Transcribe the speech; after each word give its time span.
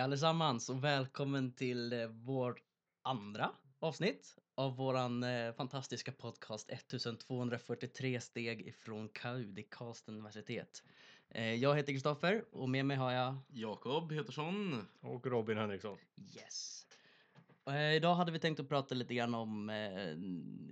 Allesammans 0.00 0.68
och 0.68 0.84
välkommen 0.84 1.52
till 1.52 1.92
eh, 1.92 2.06
vårt 2.06 2.62
andra 3.02 3.50
avsnitt 3.78 4.38
av 4.54 4.76
våran 4.76 5.22
eh, 5.22 5.52
fantastiska 5.52 6.12
podcast 6.12 6.70
1243 6.70 8.20
steg 8.20 8.68
ifrån 8.68 9.08
KAUD 9.08 9.58
i 9.58 9.62
Karlstad 9.62 10.12
universitet. 10.12 10.82
Eh, 11.28 11.54
jag 11.54 11.76
heter 11.76 11.92
Kristoffer 11.92 12.44
och 12.52 12.68
med 12.68 12.86
mig 12.86 12.96
har 12.96 13.12
jag 13.12 13.36
Jakob 13.48 14.08
Petersson. 14.08 14.86
Och 15.00 15.26
Robin 15.26 15.58
Henriksson. 15.58 15.98
Yes. 16.36 16.86
Eh, 17.66 17.94
idag 17.94 18.14
hade 18.14 18.32
vi 18.32 18.38
tänkt 18.38 18.60
att 18.60 18.68
prata 18.68 18.94
lite 18.94 19.14
grann 19.14 19.34
om 19.34 19.66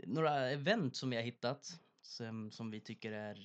några 0.06 0.50
event 0.50 0.97
som 0.97 1.10
vi 1.10 1.16
har 1.16 1.22
hittat 1.22 1.80
som, 2.02 2.50
som 2.50 2.70
vi 2.70 2.80
tycker 2.80 3.12
är 3.12 3.36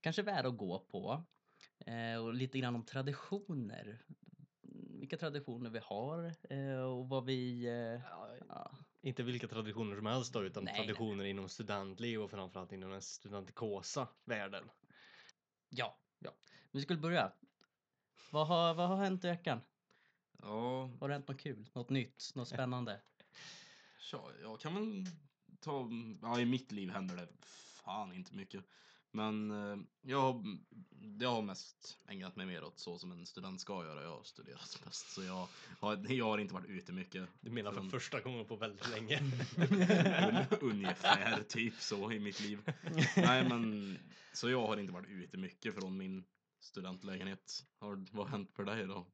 kanske 0.00 0.22
värda 0.22 0.48
att 0.48 0.56
gå 0.56 0.78
på. 0.78 1.24
Och 2.22 2.34
lite 2.34 2.58
grann 2.58 2.74
om 2.74 2.84
traditioner. 2.84 4.00
Vilka 5.04 5.16
traditioner 5.16 5.70
vi 5.70 5.78
har 5.78 6.34
eh, 6.50 6.80
och 6.80 7.08
vad 7.08 7.24
vi... 7.24 7.66
Eh, 7.66 8.00
ja. 8.48 8.70
Inte 9.00 9.22
vilka 9.22 9.48
traditioner 9.48 9.96
som 9.96 10.06
helst 10.06 10.32
då, 10.32 10.44
utan 10.44 10.64
Nej, 10.64 10.76
traditioner 10.76 11.24
inom 11.24 11.48
studentliv 11.48 12.22
och 12.22 12.30
framförallt 12.30 12.72
inom 12.72 12.90
den 12.90 13.02
studentikosa 13.02 14.08
världen. 14.24 14.70
ja, 15.68 15.98
ja. 16.18 16.30
Vi 16.70 16.82
skulle 16.82 16.98
börja. 16.98 17.32
Vad 18.30 18.46
har, 18.46 18.74
vad 18.74 18.88
har 18.88 18.96
hänt 18.96 19.24
i 19.24 19.28
veckan? 19.28 19.60
Ja, 20.42 20.90
Har 21.00 21.08
det 21.08 21.14
hänt 21.14 21.28
något 21.28 21.40
kul? 21.40 21.68
Något 21.72 21.90
nytt? 21.90 22.32
Något 22.34 22.48
spännande? 22.48 23.00
tja, 23.98 24.22
jag 24.42 24.60
kan 24.60 24.74
väl 24.74 25.04
ta... 25.60 25.88
Ja, 26.22 26.40
i 26.40 26.44
mitt 26.44 26.72
liv 26.72 26.90
händer 26.90 27.16
det 27.16 27.28
fan 27.84 28.12
inte 28.12 28.34
mycket. 28.34 28.64
Men 29.14 29.50
eh, 29.50 29.78
jag, 30.02 30.20
har- 30.20 30.44
jag 31.20 31.28
har 31.30 31.42
mest 31.42 31.98
ägnat 32.08 32.36
mig 32.36 32.46
mer 32.46 32.64
åt 32.64 32.78
så 32.78 32.98
som 32.98 33.12
en 33.12 33.26
student 33.26 33.60
ska 33.60 33.84
göra. 33.84 34.02
Jag 34.02 34.10
har 34.16 34.22
studerat 34.22 34.80
mest. 34.84 35.10
Så 35.12 35.22
jag 35.22 35.46
har, 35.80 36.12
jag 36.12 36.24
har 36.24 36.38
inte 36.38 36.54
varit 36.54 36.68
ute 36.70 36.92
mycket. 36.92 37.28
Du 37.40 37.50
menar 37.50 37.72
för 37.72 37.80
Från- 37.80 37.90
första 37.90 38.20
gången 38.20 38.44
på 38.44 38.56
väldigt 38.56 38.90
länge? 38.90 39.18
Un, 39.58 40.58
ungefär 40.70 41.42
typ 41.42 41.74
så 41.74 42.12
i 42.12 42.20
mitt 42.20 42.40
liv. 42.40 42.58
Nej 43.16 43.48
men, 43.48 43.98
så 44.32 44.50
jag 44.50 44.66
har 44.66 44.76
inte 44.76 44.92
varit 44.92 45.08
ute 45.08 45.36
mycket 45.38 45.74
från 45.74 45.96
min 45.96 46.24
studentlägenhet. 46.60 47.64
Har, 47.78 48.06
vad 48.12 48.26
har 48.26 48.38
hänt 48.38 48.52
för 48.52 48.64
dig 48.64 48.86
då? 48.86 49.06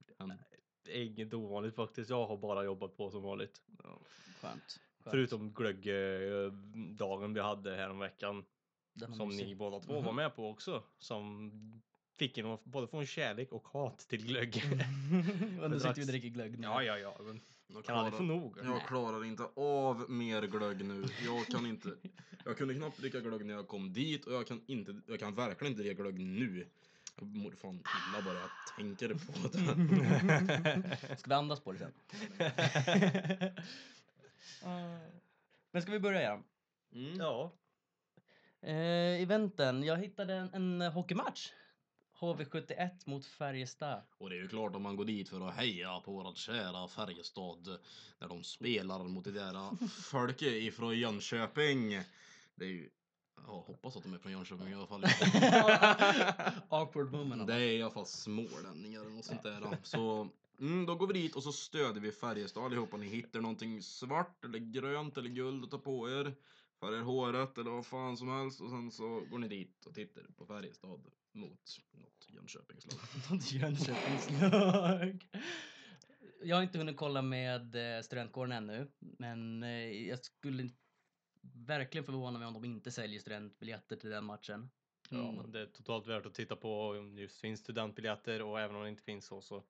Det 0.84 0.98
är 0.98 1.02
inget 1.04 1.34
ovanligt 1.34 1.74
faktiskt. 1.76 2.10
Jag 2.10 2.26
har 2.26 2.36
bara 2.36 2.64
jobbat 2.64 2.96
på 2.96 3.10
som 3.10 3.22
vanligt. 3.22 3.62
Ja. 3.82 4.00
Skönt. 4.40 4.62
Skönt. 5.00 5.10
Förutom 5.10 5.52
glöggdagen 5.52 7.34
vi 7.34 7.40
hade 7.40 7.76
här 7.76 7.90
om 7.90 7.98
veckan 7.98 8.44
Den 9.00 9.14
som 9.14 9.28
ni 9.28 9.54
båda 9.54 9.80
två 9.80 9.92
Mhm. 9.94 10.04
var 10.04 10.12
med 10.12 10.36
på 10.36 10.48
också. 10.50 10.82
Som 10.98 11.50
fick 12.16 12.38
en 12.38 12.46
att 12.46 12.64
både 12.64 12.86
få 12.86 12.96
en 12.98 13.06
kärlek 13.06 13.52
och 13.52 13.68
hat 13.68 13.98
till 13.98 14.26
glögg. 14.26 14.62
och 15.62 15.70
nu 15.70 15.80
sitter 15.80 15.94
vi 15.94 16.02
och 16.02 16.06
dricker 16.06 16.28
glögg 16.28 16.58
nu. 16.58 16.66
ja, 16.66 16.82
ja, 16.82 16.98
ja. 16.98 17.16
Men 17.20 17.40
Jag 17.68 17.84
kan 17.84 17.96
aldrig 17.98 18.14
få 18.14 18.22
nog. 18.22 18.56
Jag 18.64 18.86
klarar 18.86 19.24
inte 19.24 19.42
av 19.56 20.10
mer 20.10 20.42
glögg 20.42 20.84
nu. 20.84 21.04
Jag 21.24 21.46
kan 21.46 21.66
inte. 21.66 21.88
Jag 22.44 22.58
kunde 22.58 22.74
knappt 22.74 22.98
dricka 22.98 23.20
glögg 23.20 23.44
när 23.46 23.54
jag 23.54 23.68
kom 23.68 23.92
dit 23.92 24.24
och 24.24 24.32
jag 24.32 24.46
kan 24.46 24.62
inte. 24.66 25.00
Jag 25.06 25.20
kan 25.20 25.34
verkligen 25.34 25.72
inte 25.72 25.82
dricka 25.82 26.02
glögg 26.02 26.20
nu. 26.20 26.66
Jag 27.16 27.26
mår 27.26 27.50
fan 27.50 27.74
illa 27.74 28.22
bara 28.24 28.34
jag 28.34 28.50
tänker 28.76 29.08
på 29.08 29.48
det. 29.48 31.16
Ska 31.18 31.28
vi 31.28 31.34
andas 31.34 31.60
på 31.60 31.72
det 31.72 31.78
sen? 31.78 31.92
Men 35.72 35.82
ska 35.82 35.92
vi 35.92 35.98
börja 36.00 36.20
igen? 36.20 36.42
Mm. 36.94 37.18
Ja, 37.18 37.52
Eh, 38.62 39.22
eventen. 39.22 39.82
Jag 39.82 39.96
hittade 39.96 40.34
en, 40.34 40.54
en 40.54 40.92
hockeymatch. 40.92 41.52
HV71 42.20 42.90
mot 43.04 43.26
Färjestad. 43.26 44.02
Och 44.18 44.30
det 44.30 44.36
är 44.36 44.40
ju 44.40 44.48
klart 44.48 44.76
om 44.76 44.82
man 44.82 44.96
går 44.96 45.04
dit 45.04 45.28
för 45.28 45.48
att 45.48 45.54
heja 45.54 46.00
på 46.00 46.12
vårat 46.12 46.36
kära 46.36 46.88
Färjestad 46.88 47.78
när 48.18 48.28
de 48.28 48.44
spelar 48.44 49.04
mot 49.04 49.24
det 49.24 49.30
där 49.32 49.86
folket 50.02 50.52
ifrån 50.52 50.98
Jönköping. 50.98 51.90
Det 52.54 52.64
är 52.64 52.68
ju. 52.68 52.90
Jag 53.46 53.52
hoppas 53.52 53.96
att 53.96 54.02
de 54.02 54.14
är 54.14 54.18
från 54.18 54.32
Jönköping 54.32 54.68
i 54.68 54.74
alla 54.74 54.86
fall. 54.86 55.04
Awkward 56.68 57.12
moment. 57.12 57.46
Det 57.46 57.54
är 57.54 57.58
i 57.60 57.82
alla 57.82 57.90
fall 57.90 58.06
smålänningar 58.06 59.00
eller 59.00 59.10
något 59.10 59.24
sånt 59.24 59.42
där. 59.42 59.60
då. 59.60 59.76
Så 59.82 60.28
mm, 60.60 60.86
då 60.86 60.94
går 60.94 61.06
vi 61.06 61.12
dit 61.12 61.36
och 61.36 61.42
så 61.42 61.52
stöder 61.52 62.00
vi 62.00 62.12
Färjestad 62.12 62.64
allihopa. 62.64 62.96
Ni 62.96 63.06
hittar 63.06 63.40
någonting 63.40 63.82
svart 63.82 64.44
eller 64.44 64.58
grönt 64.58 65.16
eller 65.18 65.30
guld 65.30 65.64
att 65.64 65.70
ta 65.70 65.78
på 65.78 66.10
er. 66.10 66.34
Färgar 66.80 67.02
håret 67.02 67.58
eller 67.58 67.70
vad 67.70 67.86
fan 67.86 68.16
som 68.16 68.28
helst. 68.28 68.60
Och 68.60 68.70
sen 68.70 68.90
så 68.90 69.20
går 69.20 69.38
ni 69.38 69.48
dit 69.48 69.86
och 69.86 69.94
tittar 69.94 70.22
på 70.36 70.46
Färjestad 70.46 70.90
mot 71.32 71.80
något 71.92 72.26
Jönköpingslag. 72.28 73.00
Något 73.30 73.52
Jönköpingslag. 73.52 75.26
Jag 76.42 76.56
har 76.56 76.62
inte 76.62 76.78
hunnit 76.78 76.96
kolla 76.96 77.22
med 77.22 77.96
eh, 77.96 78.02
studentkåren 78.02 78.52
ännu, 78.52 78.90
men 78.98 79.62
eh, 79.62 80.08
jag 80.08 80.24
skulle 80.24 80.70
verkligen 81.66 82.04
förvåna 82.04 82.38
mig 82.38 82.48
om 82.48 82.54
de 82.54 82.64
inte 82.64 82.90
säljer 82.90 83.20
studentbiljetter 83.20 83.96
till 83.96 84.10
den 84.10 84.24
matchen. 84.24 84.70
Ja, 85.10 85.18
Mm. 85.18 85.34
men 85.34 85.52
det 85.52 85.60
är 85.60 85.66
totalt 85.66 86.06
värt 86.06 86.26
att 86.26 86.34
titta 86.34 86.56
på 86.56 86.88
om 86.88 87.14
det 87.14 87.22
just 87.22 87.40
finns 87.40 87.60
studentbiljetter 87.60 88.42
och 88.42 88.60
även 88.60 88.76
om 88.76 88.82
det 88.82 88.88
inte 88.88 89.02
finns 89.02 89.26
så 89.26 89.40
så 89.40 89.64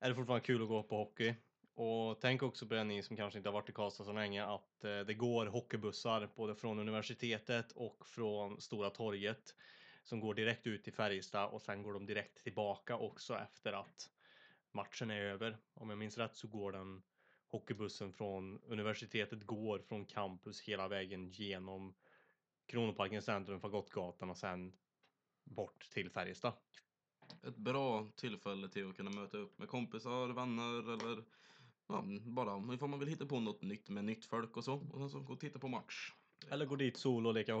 är 0.00 0.08
det 0.08 0.14
fortfarande 0.14 0.46
kul 0.46 0.62
att 0.62 0.68
gå 0.68 0.82
på 0.82 0.96
hockey. 0.96 1.34
Och 1.74 2.20
tänk 2.20 2.42
också 2.42 2.66
på 2.66 2.74
det 2.74 2.84
ni 2.84 3.02
som 3.02 3.16
kanske 3.16 3.38
inte 3.38 3.48
har 3.48 3.54
varit 3.54 3.68
i 3.68 3.72
Karlstad 3.72 4.04
så 4.04 4.12
länge 4.12 4.44
att 4.44 4.84
eh, 4.84 5.00
det 5.00 5.14
går 5.14 5.46
hockeybussar 5.46 6.28
både 6.36 6.54
från 6.54 6.78
universitetet 6.78 7.72
och 7.72 8.06
från 8.06 8.60
Stora 8.60 8.90
torget 8.90 9.54
som 10.04 10.20
går 10.20 10.34
direkt 10.34 10.66
ut 10.66 10.84
till 10.84 10.92
Färjestad 10.92 11.50
och 11.50 11.62
sen 11.62 11.82
går 11.82 11.92
de 11.92 12.06
direkt 12.06 12.42
tillbaka 12.42 12.96
också 12.96 13.38
efter 13.38 13.72
att 13.72 14.10
matchen 14.72 15.10
är 15.10 15.20
över. 15.20 15.58
Om 15.74 15.90
jag 15.90 15.98
minns 15.98 16.18
rätt 16.18 16.36
så 16.36 16.48
går 16.48 16.72
den 16.72 17.02
hockeybussen 17.48 18.12
från 18.12 18.60
universitetet 18.66 19.46
går 19.46 19.78
från 19.78 20.06
campus 20.06 20.60
hela 20.60 20.88
vägen 20.88 21.30
genom 21.30 21.94
Kronoparkens 22.66 23.24
centrum, 23.24 23.60
Fagottgatan 23.60 24.30
och 24.30 24.36
sen 24.36 24.72
bort 25.44 25.90
till 25.90 26.10
Färjestad. 26.10 26.52
Ett 27.42 27.56
bra 27.56 28.08
tillfälle 28.16 28.68
till 28.68 28.88
att 28.88 28.96
kunna 28.96 29.10
möta 29.10 29.38
upp 29.38 29.58
med 29.58 29.68
kompisar, 29.68 30.28
vänner 30.28 30.92
eller 30.92 31.24
ja, 31.86 32.04
bara 32.24 32.74
ifall 32.74 32.88
man 32.88 32.98
vill 32.98 33.08
hitta 33.08 33.26
på 33.26 33.40
något 33.40 33.62
nytt 33.62 33.88
med 33.88 34.04
nytt 34.04 34.24
folk 34.24 34.56
och 34.56 34.64
så. 34.64 34.74
Och 34.74 34.98
sen 34.98 35.10
så 35.10 35.20
gå 35.20 35.32
och 35.32 35.40
titta 35.40 35.58
på 35.58 35.68
match. 35.68 36.12
Eller 36.50 36.66
gå 36.66 36.76
dit 36.76 36.96
solo 36.96 37.28
och 37.28 37.34
leka 37.34 37.54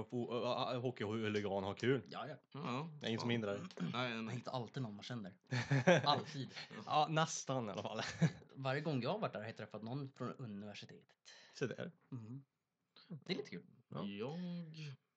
hockeyhuligan 0.78 1.52
och 1.52 1.62
ha 1.62 1.74
kul. 1.74 2.02
Ja, 2.10 2.26
ja. 2.28 2.34
Ja, 2.52 2.88
Det 3.00 3.06
är 3.06 3.08
ingen 3.08 3.20
som 3.20 3.30
hindrar 3.30 3.54
dig. 3.54 3.62
Nej, 3.92 4.22
nej. 4.22 4.36
hittar 4.36 4.52
alltid 4.52 4.82
någon 4.82 4.94
man 4.94 5.04
känner. 5.04 5.32
Alltid. 6.04 6.48
Ja, 6.86 7.06
nästan 7.10 7.68
i 7.68 7.70
alla 7.70 7.82
fall. 7.82 8.00
Varje 8.54 8.80
gång 8.80 9.02
jag 9.02 9.10
har 9.10 9.18
varit 9.18 9.32
där 9.32 9.40
har 9.40 9.46
jag 9.46 9.56
träffat 9.56 9.82
någon 9.82 10.10
från 10.10 10.32
universitetet. 10.32 11.16
Så 11.54 11.66
där. 11.66 11.92
Mm. 12.12 12.44
Det 13.08 13.32
är 13.32 13.36
lite 13.36 13.50
kul. 13.50 13.64
Ja. 13.88 14.04
Jag... 14.04 14.38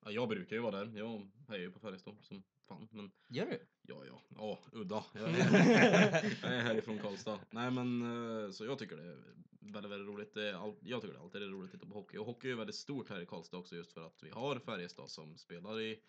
Ja, 0.06 0.12
jag 0.12 0.30
brukar 0.30 0.56
ju 0.56 0.62
vara 0.62 0.86
där. 0.86 0.98
Jag 0.98 1.32
hejar 1.48 1.62
ju 1.62 1.72
på 1.72 1.80
Färjestad 1.80 2.18
som 2.22 2.44
fan. 2.68 2.88
Men 2.92 3.12
Gör 3.28 3.46
du? 3.46 3.60
ja, 3.82 4.06
ja. 4.06 4.22
Ja, 4.36 4.60
udda. 4.72 5.04
Jag 5.14 5.24
är, 5.24 5.34
jag 6.42 6.54
är 6.54 6.62
härifrån 6.62 7.00
Karlstad. 7.00 7.40
Nej, 7.50 7.72
men 7.72 8.02
eh, 8.02 8.52
så 8.52 8.66
jag 8.66 8.80
tycker 8.80 8.98
det 8.98 9.04
är 9.04 9.18
väldigt, 9.60 9.92
väldigt 9.92 10.08
roligt. 10.08 10.34
Det 10.34 10.50
är 10.50 10.54
all, 10.54 10.76
jag 10.82 11.02
tycker 11.02 11.14
det 11.14 11.22
alltid 11.22 11.44
är 11.44 11.48
roligt 11.48 11.74
att 11.74 11.80
titta 11.80 11.92
på 11.92 12.00
hockey. 12.00 12.18
Och 12.18 12.26
hockey 12.26 12.52
är 12.52 12.56
väldigt 12.56 12.76
stort 12.76 13.10
här 13.10 13.22
i 13.22 13.26
Karlstad 13.26 13.58
också 13.58 13.76
just 13.76 13.94
för 13.94 14.02
att 14.02 14.24
vi 14.24 14.30
har 14.30 14.60
Färjestad 14.60 15.10
som 15.10 15.38
spelar 15.38 15.82
i 15.82 16.00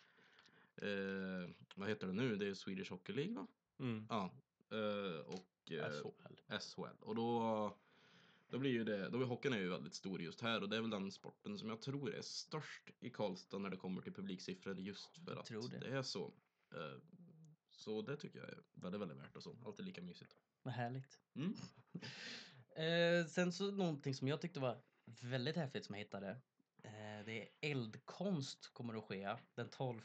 eh, 0.76 1.50
vad 1.74 1.88
heter 1.88 2.06
det 2.06 2.12
nu? 2.12 2.36
Det 2.36 2.46
är 2.46 2.54
Swedish 2.54 2.90
Hockey 2.90 3.12
League 3.12 3.34
va? 3.34 3.46
Mm. 3.78 4.06
Ja. 4.08 4.30
Eh, 4.70 5.20
och 5.26 5.72
eh, 5.72 5.90
SHL. 5.90 6.58
SHL. 6.58 6.96
Och 7.00 7.14
då, 7.14 7.76
då 8.50 8.58
blir 8.58 8.70
ju 8.70 8.84
det, 8.84 9.08
då 9.08 9.20
är 9.20 9.25
hockeyn 9.25 9.52
är 9.52 9.58
ju 9.58 9.69
väldigt 9.69 9.94
stor 9.94 10.20
just 10.20 10.40
här 10.40 10.62
och 10.62 10.69
det 10.69 10.76
är 10.76 10.81
väl 10.81 10.90
den 10.90 11.10
sporten 11.10 11.58
som 11.58 11.69
jag 11.69 11.81
tror 11.81 12.14
är 12.14 12.22
störst 12.22 12.90
i 13.00 13.10
Karlstad 13.10 13.58
när 13.58 13.70
det 13.70 13.76
kommer 13.76 14.02
till 14.02 14.12
publiksiffror 14.12 14.78
just 14.78 15.19
för 15.25 15.37
att 15.37 15.46
det. 15.46 15.78
det. 15.78 15.96
är 15.96 16.02
så. 16.02 16.32
Eh, 16.75 16.99
Så 17.70 18.03
det 18.03 18.17
tycker 18.17 18.38
jag 18.38 18.49
är 18.49 18.62
väldigt, 18.75 19.00
väldigt 19.00 19.19
värt 19.19 19.37
och 19.37 19.43
så. 19.43 19.59
Alltid 19.67 19.85
lika 19.85 20.03
mysigt. 20.03 20.37
Vad 20.62 20.75
härligt. 20.75 21.19
Mm. 21.35 21.55
Eh, 22.76 23.26
sen 23.26 23.53
så 23.53 23.70
någonting 23.70 24.15
som 24.15 24.29
jag 24.29 24.41
tyckte 24.41 24.61
var 24.61 24.82
väldigt 25.23 25.56
häftigt 25.56 25.85
som 25.85 25.94
jag 25.94 26.00
hittade. 26.03 26.31
Eh, 26.85 27.25
det 27.25 27.43
är 27.43 27.49
eldkonst 27.61 28.70
kommer 28.73 28.94
att 28.94 29.05
ske 29.05 29.37
den 29.55 29.69
12 29.70 30.00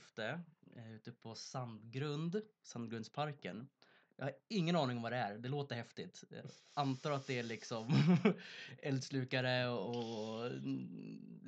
eh, 0.76 0.94
ute 0.96 1.12
på 1.12 1.36
Sandgrund, 1.36 2.42
Sandgrundsparken. 2.62 3.70
Jag 4.16 4.26
har 4.26 4.34
ingen 4.50 4.76
aning 4.76 4.98
om 4.98 5.04
vad 5.04 5.12
det 5.12 5.18
är. 5.18 5.38
Det 5.38 5.50
låter 5.50 5.76
häftigt. 5.76 6.24
Jag 6.30 6.46
antar 6.74 7.12
att 7.12 7.28
det 7.28 7.40
är 7.40 7.44
liksom 7.44 7.94
eldslukare 8.78 9.68
och 9.70 10.52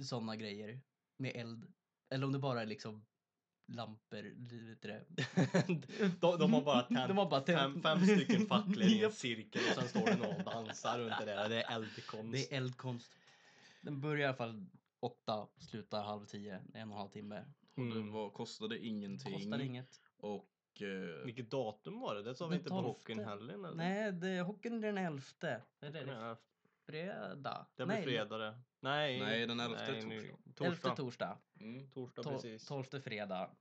sådana 0.03 0.35
grejer 0.35 0.81
med 1.17 1.31
eld. 1.35 1.73
Eller 2.09 2.25
om 2.25 2.31
det 2.31 2.39
bara 2.39 2.61
är 2.61 2.65
liksom 2.65 3.05
lampor, 3.67 4.33
du 4.35 4.75
det? 4.75 5.05
de, 6.21 6.37
de 6.39 6.53
har 6.53 6.61
bara 6.61 6.81
tänt 6.81 7.07
De 7.07 7.17
har 7.17 7.29
bara 7.29 7.41
tänt. 7.41 7.73
fem, 7.73 7.81
fem 7.81 8.05
stycken 8.05 8.45
facklor 8.45 8.83
i 8.83 9.03
en 9.03 9.11
cirkel 9.11 9.61
och 9.69 9.75
sen 9.75 9.87
står 9.87 10.05
det 10.05 10.15
någon 10.15 10.35
och 10.35 10.43
dansar 10.43 10.99
runt 10.99 11.13
det 11.19 11.25
där. 11.25 11.49
Det 11.49 11.63
är 11.63 11.75
eldkonst. 11.75 12.31
Det 12.49 12.53
är 12.53 12.57
eldkonst. 12.57 13.11
Den 13.81 14.01
börjar 14.01 14.19
i 14.21 14.25
alla 14.25 14.37
fall 14.37 14.65
åtta, 14.99 15.47
slutar 15.57 16.03
halv 16.03 16.25
tio, 16.25 16.55
en 16.55 16.63
och 16.73 16.75
en 16.75 16.91
halv 16.91 17.09
timme. 17.09 17.45
Det 17.75 17.81
Mm. 17.81 18.11
var, 18.11 18.29
kostade 18.29 18.85
ingenting. 18.85 19.33
Kostar 19.33 19.59
inget. 19.59 20.01
Och 20.17 20.49
och 20.75 20.81
eh, 20.81 21.25
Vilket 21.25 21.51
datum 21.51 21.99
var 21.99 22.15
det? 22.15 22.23
Det 22.23 22.35
sa 22.35 22.45
vi 22.47 22.49
Den 22.49 22.59
inte 22.59 22.69
på 22.69 22.75
12. 22.75 22.87
hockeyn 22.87 23.19
heller. 23.19 23.53
Eller? 23.53 23.71
Nej, 23.75 24.11
det, 24.11 24.41
hockeyn 24.41 24.73
är 24.83 24.87
den 24.87 24.97
11. 24.97 25.21
Är 25.41 25.61
det 25.79 25.89
Den 25.91 26.07
det? 26.07 26.37
Fredag? 26.85 27.65
Det 27.75 27.85
blir 27.85 27.95
Nej, 27.95 28.03
fredag 28.03 28.37
det. 28.37 28.59
Nej, 28.79 29.19
Nej, 29.19 29.47
den 29.47 29.59
11 29.59 29.77
nej, 29.77 29.99
är 29.99 30.05
nu- 30.05 30.19
torsdag. 30.55 30.65
11 30.65 30.75
Torsdag. 30.75 30.95
torsdag. 30.95 31.37
mm. 31.59 31.89
Torsdag, 31.89 32.21
Tol- 32.21 32.33
precis. 32.33 32.65
12 32.67 32.83
fredag. 33.01 33.51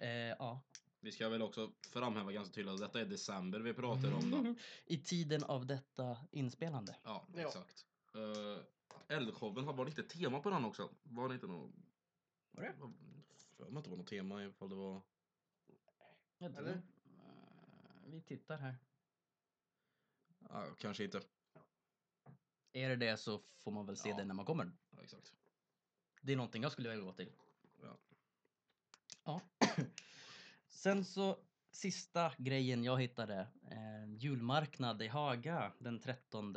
Eh, 0.00 0.08
ja. 0.10 0.60
vi 1.00 1.12
ska 1.12 1.28
väl 1.28 1.42
också 1.42 1.72
framhäva 1.92 2.32
ganska 2.32 2.54
tydligt 2.54 2.74
att 2.74 2.80
detta 2.80 3.00
är 3.00 3.04
december 3.04 3.60
vi 3.60 3.74
pratar 3.74 4.12
om 4.12 4.30
då. 4.30 4.54
I 4.84 4.98
tiden 4.98 5.44
av 5.44 5.66
detta 5.66 6.16
inspelande. 6.30 6.96
Ja, 7.04 7.26
Ja. 7.34 7.40
exakt. 7.46 7.86
Uh, 8.16 8.58
Eldshowen 9.08 9.64
har 9.64 9.72
varit 9.72 9.96
lite 9.96 10.08
tema 10.18 10.40
på 10.40 10.50
den 10.50 10.64
också. 10.64 10.90
Var 11.02 11.28
det 11.28 11.34
inte 11.34 11.46
något... 11.46 11.70
Var 12.50 12.62
det? 12.62 12.72
För 13.56 13.70
mig 13.70 13.78
att 13.78 13.84
det 13.84 13.90
var 13.90 13.96
något 13.96 14.06
tema 14.06 14.44
ifall 14.44 14.68
det 14.68 14.74
var... 14.74 15.02
Eller? 16.38 16.70
Eh, 16.70 16.78
Vi 18.06 18.20
tittar 18.20 18.58
här. 18.58 18.76
Ja, 20.50 20.66
kanske 20.78 21.04
inte. 21.04 21.20
Är 22.78 22.88
det 22.88 22.96
det 22.96 23.16
så 23.16 23.38
får 23.38 23.70
man 23.70 23.86
väl 23.86 23.96
se 23.96 24.08
Ja. 24.08 24.16
det 24.16 24.24
när 24.24 24.34
man 24.34 24.44
kommer. 24.44 24.72
Ja, 24.90 25.02
exakt. 25.02 25.32
Det 26.22 26.32
är 26.32 26.36
någonting 26.36 26.62
jag 26.62 26.72
skulle 26.72 26.88
vilja 26.88 27.04
gå 27.04 27.12
till. 27.12 27.32
Ja. 27.82 27.98
Ja. 29.24 29.40
Sen 30.68 31.04
så 31.04 31.38
sista 31.70 32.32
grejen 32.38 32.84
jag 32.84 33.00
hittade. 33.00 33.38
Eh, 33.70 34.14
julmarknad 34.18 35.02
i 35.02 35.08
Haga 35.08 35.72
den 35.78 36.00
13. 36.00 36.56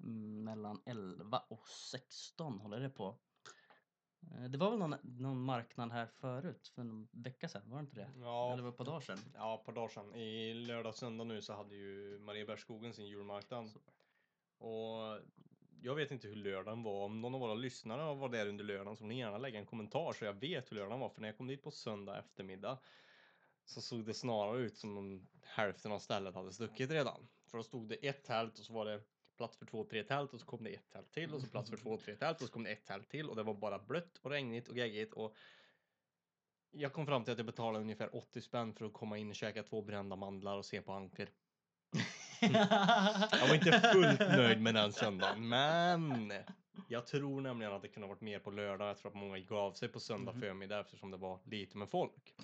mm, 0.00 0.44
Mellan 0.44 0.82
11 0.86 1.38
och 1.48 1.68
16 1.68 2.58
håller 2.60 2.80
det 2.80 2.90
på. 2.90 3.18
Eh, 4.32 4.44
det 4.44 4.58
var 4.58 4.70
väl 4.70 4.78
någon, 4.78 4.96
någon 5.02 5.40
marknad 5.42 5.92
här 5.92 6.06
förut 6.06 6.68
för 6.74 6.82
en 6.82 7.08
vecka 7.12 7.48
sedan, 7.48 7.70
var 7.70 7.76
det 7.76 7.80
inte 7.80 7.96
det? 7.96 8.10
Ja, 8.20 8.52
Eller 8.52 8.62
var 8.62 8.70
det 8.70 8.76
på 8.76 8.84
dagen 8.84 9.02
sedan? 9.02 9.18
Ja, 9.34 9.62
par 9.66 9.72
dagar 9.72 9.88
sedan. 9.88 10.14
I 10.14 10.54
lördag 10.54 10.94
söndag 10.94 11.24
nu 11.24 11.42
så 11.42 11.52
hade 11.52 11.74
ju 11.76 12.18
Mariebergsskogen 12.18 12.94
sin 12.94 13.06
julmarknad. 13.06 13.70
Och 14.60 15.20
jag 15.82 15.94
vet 15.94 16.10
inte 16.10 16.28
hur 16.28 16.36
lördagen 16.36 16.82
var. 16.82 17.04
Om 17.04 17.20
någon 17.20 17.34
av 17.34 17.40
våra 17.40 17.54
lyssnare 17.54 18.14
var 18.14 18.28
där 18.28 18.46
under 18.46 18.64
lördagen 18.64 18.96
så 18.96 19.00
får 19.00 19.06
ni 19.06 19.18
gärna 19.18 19.38
lägga 19.38 19.58
en 19.58 19.66
kommentar 19.66 20.12
så 20.12 20.24
jag 20.24 20.32
vet 20.32 20.72
hur 20.72 20.76
lördagen 20.76 21.00
var. 21.00 21.08
För 21.08 21.20
när 21.20 21.28
jag 21.28 21.36
kom 21.36 21.46
dit 21.46 21.62
på 21.62 21.70
söndag 21.70 22.18
eftermiddag 22.18 22.78
så 23.64 23.80
såg 23.80 24.04
det 24.04 24.14
snarare 24.14 24.58
ut 24.58 24.76
som 24.76 24.98
om 24.98 25.28
hälften 25.42 25.92
av 25.92 25.98
stället 25.98 26.34
hade 26.34 26.52
stuckit 26.52 26.90
redan. 26.90 27.28
För 27.46 27.58
då 27.58 27.64
stod 27.64 27.88
det 27.88 28.08
ett 28.08 28.24
tält 28.24 28.58
och 28.58 28.64
så 28.64 28.72
var 28.72 28.84
det 28.84 29.02
plats 29.36 29.56
för 29.56 29.66
två, 29.66 29.84
tre 29.84 30.04
tält 30.04 30.34
och 30.34 30.40
så 30.40 30.46
kom 30.46 30.64
det 30.64 30.70
ett 30.70 30.90
tält 30.90 31.12
till 31.12 31.34
och 31.34 31.40
så 31.40 31.46
plats 31.46 31.70
för 31.70 31.76
två, 31.76 31.96
tre 31.96 32.16
tält 32.16 32.40
och 32.40 32.46
så 32.46 32.52
kom 32.52 32.62
det 32.62 32.70
ett 32.70 32.84
tält 32.84 33.08
till 33.08 33.28
och 33.28 33.36
det 33.36 33.42
var 33.42 33.54
bara 33.54 33.78
blött 33.78 34.18
och 34.22 34.30
regnigt 34.30 34.68
och 34.68 34.76
geggigt 34.76 35.12
och 35.12 35.36
jag 36.70 36.92
kom 36.92 37.06
fram 37.06 37.24
till 37.24 37.32
att 37.32 37.38
jag 37.38 37.46
betalade 37.46 37.82
ungefär 37.82 38.16
80 38.16 38.40
spänn 38.40 38.74
för 38.74 38.86
att 38.86 38.92
komma 38.92 39.18
in 39.18 39.28
och 39.28 39.34
käka 39.34 39.62
två 39.62 39.82
brända 39.82 40.16
mandlar 40.16 40.56
och 40.56 40.64
se 40.64 40.82
på 40.82 40.92
Anker. 40.92 41.30
Jag 42.40 43.48
var 43.48 43.54
inte 43.54 43.80
fullt 43.92 44.20
nöjd 44.20 44.60
med 44.60 44.74
den 44.74 44.92
söndagen, 44.92 45.48
men 45.48 46.32
jag 46.88 47.06
tror 47.06 47.40
nämligen 47.40 47.72
att 47.72 47.82
det 47.82 47.88
kunde 47.88 48.06
ha 48.06 48.14
varit 48.14 48.20
mer 48.20 48.38
på 48.38 48.50
lördag. 48.50 48.88
Jag 48.88 48.98
tror 48.98 49.10
att 49.10 49.16
många 49.16 49.38
gav 49.38 49.72
sig 49.72 49.88
på 49.88 50.00
söndag 50.00 50.32
Mhm. 50.32 50.40
förmiddag 50.40 50.80
eftersom 50.80 51.10
det 51.10 51.16
var 51.16 51.38
lite 51.44 51.76
med 51.78 51.88
folk. 51.88 52.34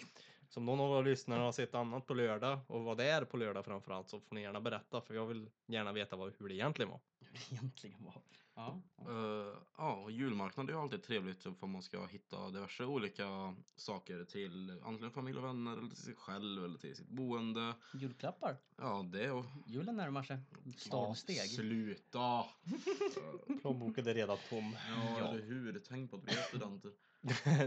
Så 0.49 0.61
om 0.61 0.67
någon 0.67 0.81
av 0.81 0.89
våra 0.89 1.01
lyssnare 1.01 1.41
har 1.41 1.53
sett 1.53 1.75
annat 1.75 2.07
på 2.07 2.15
lördag 2.15 2.59
och 2.67 2.85
var 2.85 2.95
där 2.95 3.25
på 3.25 3.37
lördag 3.37 3.65
framförallt 3.65 4.09
så 4.09 4.21
får 4.21 4.35
ni 4.35 4.43
gärna 4.43 4.61
berätta 4.61 5.01
för 5.01 5.15
jag 5.15 5.27
vill 5.27 5.51
gärna 5.67 5.93
veta 5.93 6.17
vad, 6.17 6.33
hur 6.39 6.49
det 6.49 6.55
egentligen 6.55 6.91
var. 6.91 7.01
Hur 7.21 7.27
det 7.33 7.55
egentligen 7.55 8.05
var. 8.05 8.15
Ja. 8.57 8.81
Eh, 8.99 9.59
ja, 9.77 9.95
och 9.95 10.11
julmarknad 10.11 10.69
är 10.69 10.73
ju 10.75 10.81
alltid 10.81 11.03
trevligt 11.03 11.43
för 11.43 11.67
man 11.67 11.83
ska 11.83 12.07
hitta 12.07 12.51
diverse 12.51 12.85
olika 12.85 13.55
saker 13.77 14.25
till 14.25 14.81
antingen 14.85 15.11
familj 15.11 15.39
och 15.39 15.45
vänner 15.45 15.73
eller 15.77 15.89
till 15.89 15.97
sig 16.05 16.15
själv 16.15 16.65
eller 16.65 16.79
till 16.79 16.97
sitt 16.97 17.09
boende. 17.09 17.75
Julklappar. 17.95 18.57
Ja, 18.77 19.07
det 19.13 19.31
och... 19.31 19.45
Julen 19.67 19.97
närmar 19.97 20.23
sig. 20.23 20.39
Stormsteg. 20.77 21.51
Sluta! 21.51 22.39
Eh, 22.39 23.57
Plånboken 23.61 24.07
är 24.07 24.15
redan 24.15 24.39
tom. 24.49 24.77
ja, 24.89 25.19
Ja. 25.19 25.29
eller 25.29 25.43
hur? 25.43 25.83
Tänk 25.89 26.11
på 26.11 26.17
att 26.17 26.25
vi 26.25 26.31
är 26.31 26.43
studenter. 26.43 26.93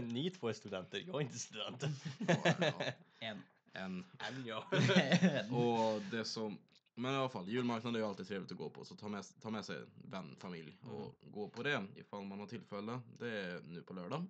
Ni 0.00 0.30
två 0.30 0.48
är 0.48 0.52
studenter, 0.52 1.02
jag 1.06 1.16
är 1.16 1.20
inte 1.20 1.38
student. 1.38 1.84
Ja, 2.18 2.36
ja, 2.60 2.72
En. 3.18 3.38
en. 3.72 4.04
Än 4.18 4.46
jag. 4.46 4.64
Och 5.52 6.02
det 6.10 6.24
som... 6.24 6.58
Men 7.00 7.14
i 7.14 7.16
alla 7.16 7.28
fall, 7.28 7.48
julmarknad 7.48 7.94
är 7.96 7.98
ju 8.00 8.06
alltid 8.06 8.26
trevligt 8.28 8.52
att 8.52 8.58
gå 8.58 8.70
på. 8.70 8.84
Så 8.84 8.96
ta 8.96 9.08
med, 9.08 9.24
ta 9.40 9.50
med 9.50 9.64
sig 9.64 9.84
vän, 9.94 10.36
familj 10.38 10.78
och 10.82 11.14
gå 11.20 11.48
på 11.48 11.62
det 11.62 11.86
ifall 11.96 12.24
man 12.24 12.40
har 12.40 12.46
tillfälle. 12.46 13.00
Det 13.18 13.30
är 13.30 13.60
nu 13.62 13.82
på 13.82 13.94
lördag. 13.94 14.26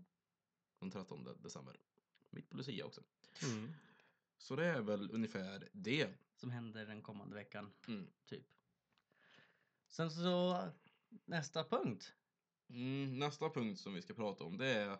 Den 0.79 0.91
13 0.91 1.29
december. 1.43 1.77
Mitt 2.31 2.51
på 2.51 2.57
Lucia 2.57 2.87
också. 2.87 3.01
Mm. 3.43 3.73
Så 4.39 4.57
det 4.57 4.67
är 4.67 4.81
väl 4.81 5.11
ungefär 5.13 5.69
det. 5.73 6.09
Som 6.37 6.51
händer 6.51 6.87
den 6.87 7.03
kommande 7.03 7.35
veckan. 7.35 7.73
Mm. 7.89 8.07
Typ. 8.27 8.47
Sen 9.89 10.11
så 10.11 10.63
nästa 11.25 11.65
punkt. 11.65 12.13
Mm, 12.69 13.19
nästa 13.19 13.51
punkt 13.51 13.81
som 13.81 13.95
vi 13.95 14.03
ska 14.03 14.15
prata 14.15 14.45
om 14.45 14.59
det 14.59 14.67
är 14.67 14.99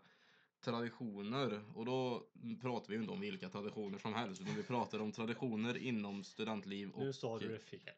traditioner. 0.61 1.61
Och 1.75 1.85
då 1.85 2.23
pratar 2.61 2.89
vi 2.89 2.95
ju 2.95 3.01
inte 3.01 3.13
om 3.13 3.21
vilka 3.21 3.49
traditioner 3.49 3.99
som 3.99 4.15
helst. 4.15 4.41
Utan 4.41 4.55
vi 4.55 4.63
pratar 4.63 5.01
om 5.01 5.13
traditioner 5.13 5.77
inom 5.77 6.25
studentliv 6.25 6.91
och... 6.91 7.05
Nu 7.05 7.13
sa 7.13 7.39
du 7.39 7.49
det 7.49 7.59
fel. 7.59 7.95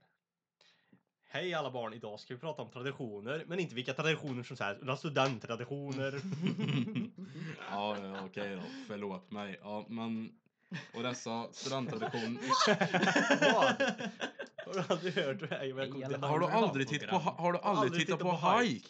Hej 1.25 1.55
alla 1.55 1.71
barn, 1.71 1.95
idag 1.95 2.21
ska 2.21 2.35
vi 2.35 2.41
prata 2.41 2.63
om 2.63 2.71
traditioner, 2.71 3.45
men 3.47 3.59
inte 3.59 3.75
vilka 3.75 3.95
traditioner 3.95 4.43
som 4.43 4.57
sägs, 4.57 4.83
utan 4.83 4.97
studenttraditioner. 4.97 6.13
ja, 7.71 7.97
ja, 8.03 8.25
okej 8.25 8.57
då. 8.57 8.63
Förlåt 8.89 9.31
mig. 9.31 9.59
Ja, 9.63 9.85
men... 9.89 10.33
Och 10.95 11.03
dessa 11.03 11.53
studenttraditioner... 11.53 12.41
Vad? 13.55 13.83
Har 14.67 14.75
du 14.75 14.85
aldrig 14.89 15.15
hört 15.15 15.41
det 15.41 15.47
här? 15.47 16.29
Har 16.29 16.39
du 16.41 16.47
aldrig 16.47 16.89
tittat 16.89 17.11
på, 17.11 17.17
har 17.17 17.53
du 17.53 17.59
aldrig 17.59 18.07
tittat 18.07 18.21
på 18.21 18.61
Hike? 18.61 18.89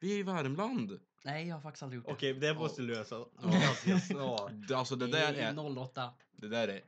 Vi 0.00 0.14
är 0.14 0.18
i 0.18 0.22
Värmland. 0.22 1.00
Nej, 1.26 1.48
jag 1.48 1.54
har 1.56 1.60
faktiskt 1.62 1.82
aldrig 1.82 1.96
gjort 1.98 2.06
det. 2.06 2.12
Okej, 2.12 2.34
det 2.34 2.54
måste 2.54 2.82
du 2.82 2.88
lösa 2.88 3.24
ganska 3.42 3.98
snart. 4.00 4.52
Det- 4.68 4.74
Alltså 4.74 4.96
det 4.96 5.06
där 5.06 5.34
är... 5.34 5.78
08. 5.78 6.10
Det 6.32 6.48
där 6.48 6.68
är... 6.68 6.84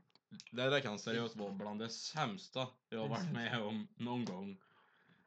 Det 0.50 0.62
där 0.70 0.80
kan 0.80 0.98
seriöst 0.98 1.36
vara 1.36 1.52
bland 1.52 1.80
det 1.80 1.88
sämsta 1.88 2.66
jag 2.88 3.00
har 3.00 3.08
varit 3.08 3.32
med 3.32 3.62
om 3.62 3.88
någon 3.96 4.24
gång. 4.24 4.60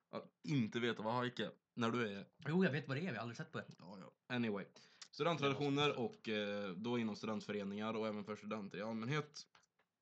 Att 0.09 0.25
inte 0.43 0.79
veta 0.79 1.01
vad 1.03 1.25
hike 1.25 1.45
är. 1.45 1.51
När 1.73 1.91
du 1.91 2.07
är... 2.17 2.25
Jo, 2.47 2.63
jag 2.63 2.71
vet 2.71 2.87
vad 2.87 2.97
det 2.97 3.01
är. 3.01 3.11
Vi 3.11 3.15
har 3.17 3.21
aldrig 3.21 3.37
sett 3.37 3.51
på 3.51 3.57
det. 3.57 3.65
Ja, 3.79 3.97
ja. 3.99 4.35
Anyway. 4.35 4.65
Studenttraditioner 5.11 5.99
och 5.99 6.29
eh, 6.29 6.69
då 6.69 6.99
inom 6.99 7.15
studentföreningar 7.15 7.93
och 7.93 8.07
även 8.07 8.23
för 8.23 8.35
studenter 8.35 8.77
i 8.77 8.81
allmänhet. 8.81 9.47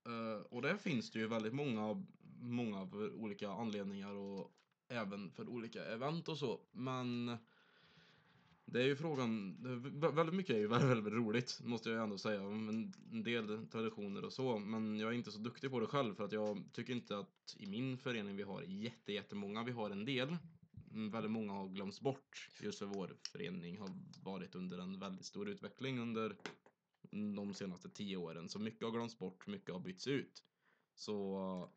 Eh, 0.07 0.41
och 0.45 0.61
där 0.61 0.77
finns 0.77 1.11
det 1.11 1.19
ju 1.19 1.27
väldigt 1.27 1.53
många, 1.53 2.03
många 2.41 2.87
för 2.87 3.13
olika 3.13 3.49
anledningar 3.49 4.13
och 4.13 4.51
även 4.89 5.31
för 5.31 5.49
olika 5.49 5.85
event 5.85 6.27
och 6.29 6.37
så. 6.37 6.59
Men 6.71 7.37
det 8.71 8.81
är 8.81 8.85
ju 8.85 8.95
frågan, 8.95 9.57
väldigt 9.99 10.35
mycket 10.35 10.55
är 10.55 10.59
ju 10.59 10.67
väldigt, 10.67 10.89
väldigt 10.89 11.13
roligt 11.13 11.59
måste 11.63 11.89
jag 11.89 12.03
ändå 12.03 12.17
säga. 12.17 12.41
En 12.41 12.93
del 13.23 13.67
traditioner 13.67 14.25
och 14.25 14.33
så. 14.33 14.59
Men 14.59 14.99
jag 14.99 15.09
är 15.09 15.13
inte 15.13 15.31
så 15.31 15.39
duktig 15.39 15.71
på 15.71 15.79
det 15.79 15.87
själv 15.87 16.15
för 16.15 16.23
att 16.23 16.31
jag 16.31 16.63
tycker 16.71 16.93
inte 16.93 17.17
att 17.17 17.55
i 17.57 17.65
min 17.65 17.97
förening 17.97 18.35
vi 18.35 18.43
har 18.43 18.61
jätte, 18.61 19.13
jättemånga. 19.13 19.63
Vi 19.63 19.71
har 19.71 19.89
en 19.89 20.05
del. 20.05 20.37
Väldigt 20.91 21.31
många 21.31 21.53
har 21.53 21.67
glömts 21.67 22.01
bort. 22.01 22.49
Just 22.61 22.79
för 22.79 22.85
vår 22.85 23.15
förening 23.31 23.77
har 23.77 23.89
varit 24.23 24.55
under 24.55 24.79
en 24.79 24.99
väldigt 24.99 25.25
stor 25.25 25.49
utveckling 25.49 25.99
under 25.99 26.35
de 27.11 27.53
senaste 27.53 27.89
tio 27.89 28.17
åren. 28.17 28.49
Så 28.49 28.59
mycket 28.59 28.83
har 28.83 28.91
glömts 28.91 29.19
bort, 29.19 29.47
mycket 29.47 29.73
har 29.73 29.79
bytts 29.79 30.07
ut. 30.07 30.43
Så 30.95 31.69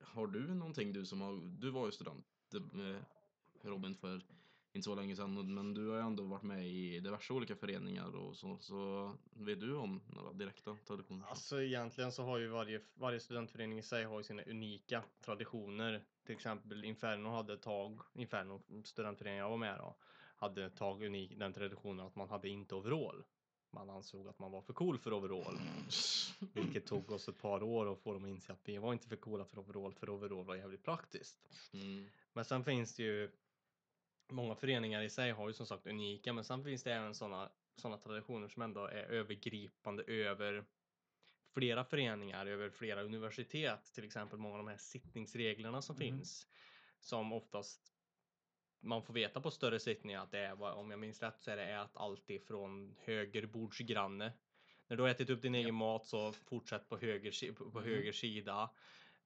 har 0.00 0.26
du 0.26 0.54
någonting 0.54 0.92
du 0.92 1.06
som 1.06 1.20
har, 1.20 1.58
du 1.58 1.70
var 1.70 1.86
ju 1.86 1.92
student 1.92 2.26
eh, 2.54 3.02
Robin 3.62 3.94
för 3.94 4.22
inte 4.78 4.84
så 4.84 4.94
länge 4.94 5.16
sedan 5.16 5.54
men 5.54 5.74
du 5.74 5.88
har 5.88 5.96
ju 5.96 6.02
ändå 6.02 6.22
varit 6.22 6.42
med 6.42 6.68
i 6.68 7.00
diverse 7.00 7.32
olika 7.32 7.56
föreningar 7.56 8.16
och 8.16 8.36
så, 8.36 8.58
så 8.60 9.12
vet 9.32 9.60
du 9.60 9.74
om 9.74 10.00
några 10.06 10.32
direkta 10.32 10.76
traditioner? 10.86 11.26
Alltså 11.28 11.62
egentligen 11.62 12.12
så 12.12 12.22
har 12.22 12.38
ju 12.38 12.48
varje, 12.48 12.80
varje 12.94 13.20
studentförening 13.20 13.78
i 13.78 13.82
sig 13.82 14.04
har 14.04 14.22
sina 14.22 14.42
unika 14.42 15.02
traditioner. 15.24 16.04
Till 16.26 16.34
exempel 16.34 16.84
Inferno 16.84 17.28
hade 17.28 17.52
ett 17.52 17.62
tag, 17.62 18.00
Inferno 18.14 18.60
studentföreningen 18.84 19.42
jag 19.42 19.50
var 19.50 19.56
med 19.56 19.78
då, 19.78 19.96
hade 20.36 20.64
ett 20.64 20.76
tag 20.76 21.02
unik, 21.02 21.38
den 21.38 21.52
traditionen 21.52 22.06
att 22.06 22.16
man 22.16 22.28
hade 22.28 22.48
inte 22.48 22.74
overall. 22.74 23.24
Man 23.70 23.90
ansåg 23.90 24.28
att 24.28 24.38
man 24.38 24.52
var 24.52 24.62
för 24.62 24.72
cool 24.72 24.98
för 24.98 25.12
overall. 25.12 25.58
Vilket 26.54 26.86
tog 26.86 27.10
oss 27.10 27.28
ett 27.28 27.38
par 27.42 27.62
år 27.62 27.92
att 27.92 27.98
få 27.98 28.12
dem 28.12 28.24
att 28.24 28.30
inse 28.30 28.52
att 28.52 28.60
vi 28.64 28.78
var 28.78 28.92
inte 28.92 29.08
för 29.08 29.16
coola 29.16 29.44
för 29.44 29.58
overall, 29.58 29.94
för 29.94 30.10
overall 30.10 30.44
var 30.44 30.56
jävligt 30.56 30.84
praktiskt. 30.84 31.38
Mm. 31.72 32.06
Men 32.32 32.44
sen 32.44 32.64
finns 32.64 32.94
det 32.94 33.02
ju 33.02 33.30
Många 34.30 34.54
föreningar 34.54 35.02
i 35.02 35.10
sig 35.10 35.30
har 35.32 35.48
ju 35.48 35.54
som 35.54 35.66
sagt 35.66 35.86
unika 35.86 36.32
men 36.32 36.44
sen 36.44 36.64
finns 36.64 36.82
det 36.82 36.92
även 36.92 37.14
sådana 37.14 37.52
såna 37.76 37.98
traditioner 37.98 38.48
som 38.48 38.62
ändå 38.62 38.84
är 38.86 39.04
övergripande 39.04 40.02
över 40.02 40.64
flera 41.54 41.84
föreningar, 41.84 42.46
över 42.46 42.70
flera 42.70 43.02
universitet. 43.02 43.92
Till 43.94 44.04
exempel 44.04 44.38
många 44.38 44.54
av 44.54 44.58
de 44.64 44.68
här 44.70 44.76
sittningsreglerna 44.76 45.82
som 45.82 45.96
Mm. 45.96 46.08
finns. 46.08 46.46
Som 47.00 47.32
oftast 47.32 47.94
man 48.80 49.02
får 49.02 49.14
veta 49.14 49.40
på 49.40 49.50
större 49.50 49.80
sittningar 49.80 50.22
att 50.22 50.30
det 50.30 50.38
är, 50.38 50.62
om 50.62 50.90
jag 50.90 51.00
minns 51.00 51.22
rätt 51.22 51.40
så 51.40 51.50
är 51.50 51.56
det 51.56 51.80
att 51.82 51.96
allt 51.96 52.30
ifrån 52.30 52.94
högerbordsgranne 52.98 54.32
När 54.90 54.96
du 54.96 55.02
har 55.02 55.10
ätit 55.10 55.30
upp 55.30 55.42
din 55.42 55.54
egen 55.54 55.74
mat 55.74 56.06
så 56.06 56.32
fortsätt 56.32 56.88
på 56.88 56.98
höger, 56.98 57.52
på 57.52 57.64
Mhm. 57.78 57.84
höger 57.88 58.12
sida. 58.12 58.70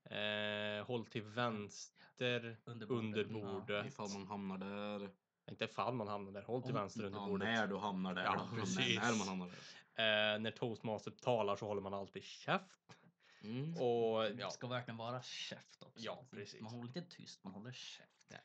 Eh, 0.04 0.86
håll 0.86 1.06
till 1.06 1.22
vänster 1.22 2.56
Under 2.64 2.86
bordet. 2.86 3.04
under 3.26 3.40
Ja. 3.40 3.52
bordet. 3.52 3.86
Ifall 3.86 4.08
man 4.12 4.26
hamnar 4.26 4.58
där. 4.58 5.10
Inte 5.50 5.64
ifall 5.64 5.94
man 5.94 6.08
hamnar 6.08 6.32
där, 6.32 6.42
håll 6.42 6.62
till 6.62 6.70
Om- 6.70 6.76
vänster 6.80 7.04
under 7.04 7.18
Ja, 7.20 7.26
bordet. 7.26 7.48
när 7.48 7.66
du 7.66 7.76
hamnar 7.76 8.14
där. 8.14 8.24
Ja, 8.24 8.48
precis. 8.54 8.96
När 8.96 9.18
man 9.18 9.28
hamnar 9.28 9.46
där. 9.46 10.34
Eh, 10.34 10.40
när 10.40 10.50
toastmaster 10.50 11.10
talar 11.10 11.56
så 11.56 11.66
håller 11.66 11.82
man 11.82 11.94
alltid 11.94 12.22
käft. 12.24 12.98
Mm. 13.42 13.70
Och 13.76 14.22
Det 14.22 14.36
ja, 14.38 14.50
ska 14.50 14.66
verkligen 14.66 14.96
vara 14.96 15.22
käft 15.22 15.82
också. 15.82 16.04
Ja, 16.04 16.24
precis. 16.30 16.60
Man 16.60 16.72
håller 16.72 16.86
inte 16.86 17.02
tyst, 17.16 17.44
man 17.44 17.52
håller 17.52 17.72
käft. 17.72 18.08
Nej. 18.28 18.40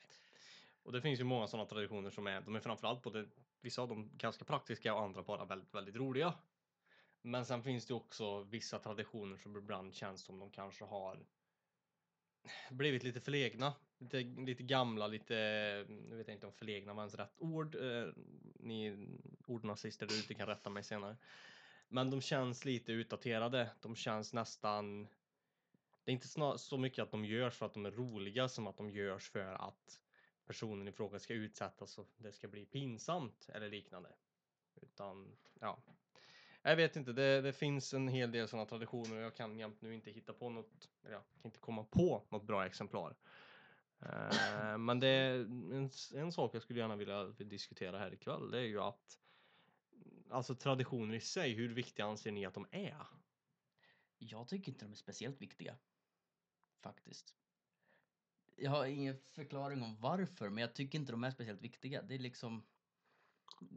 Och 0.83 0.91
det 0.91 1.01
finns 1.01 1.19
ju 1.19 1.23
många 1.23 1.47
sådana 1.47 1.69
traditioner 1.69 2.09
som 2.09 2.27
är, 2.27 2.41
de 2.41 2.55
är 2.55 2.59
framförallt 2.59 3.01
både, 3.03 3.25
vissa 3.61 3.81
av 3.81 3.87
dem 3.87 4.09
ganska 4.17 4.45
praktiska 4.45 4.93
och 4.93 5.01
andra 5.01 5.23
bara 5.23 5.45
väldigt, 5.45 5.73
väldigt 5.73 5.95
roliga. 5.95 6.33
Men 7.21 7.45
sen 7.45 7.63
finns 7.63 7.85
det 7.85 7.93
också 7.93 8.43
vissa 8.43 8.79
traditioner 8.79 9.37
som 9.37 9.57
ibland 9.57 9.93
känns 9.95 10.21
som 10.23 10.39
de 10.39 10.51
kanske 10.51 10.85
har 10.85 11.25
blivit 12.69 13.03
lite 13.03 13.21
förlegna. 13.21 13.73
Lite, 13.99 14.19
lite 14.19 14.63
gamla, 14.63 15.07
lite, 15.07 15.35
nu 15.87 16.15
vet 16.15 16.27
jag 16.27 16.35
inte 16.35 16.47
om 16.47 16.53
förlegna 16.53 16.93
var 16.93 17.03
ens 17.03 17.15
rätt 17.15 17.35
ord. 17.37 17.75
Eh, 17.75 18.07
ni 18.59 19.07
ordnazister 19.47 20.07
där 20.07 20.15
ute 20.15 20.33
kan 20.33 20.47
rätta 20.47 20.69
mig 20.69 20.83
senare. 20.83 21.17
Men 21.87 22.09
de 22.09 22.21
känns 22.21 22.65
lite 22.65 22.91
utdaterade. 22.91 23.69
De 23.81 23.95
känns 23.95 24.33
nästan 24.33 25.07
det 26.07 26.11
är 26.11 26.13
inte 26.13 26.27
snar, 26.27 26.57
så 26.57 26.77
mycket 26.77 27.03
att 27.03 27.11
de 27.11 27.25
görs 27.25 27.55
för 27.57 27.65
att 27.65 27.73
de 27.73 27.85
är 27.85 27.91
roliga 27.91 28.49
som 28.49 28.67
att 28.67 28.77
de 28.77 28.89
görs 28.89 29.29
för 29.29 29.53
att 29.53 30.01
personen 30.45 30.87
i 30.87 30.91
fråga 30.91 31.19
ska 31.19 31.33
utsättas 31.33 31.97
och 31.97 32.09
det 32.17 32.31
ska 32.31 32.47
bli 32.47 32.65
pinsamt 32.65 33.49
eller 33.53 33.69
liknande. 33.69 34.09
Utan, 34.81 35.37
ja. 35.59 35.79
Jag 36.67 36.75
vet 36.75 36.95
inte, 36.95 37.13
det, 37.13 37.41
det 37.41 37.53
finns 37.53 37.93
en 37.93 38.07
hel 38.07 38.31
del 38.31 38.47
sådana 38.47 38.65
traditioner 38.65 39.15
och 39.15 39.21
jag 39.21 39.35
kan 39.35 39.59
jämt 39.59 39.81
nu 39.81 39.93
inte 39.93 40.11
hitta 40.11 40.33
på 40.33 40.49
något, 40.49 40.89
eller 41.03 41.13
jag 41.13 41.23
kan 41.41 41.41
inte 41.49 41.59
komma 41.59 41.83
på 41.83 42.23
något 42.29 42.43
bra 42.43 42.65
exemplar. 42.65 43.15
Eh, 43.99 44.77
men 44.77 44.99
det 44.99 45.07
är 45.07 45.39
en, 45.39 45.89
en 46.15 46.31
sak 46.31 46.55
jag 46.55 46.61
skulle 46.61 46.79
gärna 46.79 46.95
vilja 46.95 47.23
diskutera 47.25 47.97
här 47.97 48.13
ikväll, 48.13 48.51
det 48.51 48.57
är 48.57 48.65
ju 48.65 48.81
att 48.81 49.19
alltså 50.29 50.55
traditioner 50.55 51.15
i 51.15 51.19
sig, 51.19 51.53
hur 51.53 51.73
viktiga 51.73 52.05
anser 52.05 52.31
ni 52.31 52.45
att 52.45 52.53
de 52.53 52.67
är? 52.71 53.07
Jag 54.17 54.47
tycker 54.47 54.71
inte 54.71 54.85
de 54.85 54.91
är 54.91 54.95
speciellt 54.95 55.41
viktiga. 55.41 55.77
Faktiskt. 56.81 57.35
Jag 58.55 58.71
har 58.71 58.85
ingen 58.85 59.17
förklaring 59.31 59.83
om 59.83 59.97
varför, 59.99 60.49
men 60.49 60.61
jag 60.61 60.73
tycker 60.73 60.99
inte 60.99 61.11
de 61.11 61.23
är 61.23 61.31
speciellt 61.31 61.61
viktiga. 61.61 62.01
Det 62.01 62.15
är 62.15 62.19
liksom 62.19 62.63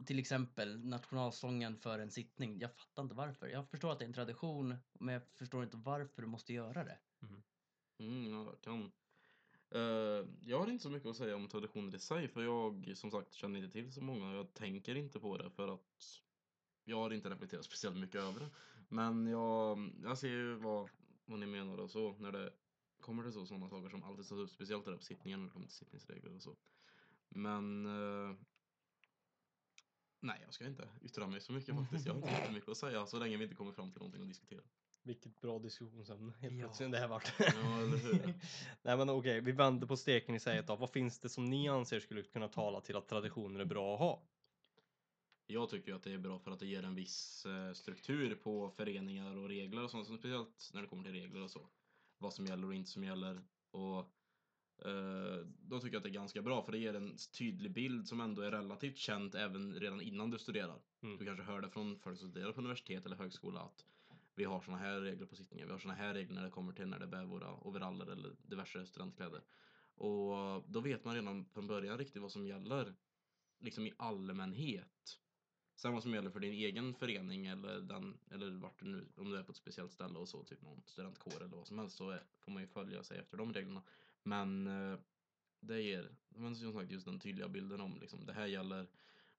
till 0.05 0.19
exempel 0.19 0.85
nationalsången 0.85 1.77
för 1.77 1.99
en 1.99 2.11
sittning. 2.11 2.59
Jag 2.59 2.75
fattar 2.75 3.03
inte 3.03 3.15
varför. 3.15 3.47
Jag 3.47 3.69
förstår 3.69 3.91
att 3.91 3.99
det 3.99 4.05
är 4.05 4.07
en 4.07 4.13
tradition, 4.13 4.75
men 4.93 5.13
jag 5.13 5.23
förstår 5.35 5.63
inte 5.63 5.77
varför 5.77 6.21
du 6.21 6.27
måste 6.27 6.53
göra 6.53 6.83
det. 6.83 6.99
Mm-hmm. 7.19 7.41
Mm, 7.99 8.33
jag 8.33 8.61
kan. 8.61 8.91
Uh, 9.75 10.27
jag 10.41 10.59
har 10.59 10.69
inte 10.69 10.83
så 10.83 10.89
mycket 10.89 11.09
att 11.09 11.15
säga 11.15 11.35
om 11.35 11.47
traditioner 11.47 11.95
i 11.95 11.99
sig 11.99 12.27
för 12.27 12.41
jag 12.41 12.91
som 12.97 13.11
sagt 13.11 13.33
känner 13.33 13.59
inte 13.59 13.71
till 13.71 13.93
så 13.93 14.01
många. 14.01 14.35
Jag 14.35 14.53
tänker 14.53 14.95
inte 14.95 15.19
på 15.19 15.37
det 15.37 15.49
för 15.49 15.73
att 15.73 16.21
jag 16.83 16.97
har 16.97 17.13
inte 17.13 17.29
reflekterat 17.29 17.65
speciellt 17.65 17.97
mycket 17.97 18.21
över 18.21 18.39
det. 18.39 18.49
Men 18.89 19.27
jag, 19.27 19.91
jag 20.03 20.17
ser 20.17 20.27
ju 20.27 20.55
vad, 20.55 20.89
vad 21.25 21.39
ni 21.39 21.45
menar 21.45 21.77
och 21.77 21.91
så 21.91 22.13
när 22.19 22.31
det 22.31 22.53
kommer 22.99 23.23
till 23.23 23.33
så 23.33 23.45
sådana 23.45 23.69
saker 23.69 23.89
som 23.89 24.03
alltid 24.03 24.27
tas 24.27 24.37
upp, 24.37 24.49
speciellt 24.49 24.85
det 24.85 24.91
där 24.91 24.97
på 24.97 25.03
sittningen 25.03 25.39
när 25.39 25.47
det 25.47 25.53
kommer 25.53 25.67
till 25.67 25.75
sittningsregler 25.75 26.35
och 26.35 26.41
så. 26.41 26.57
Men 27.29 27.85
uh, 27.85 28.35
nej, 30.21 30.41
jag 30.45 30.53
ska 30.53 30.65
inte 30.65 30.89
yttra 31.01 31.27
mig 31.27 31.41
så 31.41 31.51
mycket 31.51 31.75
faktiskt. 31.75 32.05
Jag 32.05 32.13
har 32.13 32.19
inte 32.29 32.45
så 32.45 32.51
mycket 32.51 32.69
att 32.69 32.77
säga 32.77 33.05
så 33.05 33.19
länge 33.19 33.37
vi 33.37 33.43
inte 33.43 33.55
kommer 33.55 33.71
fram 33.71 33.91
till 33.91 33.99
någonting 33.99 34.21
att 34.21 34.27
diskutera. 34.27 34.61
Vilket 35.03 35.41
bra 35.41 35.59
diskussionsämne 35.59 36.33
helt 36.39 36.53
Ja. 36.53 36.59
plötsligt 36.65 36.91
det 36.91 36.97
här 36.97 37.07
vart. 37.07 37.33
Ja, 37.39 37.45
eller 37.81 37.97
hur? 37.97 38.33
Nej 38.81 38.97
men 38.97 39.09
okej, 39.09 39.41
vi 39.41 39.51
vänder 39.51 39.87
på 39.87 39.97
steken 39.97 40.35
i 40.35 40.39
sig 40.39 40.63
då. 40.67 40.75
Vad 40.75 40.89
finns 40.89 41.19
det 41.19 41.29
som 41.29 41.45
ni 41.45 41.69
anser 41.69 41.99
skulle 41.99 42.23
kunna 42.23 42.47
tala 42.47 42.81
till 42.81 42.95
att 42.95 43.07
traditioner 43.07 43.59
är 43.59 43.65
bra 43.65 43.93
att 43.93 43.99
ha? 43.99 44.23
Jag 45.47 45.69
tycker 45.69 45.87
ju 45.89 45.95
att 45.95 46.03
det 46.03 46.11
är 46.13 46.17
bra 46.17 46.39
för 46.39 46.51
att 46.51 46.59
det 46.59 46.65
ger 46.67 46.83
en 46.83 46.95
viss 46.95 47.45
eh, 47.45 47.73
struktur 47.73 48.35
på 48.35 48.69
föreningar 48.69 49.37
och 49.37 49.47
regler 49.49 49.83
och 49.83 49.91
sånt, 49.91 50.07
speciellt 50.07 50.69
när 50.73 50.81
det 50.81 50.87
kommer 50.87 51.03
till 51.03 51.11
regler 51.13 51.41
och 51.41 51.51
så. 51.51 51.67
Vad 52.17 52.33
som 52.33 52.45
gäller 52.45 52.67
och 52.67 52.73
inte 52.75 52.89
som 52.89 53.03
gäller. 53.03 53.41
Och 53.71 54.05
då 55.61 55.79
tycker 55.79 55.93
jag 55.93 55.99
att 55.99 56.03
det 56.03 56.09
är 56.09 56.13
ganska 56.13 56.41
bra 56.41 56.61
för 56.61 56.71
det 56.71 56.77
ger 56.77 56.93
en 56.93 57.17
tydlig 57.37 57.71
bild 57.71 58.07
som 58.07 58.21
ändå 58.21 58.41
är 58.41 58.51
relativt 58.51 58.97
känt 58.97 59.35
även 59.35 59.73
redan 59.73 60.01
innan 60.01 60.31
du 60.31 60.39
studerar. 60.39 60.79
Mm. 61.01 61.17
Du 61.17 61.25
kanske 61.25 61.43
hör 61.43 61.61
det 61.61 61.69
från 61.69 61.99
folk 61.99 62.19
som 62.19 62.29
studerar 62.29 62.51
på 62.51 62.59
universitet 62.59 63.05
eller 63.05 63.15
högskola 63.15 63.59
att 63.59 63.85
vi 64.35 64.43
har 64.43 64.61
såna 64.61 64.77
här 64.77 65.01
regler 65.01 65.25
på 65.25 65.35
sittningar, 65.35 65.65
vi 65.65 65.71
har 65.71 65.79
såna 65.79 65.93
här 65.93 66.13
regler 66.13 66.35
när 66.35 66.43
det 66.43 66.49
kommer 66.49 66.73
till 66.73 66.87
när 66.87 66.99
det 66.99 67.07
bär 67.07 67.25
våra 67.25 67.53
overaller 67.53 68.05
eller 68.05 68.35
diverse 68.41 68.85
studentkläder. 68.85 69.41
Och 69.95 70.63
då 70.67 70.79
vet 70.79 71.05
man 71.05 71.15
redan 71.15 71.45
från 71.45 71.67
början 71.67 71.97
riktigt 71.97 72.21
vad 72.21 72.31
som 72.31 72.47
gäller, 72.47 72.95
liksom 73.59 73.85
i 73.85 73.93
allmänhet. 73.97 75.19
Sen 75.75 75.93
vad 75.93 76.03
som 76.03 76.13
gäller 76.13 76.29
för 76.29 76.39
din 76.39 76.53
egen 76.53 76.93
förening 76.93 77.45
eller, 77.45 77.81
den, 77.81 78.17
eller 78.31 78.51
vart 78.51 78.79
du 78.79 78.85
nu, 78.85 79.07
om 79.15 79.29
du 79.29 79.37
är 79.37 79.43
på 79.43 79.51
ett 79.51 79.57
speciellt 79.57 79.91
ställe 79.91 80.19
och 80.19 80.29
så, 80.29 80.43
typ 80.43 80.61
någon 80.61 80.81
studentkår 80.85 81.35
eller 81.35 81.55
vad 81.55 81.67
som 81.67 81.79
helst, 81.79 81.97
så 81.97 82.09
är, 82.09 82.23
får 82.39 82.51
man 82.51 82.61
ju 82.61 82.67
följa 82.67 83.03
sig 83.03 83.17
efter 83.17 83.37
de 83.37 83.53
reglerna. 83.53 83.83
Men 84.23 84.67
eh, 84.67 84.99
det 85.59 85.81
ger, 85.81 86.11
men 86.29 86.55
som 86.55 86.73
sagt, 86.73 86.91
just 86.91 87.05
den 87.05 87.19
tydliga 87.19 87.47
bilden 87.47 87.81
om 87.81 87.97
liksom, 88.01 88.25
det 88.25 88.33
här 88.33 88.45
gäller 88.45 88.87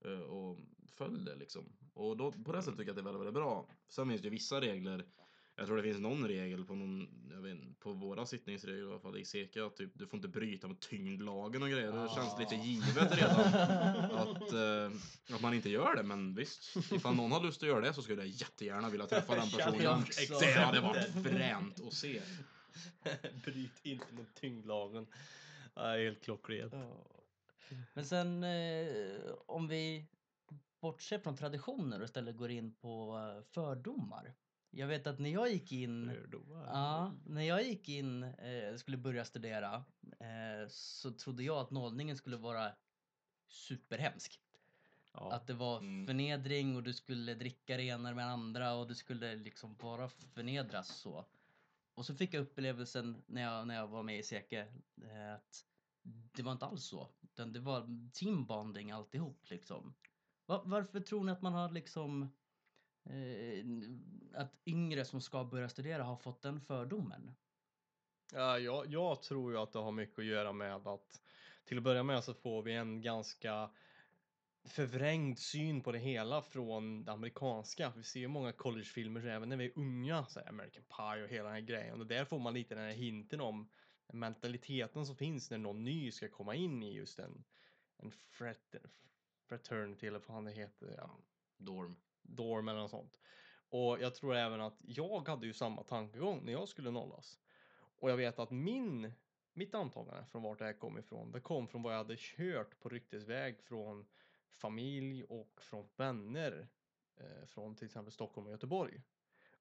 eh, 0.04 0.20
och 0.20 0.58
följ 0.86 1.24
det 1.24 1.36
liksom. 1.36 1.64
Och 1.94 2.16
då, 2.16 2.32
på 2.32 2.52
det 2.52 2.62
sättet 2.62 2.78
tycker 2.78 2.88
jag 2.88 2.90
att 2.90 2.96
det 2.96 3.00
är 3.00 3.12
väldigt, 3.12 3.20
väldigt 3.20 3.34
bra. 3.34 3.68
Sen 3.88 4.08
finns 4.08 4.20
det 4.20 4.26
ju 4.26 4.30
vissa 4.30 4.60
regler. 4.60 5.06
Jag 5.56 5.66
tror 5.66 5.76
det 5.76 5.82
finns 5.82 6.00
någon 6.00 6.28
regel 6.28 6.64
på 6.64 6.74
någon, 6.74 7.08
jag 7.30 7.40
vet 7.40 7.52
inte, 7.52 7.80
på 7.80 7.92
våra 7.92 8.26
sittningsregler 8.26 8.82
i 8.82 8.90
alla 8.90 9.00
fall 9.00 9.18
i 9.18 9.24
Seka, 9.24 9.68
typ 9.68 9.90
du 9.94 10.06
får 10.06 10.16
inte 10.16 10.28
bryta 10.28 10.68
mot 10.68 10.80
tyngdlagen 10.80 11.62
och 11.62 11.68
grejer. 11.68 11.92
Det 11.92 12.08
känns 12.14 12.38
lite 12.38 12.54
givet 12.54 13.16
redan 13.16 13.40
att, 14.12 14.52
eh, 14.52 15.34
att 15.34 15.42
man 15.42 15.54
inte 15.54 15.70
gör 15.70 15.96
det. 15.96 16.02
Men 16.02 16.34
visst, 16.34 16.76
ifall 16.92 17.14
någon 17.14 17.32
har 17.32 17.40
lust 17.40 17.62
att 17.62 17.68
göra 17.68 17.80
det 17.80 17.94
så 17.94 18.02
skulle 18.02 18.22
jag 18.22 18.28
jättegärna 18.28 18.90
vilja 18.90 19.06
träffa 19.06 19.34
den 19.34 19.50
personen. 19.56 20.04
Det 20.40 20.52
hade 20.52 20.80
varit 20.80 21.22
fränt 21.22 21.80
att 21.80 21.92
se. 21.92 22.22
Bryt 23.44 23.80
inte 23.86 24.12
mot 24.14 24.34
tyngdlagen. 24.34 25.06
Ja, 25.74 25.96
helt 25.96 26.24
klockrent. 26.24 26.72
Ja. 26.72 27.06
Men 27.94 28.06
sen 28.06 28.44
eh, 28.44 29.32
om 29.46 29.68
vi 29.68 30.06
bortser 30.80 31.18
från 31.18 31.36
traditioner 31.36 31.98
och 31.98 32.04
istället 32.04 32.36
går 32.36 32.50
in 32.50 32.74
på 32.74 33.18
eh, 33.18 33.42
fördomar. 33.42 34.34
Jag 34.70 34.86
vet 34.86 35.06
att 35.06 35.18
när 35.18 35.30
jag 35.30 35.50
gick 35.50 35.72
in 35.72 36.10
Fördomar. 36.14 36.64
Ja, 36.66 37.12
när 37.26 37.42
jag 37.42 37.62
gick 37.62 37.88
in 37.88 38.22
eh, 38.22 38.76
skulle 38.76 38.96
börja 38.96 39.24
studera 39.24 39.84
eh, 40.20 40.68
så 40.68 41.10
trodde 41.12 41.42
jag 41.42 41.56
att 41.56 41.70
nollningen 41.70 42.16
skulle 42.16 42.36
vara 42.36 42.72
superhemsk. 43.48 44.40
Ja. 45.12 45.32
Att 45.32 45.46
det 45.46 45.54
var 45.54 45.78
Mm. 45.78 46.06
förnedring 46.06 46.76
och 46.76 46.82
du 46.82 46.92
skulle 46.92 47.34
dricka 47.34 47.76
det 47.76 47.82
ena 47.82 48.14
med 48.14 48.26
andra 48.26 48.74
och 48.74 48.88
du 48.88 48.94
skulle 48.94 49.34
liksom 49.36 49.76
bara 49.76 50.08
förnedras 50.08 50.88
så. 50.88 51.24
Och 51.94 52.06
så 52.06 52.14
fick 52.14 52.34
jag 52.34 52.42
upplevelsen 52.42 53.22
när 53.26 53.42
jag, 53.42 53.66
när 53.66 53.74
jag 53.74 53.88
var 53.88 54.02
med 54.02 54.18
i 54.18 54.22
Seke 54.22 54.60
eh, 55.02 55.34
att 55.34 55.64
det 56.32 56.42
var 56.42 56.52
inte 56.52 56.66
alls 56.66 56.84
så. 56.84 57.08
Utan 57.22 57.52
det 57.52 57.60
var 57.60 58.10
teambonding 58.12 58.90
alltihop 58.90 59.50
liksom. 59.50 59.94
Varför 60.46 61.00
tror 61.00 61.24
ni 61.24 61.32
att 61.32 61.42
man 61.42 61.52
har 61.52 61.70
liksom 61.70 62.22
eh, 63.04 63.64
att 64.34 64.60
yngre 64.66 65.04
som 65.04 65.20
ska 65.20 65.44
börja 65.44 65.68
studera 65.68 66.02
har 66.02 66.16
fått 66.16 66.42
den 66.42 66.60
fördomen? 66.60 67.34
Ja, 68.32 68.58
jag, 68.58 68.86
jag 68.86 69.22
tror 69.22 69.52
ju 69.52 69.58
att 69.58 69.72
det 69.72 69.78
har 69.78 69.92
mycket 69.92 70.18
att 70.18 70.24
göra 70.24 70.52
med 70.52 70.86
att 70.86 71.20
till 71.64 71.76
att 71.78 71.84
börja 71.84 72.02
med 72.02 72.24
så 72.24 72.34
får 72.34 72.62
vi 72.62 72.74
en 72.74 73.02
ganska 73.02 73.70
förvrängd 74.64 75.38
syn 75.38 75.82
på 75.82 75.92
det 75.92 75.98
hela 75.98 76.42
från 76.42 77.04
det 77.04 77.12
amerikanska. 77.12 77.92
Vi 77.96 78.02
ser 78.02 78.20
ju 78.20 78.28
många 78.28 78.52
collegefilmer 78.52 79.20
så 79.20 79.28
även 79.28 79.48
när 79.48 79.56
vi 79.56 79.64
är 79.64 79.72
unga, 79.78 80.26
så 80.26 80.40
American 80.40 80.84
Pie 80.96 81.24
och 81.24 81.28
hela 81.28 81.44
den 81.44 81.52
här 81.52 81.60
grejen. 81.60 82.00
Och 82.00 82.06
där 82.06 82.24
får 82.24 82.38
man 82.38 82.54
lite 82.54 82.74
den 82.74 82.84
här 82.84 82.92
hinten 82.92 83.40
om 83.40 83.68
mentaliteten 84.12 85.06
som 85.06 85.16
finns 85.16 85.50
när 85.50 85.58
någon 85.58 85.84
ny 85.84 86.10
ska 86.10 86.28
komma 86.28 86.54
in 86.54 86.82
i 86.82 86.92
just 86.92 87.18
en, 87.18 87.44
en 87.96 88.10
frat, 88.10 88.74
fraternity 89.48 90.06
eller 90.06 90.18
vad 90.18 90.26
fan 90.26 90.44
det 90.44 90.52
heter. 90.52 90.94
Ja 90.96 91.18
Dorm. 91.56 91.96
dorm 92.22 92.68
eller 92.68 92.80
något 92.80 92.90
sånt. 92.90 93.20
Och 93.68 94.00
jag 94.00 94.14
tror 94.14 94.34
även 94.34 94.60
att 94.60 94.80
jag 94.84 95.28
hade 95.28 95.46
ju 95.46 95.52
samma 95.52 95.82
tankegång 95.82 96.44
när 96.44 96.52
jag 96.52 96.68
skulle 96.68 96.90
nollas. 96.90 97.38
Och 97.98 98.10
jag 98.10 98.16
vet 98.16 98.38
att 98.38 98.50
min, 98.50 99.12
mitt 99.52 99.74
antagande 99.74 100.26
från 100.26 100.42
vart 100.42 100.58
det 100.58 100.64
här 100.64 100.72
kom 100.72 100.98
ifrån, 100.98 101.32
det 101.32 101.40
kom 101.40 101.68
från 101.68 101.82
vad 101.82 101.92
jag 101.92 101.98
hade 101.98 102.16
kört 102.18 102.80
på 102.80 102.88
ryktesväg 102.88 103.60
från 103.60 104.06
familj 104.52 105.24
och 105.24 105.60
från 105.62 105.88
vänner 105.96 106.68
eh, 107.16 107.46
från 107.46 107.76
till 107.76 107.86
exempel 107.86 108.12
Stockholm 108.12 108.46
och 108.46 108.52
Göteborg. 108.52 109.02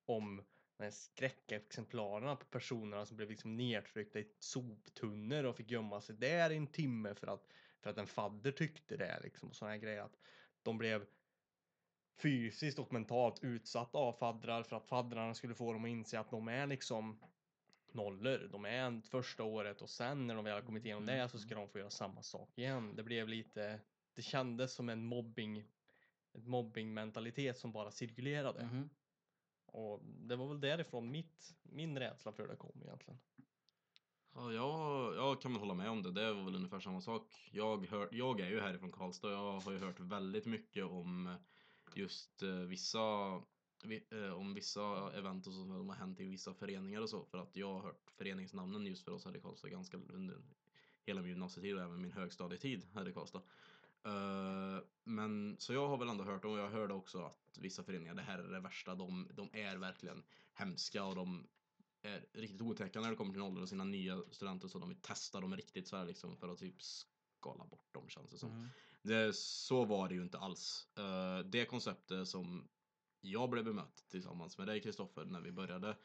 Om 0.06 0.44
de 0.78 0.84
här 0.84 0.92
skräckexemplarerna 0.92 2.36
på 2.36 2.46
personerna 2.46 3.06
som 3.06 3.18
blev 3.18 3.30
liksom 3.30 3.58
nedtryckta 3.58 4.20
i 4.20 4.28
soptunnor 4.40 5.44
och 5.44 5.56
fick 5.56 5.72
gömma 5.72 6.02
sig 6.02 6.16
där 6.16 6.50
i 6.50 6.58
en 6.58 6.68
timme 6.68 7.16
för 7.16 7.28
att, 7.28 7.54
för 7.82 7.90
att 7.90 7.98
en 7.98 8.08
fadder 8.08 8.52
tyckte 8.52 8.98
det 8.98 9.20
liksom 9.24 9.50
och 9.50 9.56
sådana 9.56 9.78
grejer. 9.78 10.02
Att 10.02 10.18
de 10.64 10.78
blev 10.78 11.06
fysiskt 12.22 12.80
och 12.80 12.94
mentalt 12.94 13.44
utsatta 13.44 13.98
av 13.98 14.14
faddrar 14.14 14.64
för 14.64 14.76
att 14.76 14.88
faddrarna 14.88 15.34
skulle 15.34 15.56
få 15.56 15.74
dem 15.74 15.84
att 15.84 15.90
inse 15.90 16.20
att 16.20 16.32
de 16.32 16.48
är 16.48 16.68
liksom 16.68 17.20
nollor. 17.92 18.50
De 18.52 18.66
är 18.66 19.02
första 19.02 19.44
året 19.44 19.82
och 19.82 19.90
sen 19.90 20.28
när 20.28 20.36
de 20.36 20.46
väl 20.46 20.54
har 20.54 20.62
kommit 20.62 20.86
igenom 20.86 21.06
det 21.06 21.30
så 21.30 21.40
ska 21.40 21.56
de 21.56 21.70
få 21.70 21.80
göra 21.80 21.90
samma 21.90 22.22
sak 22.22 22.58
igen. 22.58 22.96
Det 22.96 23.04
blev 23.04 23.28
lite, 23.28 23.80
det 24.14 24.22
kändes 24.22 24.74
som 24.74 24.90
en 24.90 25.06
mobbing, 25.06 25.64
ett 26.34 26.48
mobbingmentalitet 26.48 27.58
som 27.58 27.72
bara 27.72 27.92
cirkulerade. 27.92 28.64
Mhm. 28.66 28.90
Och 29.66 30.04
det 30.04 30.36
var 30.36 30.48
väl 30.48 30.62
därifrån 30.62 31.12
mitt, 31.12 31.56
min 31.64 32.00
rädsla 32.00 32.32
för 32.32 32.48
det 32.48 32.56
kom 32.56 32.82
egentligen. 32.84 33.20
Ja, 34.34 34.54
jag, 34.54 35.16
jag 35.16 35.42
kan 35.42 35.52
väl 35.52 35.60
hålla 35.60 35.74
med 35.74 35.90
om 35.90 36.04
det. 36.04 36.12
Det 36.12 36.34
var 36.34 36.44
väl 36.44 36.56
ungefär 36.56 36.80
samma 36.80 37.02
sak. 37.02 37.50
Jag, 37.52 37.88
hör, 37.88 38.10
jag 38.12 38.40
är 38.40 38.50
ju 38.50 38.60
härifrån 38.60 38.92
Karlstad 38.92 39.28
och 39.28 39.34
jag 39.34 39.60
har 39.60 39.72
ju 39.72 39.78
hört 39.78 40.00
väldigt 40.00 40.46
mycket 40.46 40.86
om 40.86 41.36
just 41.96 42.44
eh, 42.44 42.50
vissa 42.50 43.00
vi, 43.84 44.08
eh, 44.12 44.34
om 44.34 44.54
vissa 44.54 45.12
event 45.14 45.48
och 45.48 45.54
så 45.54 45.60
som 45.66 45.90
har 45.90 45.96
hänt 45.96 46.20
i 46.20 46.26
vissa 46.26 46.54
föreningar 46.54 47.02
och 47.02 47.10
så. 47.10 47.26
För 47.26 47.38
att 47.38 47.56
jag 47.56 47.74
har 47.74 47.82
hört 47.82 48.12
föreningsnamnen 48.12 48.86
just 48.86 49.06
för 49.06 49.12
oss 49.12 49.26
här 49.26 49.38
i 49.38 49.40
Karlstad 49.40 49.70
ganska 49.70 49.98
under 49.98 50.42
hela 51.04 51.22
min 51.22 51.30
gymnasietid 51.30 51.76
och 51.76 51.82
även 51.82 52.02
min 52.02 52.12
högstadietid 52.12 52.88
här 52.94 53.10
i 53.10 53.14
Karlstad. 53.14 53.42
Eh, 54.04 54.80
men 55.04 55.56
så 55.60 55.74
jag 55.74 55.88
har 55.88 55.98
väl 55.98 56.10
ändå 56.10 56.24
hört 56.24 56.46
och 56.46 56.60
jag 56.60 56.70
hörde 56.70 56.94
också 56.94 57.24
att 57.24 57.58
vissa 57.60 57.84
föreningar, 57.84 58.16
det 58.16 58.22
här 58.22 58.40
är 58.40 58.52
det 58.52 58.60
värsta, 58.60 58.96
de, 58.96 59.30
de 59.34 59.50
är 59.54 59.78
verkligen 59.78 60.24
hemska 60.54 61.06
och 61.06 61.16
de 61.16 61.48
är 62.02 62.26
riktigt 62.34 62.62
otäcka 62.62 63.02
när 63.02 63.10
det 63.10 63.16
kommer 63.16 63.34
till 63.34 63.42
ålder 63.42 63.62
och 63.62 63.70
sina 63.70 63.84
nya 63.84 64.22
studenter 64.32 64.68
så 64.68 64.80
de 64.80 64.90
vill 64.90 65.02
testa 65.02 65.42
dem 65.42 65.56
riktigt 65.56 65.88
så 65.88 65.98
här 65.98 66.06
liksom 66.06 66.38
för 66.38 66.50
att 66.50 66.60
typ 66.60 66.82
skala 66.82 67.66
bort 67.66 67.94
dem 67.94 68.10
känns 68.10 68.32
det 68.32 68.38
som. 68.38 68.50
Mhm. 68.50 68.68
Det, 69.02 69.36
så 69.36 69.86
var 69.86 70.10
det 70.10 70.16
ju 70.16 70.22
inte 70.22 70.38
alls. 70.38 70.88
Eh, 70.98 71.40
det 71.40 71.66
konceptet 71.66 72.28
som 72.28 72.68
jag 73.22 73.50
blev 73.50 73.66
bemött 73.66 74.06
tillsammans 74.10 74.58
med 74.58 74.68
dig 74.68 74.82
Kristoffer 74.82 75.26
när 75.26 75.42
vi 75.42 75.52
började 75.52 75.98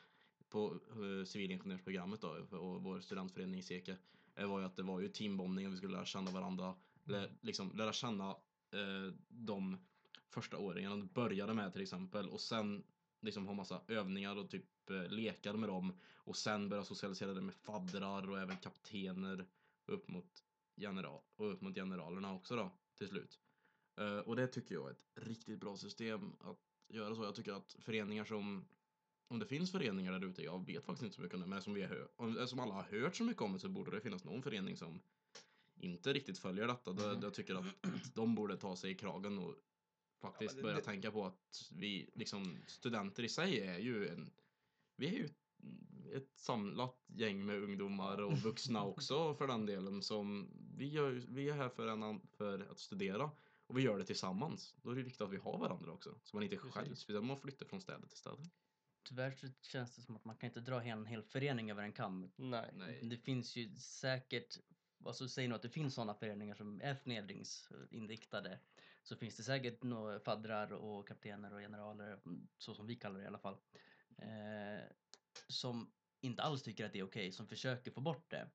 på 0.49 0.81
uh, 0.97 1.25
civilingenjörsprogrammet 1.25 2.21
då 2.21 2.29
och 2.59 2.83
vår 2.83 3.01
studentförening 3.01 3.61
i 3.61 3.63
Seke 3.63 3.97
var 4.35 4.59
ju 4.59 4.65
att 4.65 4.77
det 4.77 4.83
var 4.83 5.01
ju 5.01 5.09
teambonding 5.09 5.67
och 5.67 5.73
vi 5.73 5.77
skulle 5.77 5.93
lära 5.93 6.05
känna 6.05 6.31
varandra. 6.31 6.75
Lä, 7.07 7.29
liksom, 7.41 7.73
lära 7.77 7.93
känna 7.93 8.31
eh, 8.71 9.15
de 9.29 9.79
första 10.29 10.59
åringarna 10.59 11.09
började 11.15 11.55
med 11.55 11.73
till 11.73 11.83
exempel 11.83 12.29
och 12.29 12.41
sen 12.41 12.85
liksom 13.21 13.47
ha 13.47 13.55
massa 13.55 13.81
övningar 13.89 14.37
och 14.37 14.51
typ 14.51 14.91
eh, 14.91 15.09
lekar 15.09 15.55
med 15.55 15.69
dem 15.69 16.01
och 16.15 16.37
sen 16.37 16.69
börja 16.69 16.85
socialisera 16.85 17.35
det 17.35 17.41
med 17.41 17.55
faddrar 17.55 18.31
och 18.31 18.39
även 18.39 18.57
kaptener 18.57 19.47
upp 19.87 20.09
mot 20.09 20.45
general 20.77 21.21
och 21.37 21.53
upp 21.53 21.61
mot 21.61 21.75
generalerna 21.75 22.35
också 22.35 22.57
då 22.57 22.71
till 22.99 23.09
slut. 23.09 23.41
Uh, 24.01 24.19
och 24.19 24.37
det 24.37 24.47
tycker 24.47 24.75
jag 24.75 24.87
är 24.87 24.91
ett 24.91 25.07
riktigt 25.15 25.61
bra 25.61 25.77
system 25.77 26.33
att 26.41 26.61
göra 26.89 27.15
så. 27.15 27.25
Jag 27.25 27.35
tycker 27.35 27.53
att 27.53 27.77
föreningar 27.81 28.25
som 28.25 28.69
om 29.29 29.39
det 29.39 29.47
finns 29.47 29.73
föreningar 29.73 30.13
där 30.13 30.29
ute, 30.29 30.43
jag 30.43 30.67
vet 30.67 30.85
faktiskt 30.85 31.03
inte 31.03 31.17
så 31.17 31.23
mycket 31.23 31.35
om 31.35 31.41
det, 31.41 31.47
men 31.47 31.63
som, 31.63 31.75
vi 31.75 31.83
har 31.83 32.09
om, 32.17 32.47
som 32.47 32.61
alla 32.61 32.75
har 32.75 32.83
hört 32.83 33.17
så 33.17 33.25
mycket 33.25 33.43
om 33.43 33.53
det 33.53 33.59
så 33.59 33.69
borde 33.69 33.91
det 33.91 34.01
finnas 34.01 34.25
någon 34.25 34.43
förening 34.43 34.77
som 34.77 35.03
inte 35.77 36.13
riktigt 36.13 36.39
följer 36.39 36.67
detta. 36.67 36.93
Då, 36.93 37.03
Mhm. 37.09 37.23
Jag 37.23 37.35
tycker 37.35 37.55
att 37.55 37.65
de 38.15 38.35
borde 38.35 38.57
ta 38.57 38.77
sig 38.77 38.91
i 38.91 38.95
kragen 38.95 39.39
och 39.39 39.55
faktiskt 40.21 40.57
det- 40.57 40.63
börja 40.63 40.77
det- 40.77 40.83
tänka 40.83 41.11
på 41.11 41.27
att 41.27 41.71
vi, 41.73 42.11
liksom 42.15 42.57
studenter 42.67 43.23
i 43.23 43.29
sig 43.29 43.61
är 43.61 43.79
ju 43.79 44.09
en, 44.09 44.31
vi 44.97 45.07
är 45.07 45.13
ju 45.13 45.29
ett 46.13 46.31
samlat 46.35 47.05
gäng 47.07 47.47
med 47.47 47.63
ungdomar 47.63 48.23
och 48.23 48.39
vuxna 48.39 48.85
också 48.85 49.35
för 49.35 49.47
den 49.47 49.67
delen 49.67 50.03
som 50.03 50.51
vi, 50.77 50.89
gör, 50.89 51.11
vi 51.29 51.49
är 51.49 51.55
här 51.55 51.69
för, 51.69 51.87
en, 51.87 52.21
för 52.27 52.59
att 52.71 52.79
studera 52.79 53.31
och 53.67 53.79
vi 53.79 53.83
gör 53.83 53.99
det 53.99 54.05
tillsammans. 54.05 54.75
Då 54.83 54.91
är 54.91 54.95
det 54.97 55.03
viktigt 55.03 55.21
att 55.21 55.31
vi 55.31 55.37
har 55.37 55.59
varandra 55.59 55.93
också. 55.93 56.19
Så 56.23 56.37
man 56.37 56.43
inte 56.43 56.57
Precis. 56.57 56.73
själv, 56.75 56.95
speciellt 56.95 57.21
om 57.23 57.27
man 57.27 57.37
flyttar 57.41 57.67
från 57.67 57.81
städer 57.81 58.07
till 58.09 58.19
städer. 58.19 58.47
Tyvärr 59.09 59.31
så 59.33 59.47
känns 59.63 59.97
det 59.97 60.03
som 60.03 60.17
att 60.17 60.25
man 60.25 60.37
kan 60.37 60.47
inte 60.47 60.61
dra 60.61 60.83
en 60.83 61.07
hel 61.07 61.23
förening 61.23 61.71
över 61.71 61.83
en 61.83 61.93
kam. 61.93 62.31
Nej. 62.37 62.71
Nej. 62.75 63.01
Det 63.03 63.17
finns 63.17 63.57
ju 63.57 63.75
säkert, 63.77 64.59
alltså 65.07 65.29
säg 65.29 65.49
nu 65.49 65.55
att 65.55 65.63
det 65.63 65.69
finns 65.69 65.95
sådana 65.95 66.15
föreningar 66.15 66.55
som 66.55 66.81
är 66.81 66.95
förnedringsinriktade. 66.95 68.59
Så 69.03 69.17
finns 69.17 69.37
det 69.37 69.43
säkert 69.43 69.83
några 69.83 70.21
faddrar 70.21 70.73
och 70.73 71.09
kaptener 71.09 71.53
och 71.53 71.61
generaler, 71.61 72.21
så 72.59 72.75
som 72.75 72.87
vi 72.87 72.97
kallar 72.97 73.19
det 73.19 73.25
i 73.25 73.27
alla 73.27 73.39
fall. 73.39 73.57
Eh, 74.19 74.85
som 75.49 75.93
inte 76.21 76.43
alls 76.43 76.63
tycker 76.63 76.87
att 76.87 76.93
det 76.93 76.99
är 76.99 77.07
okej, 77.07 77.33
som 77.33 77.49
försöker 77.49 77.91
få 77.91 78.01
bort 78.01 78.31
det. 78.31 78.51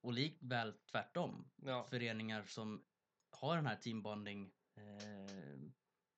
Och 0.00 0.12
likväl 0.12 0.74
tvärtom. 0.90 1.50
Ja. 1.56 1.86
Föreningar 1.90 2.44
som 2.44 2.84
har 3.30 3.56
den 3.56 3.66
här 3.66 3.76
teambonding 3.76 4.52
eh, 4.74 5.60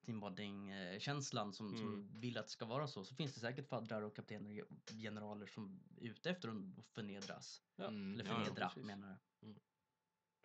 teambonding-känslan 0.09 1.53
som, 1.53 1.77
som 1.77 1.88
Mm. 1.88 2.21
vill 2.21 2.38
att 2.38 2.47
det 2.47 2.53
ska 2.53 2.64
vara 2.64 2.87
så. 2.87 3.05
Så 3.05 3.14
finns 3.14 3.35
det 3.35 3.40
säkert 3.40 3.68
faddrar 3.68 4.03
och 4.03 4.16
kaptener 4.16 4.62
och 4.62 4.92
generaler 5.03 5.47
som 5.47 5.81
är 6.01 6.07
ute 6.07 6.31
efter 6.31 6.49
att 6.49 6.87
förnedras. 6.94 7.62
Ja. 7.77 7.85
Mm, 7.88 8.14
Eller 8.14 8.25
ja, 8.25 8.31
ja, 8.38 8.44
förnedra 8.44 8.68
precis. 8.68 8.85
menar 8.85 9.09
jag. 9.09 9.18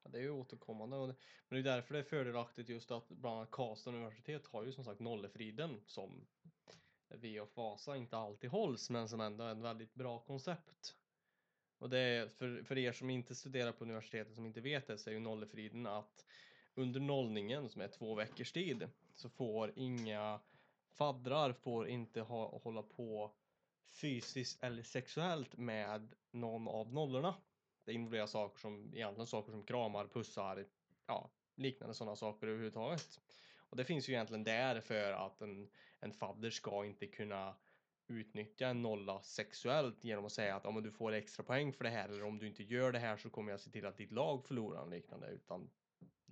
Ja, 0.04 0.10
det 0.10 0.18
är 0.18 0.22
ju 0.22 0.30
återkommande. 0.30 0.96
Och 0.98 1.08
det, 1.08 1.16
men 1.50 1.64
det 1.64 1.70
är 1.70 1.76
därför 1.76 1.94
det 1.94 2.00
är 2.00 2.04
fördelaktigt 2.04 2.70
just 2.70 2.92
att 2.92 3.10
bland 3.10 3.38
annat 3.38 3.52
Karlstad 3.52 3.90
universitet 3.90 4.48
har 4.48 4.64
ju 4.64 4.72
som 4.72 4.84
sagt 4.84 5.00
Nollefriden 5.00 5.82
som 5.86 6.26
VF 7.10 7.56
Vasa 7.58 7.98
inte 7.98 8.18
alltid 8.18 8.50
hålls 8.50 8.90
men 8.90 9.10
som 9.10 9.22
ändå 9.22 9.44
är 9.44 9.52
ett 9.52 9.58
väldigt 9.62 9.94
bra 9.94 10.20
koncept. 10.20 10.96
Och 11.78 11.90
det 11.90 12.00
är 12.00 12.28
för, 12.28 12.64
för 12.64 12.78
er 12.78 12.92
som 12.92 13.10
inte 13.10 13.36
studerar 13.36 13.72
på 13.72 13.84
universitetet 13.84 14.36
som 14.36 14.46
inte 14.46 14.62
vet 14.62 14.88
det 14.88 14.98
så 14.98 15.10
är 15.10 15.14
ju 15.14 15.20
Nollefriden 15.20 15.88
att 15.88 16.26
under 16.76 17.00
nollningen 17.00 17.70
som 17.70 17.82
är 17.82 17.88
två 17.88 18.16
veckors 18.16 18.52
tid 18.52 18.90
så 19.14 19.30
får 19.30 19.74
inga 19.76 20.40
faddrar 20.90 21.54
får 21.54 21.88
inte 21.88 22.22
ha, 22.22 22.60
hålla 22.64 22.84
på 22.84 23.32
fysiskt 24.02 24.64
eller 24.64 24.84
sexuellt 24.84 25.58
med 25.58 26.14
någon 26.32 26.68
av 26.68 26.94
nollorna. 26.94 27.36
Det 27.86 27.94
involverar 27.94 28.28
saker 28.28 28.60
som 28.60 28.94
egentligen 28.94 29.28
saker 29.28 29.52
som 29.52 29.64
kramar, 29.64 30.08
pussar, 30.08 30.66
ja, 31.08 31.32
liknande 31.56 31.94
sådana 31.94 32.16
saker 32.16 32.48
överhuvudtaget. 32.48 33.20
Och 33.70 33.78
det 33.78 33.86
finns 33.86 34.10
ju 34.10 34.14
egentligen 34.14 34.44
där 34.44 34.82
för 34.82 35.12
att 35.12 35.42
en, 35.42 35.70
en 36.00 36.14
fadder 36.14 36.50
ska 36.50 36.86
inte 36.86 37.08
kunna 37.08 37.56
utnyttja 38.08 38.68
en 38.68 38.82
nolla 38.82 39.22
sexuellt 39.22 40.04
genom 40.04 40.26
att 40.26 40.32
säga 40.32 40.56
att 40.56 40.64
ja, 40.66 40.82
du 40.82 40.92
får 40.92 41.12
extra 41.12 41.44
poäng 41.44 41.74
för 41.74 41.84
det 41.84 41.90
här 41.90 42.10
eller 42.10 42.24
om 42.24 42.38
du 42.38 42.48
inte 42.48 42.64
gör 42.64 42.92
det 42.92 43.00
här 43.00 43.18
så 43.18 43.30
kommer 43.30 43.52
jag 43.52 43.60
se 43.60 43.72
till 43.72 43.86
att 43.86 43.98
ditt 43.98 44.12
lag 44.12 44.46
förlorar 44.46 44.82
och 44.82 44.90
liknande 44.90 45.28
utan 45.28 45.70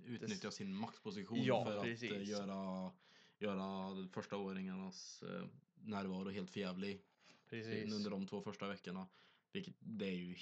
Utnyttja 0.06 0.50
sin 0.50 0.74
maktposition 0.74 1.44
Ja, 1.44 1.64
för 1.64 1.76
att 1.76 1.82
precis. 1.82 2.12
eh, 2.12 2.28
göra, 2.28 2.92
göra 3.38 4.08
första 4.12 4.36
åringarnas 4.36 5.22
eh, 5.22 5.46
närvaro 5.74 6.30
helt 6.30 6.50
förjävlig 6.50 7.02
precis. 7.48 7.94
under 7.94 8.10
de 8.10 8.26
två 8.26 8.40
första 8.42 8.68
veckorna. 8.68 9.06
Vilket 9.52 9.74
det 9.78 10.06
är 10.06 10.14
ju 10.14 10.36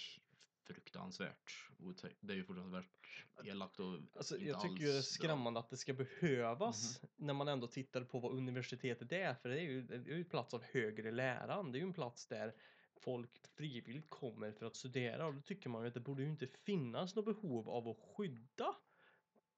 fruktansvärt 0.64 1.70
otäckt. 1.78 2.16
Det 2.20 2.32
är 2.32 2.36
ju 2.36 2.44
fruktansvärt 2.44 3.26
elakt 3.44 3.80
och 3.80 3.98
Alltså, 4.16 4.34
inte 4.36 4.48
jag 4.48 4.60
tycker 4.60 4.72
alls 4.72 4.82
ju 4.82 4.86
det 4.86 4.98
är 4.98 5.02
skrämmande 5.02 5.60
att 5.60 5.70
det 5.70 5.76
ska 5.76 5.92
behövas 5.94 7.00
när 7.16 7.34
man 7.34 7.48
ändå 7.48 7.66
tittar 7.66 8.04
på 8.04 8.18
vad 8.18 8.32
universitetet 8.32 9.12
är. 9.12 9.34
För 9.34 9.48
det 9.48 9.60
är 9.60 9.62
ju, 9.62 9.82
det 9.82 9.94
är 9.94 9.98
ju 9.98 10.18
en 10.18 10.24
plats 10.24 10.54
av 10.54 10.62
högre 10.62 11.10
läran. 11.10 11.72
Det 11.72 11.78
är 11.78 11.80
ju 11.80 11.86
en 11.86 11.92
plats 11.92 12.26
där 12.26 12.54
folk 12.96 13.46
frivilligt 13.46 14.10
kommer 14.10 14.52
för 14.52 14.66
att 14.66 14.76
studera 14.76 15.26
och 15.26 15.34
då 15.34 15.40
tycker 15.40 15.70
man 15.70 15.82
ju 15.82 15.88
att 15.88 15.94
det 15.94 16.00
borde 16.00 16.22
ju 16.22 16.30
inte 16.30 16.46
finnas 16.46 17.16
något 17.16 17.24
behov 17.24 17.68
av 17.68 17.88
att 17.88 17.98
skydda 17.98 18.74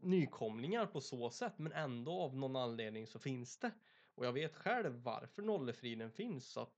nykomlingar 0.03 0.87
på 0.87 1.01
så 1.01 1.31
sätt 1.31 1.59
men 1.59 1.73
ändå 1.73 2.13
av 2.13 2.37
någon 2.37 2.57
anledning 2.57 3.07
så 3.07 3.19
finns 3.19 3.59
det. 3.59 3.71
Och 4.15 4.27
jag 4.27 4.33
vet 4.33 4.57
själv 4.57 4.93
varför 4.93 5.43
nollefriden 5.43 6.11
finns 6.11 6.47
så 6.47 6.61
att 6.61 6.75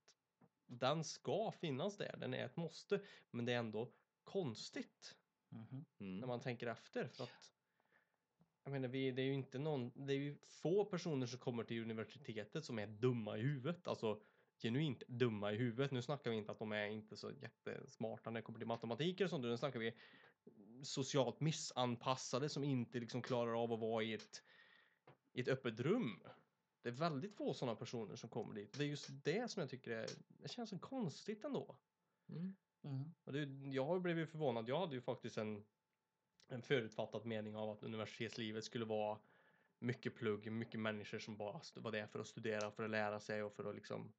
den 0.65 1.03
ska 1.03 1.51
finnas 1.51 1.97
där, 1.97 2.17
den 2.17 2.33
är 2.33 2.45
ett 2.45 2.57
måste 2.57 3.01
men 3.31 3.45
det 3.45 3.53
är 3.53 3.57
ändå 3.57 3.91
konstigt. 4.23 5.15
Mm. 5.51 6.19
när 6.19 6.27
man 6.27 6.39
tänker 6.39 6.67
efter. 6.67 7.07
För 7.07 7.23
att, 7.23 7.51
jag 8.63 8.71
menar, 8.71 8.87
vi, 8.87 9.11
det 9.11 9.21
är 9.21 9.25
ju 9.25 9.33
inte 9.33 9.59
någon, 9.59 9.91
det 9.95 10.13
är 10.13 10.17
ju 10.17 10.37
få 10.41 10.85
personer 10.85 11.27
som 11.27 11.39
kommer 11.39 11.63
till 11.63 11.81
universitetet 11.81 12.65
som 12.65 12.79
är 12.79 12.87
dumma 12.87 13.37
i 13.37 13.41
huvudet. 13.41 13.87
Alltså 13.87 14.21
genuint 14.61 15.03
dumma 15.07 15.51
i 15.51 15.55
huvudet. 15.55 15.91
Nu 15.91 16.01
snackar 16.01 16.31
vi 16.31 16.37
inte 16.37 16.51
att 16.51 16.59
de 16.59 16.71
är 16.71 16.85
inte 16.85 17.17
så 17.17 17.31
jättesmarta 17.31 18.29
när 18.29 18.39
det 18.39 18.45
kommer 18.45 18.59
till 18.59 18.67
matematik 18.67 19.21
och 19.21 19.29
sånt. 19.29 19.43
Nu 19.43 19.57
snackar 19.57 19.79
vi 19.79 19.93
socialt 20.83 21.39
missanpassade 21.39 22.49
som 22.49 22.63
inte 22.63 22.99
liksom 22.99 23.21
klarar 23.21 23.63
av 23.63 23.73
att 23.73 23.79
vara 23.79 24.03
i 24.03 24.13
ett, 24.13 24.43
i 25.33 25.41
ett 25.41 25.47
öppet 25.47 25.79
rum. 25.79 26.19
Det 26.81 26.89
är 26.89 26.93
väldigt 26.93 27.35
få 27.35 27.53
sådana 27.53 27.75
personer 27.75 28.15
som 28.15 28.29
kommer 28.29 28.55
dit. 28.55 28.73
Det 28.73 28.83
är 28.83 28.87
just 28.87 29.09
det 29.23 29.51
som 29.51 29.59
jag 29.59 29.69
tycker 29.69 29.91
är, 29.91 30.09
det 30.27 30.47
känns 30.47 30.69
så 30.69 30.79
konstigt 30.79 31.43
ändå. 31.43 31.75
Mm. 32.29 32.55
Mhm. 32.81 33.13
Och 33.23 33.33
det, 33.33 33.43
jag 33.73 33.85
har 33.85 33.99
blivit 33.99 34.29
förvånad. 34.29 34.69
Jag 34.69 34.79
hade 34.79 34.95
ju 34.95 35.01
faktiskt 35.01 35.37
en, 35.37 35.63
en 36.47 36.61
förutfattad 36.61 37.25
mening 37.25 37.55
av 37.55 37.69
att 37.69 37.83
universitetslivet 37.83 38.63
skulle 38.63 38.85
vara 38.85 39.19
mycket 39.79 40.15
plugg, 40.15 40.51
mycket 40.51 40.79
människor 40.79 41.19
som 41.19 41.37
bara 41.37 41.61
var 41.75 41.91
där 41.91 42.07
för 42.07 42.19
att 42.19 42.27
studera, 42.27 42.71
för 42.71 42.83
att 42.83 42.89
lära 42.89 43.19
sig 43.19 43.43
och 43.43 43.53
för 43.53 43.69
att 43.69 43.75
liksom 43.75 44.13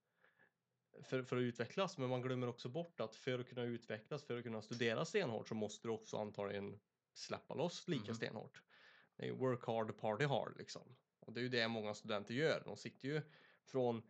för, 1.03 1.23
för 1.23 1.37
att 1.37 1.41
utvecklas. 1.41 1.99
Men 1.99 2.09
man 2.09 2.23
glömmer 2.23 2.49
också 2.49 2.69
bort 2.69 3.01
att 3.01 3.17
för 3.17 3.39
att 3.39 3.49
kunna 3.49 3.63
utvecklas, 3.63 4.25
för 4.25 4.39
att 4.39 4.43
kunna 4.43 4.63
studera 4.63 5.05
stenhårt 5.05 5.49
så 5.49 5.55
måste 5.55 5.89
du 5.89 5.93
också 5.93 6.17
antagligen 6.17 6.79
släppa 7.15 7.55
loss 7.55 7.89
lika 7.89 8.05
Mhm. 8.05 8.15
stenhårt. 8.15 8.63
Det 9.17 9.29
är 9.29 9.33
work 9.33 9.65
hard, 9.67 9.99
party 9.99 10.25
hard 10.25 10.55
liksom. 10.59 10.83
Och 11.21 11.33
det 11.33 11.41
är 11.41 11.43
ju 11.43 11.49
det 11.49 11.69
många 11.69 11.95
studenter 11.95 12.35
gör. 12.35 12.63
De 12.65 12.77
sitter 12.77 13.09
ju 13.09 13.23
från 13.65 14.03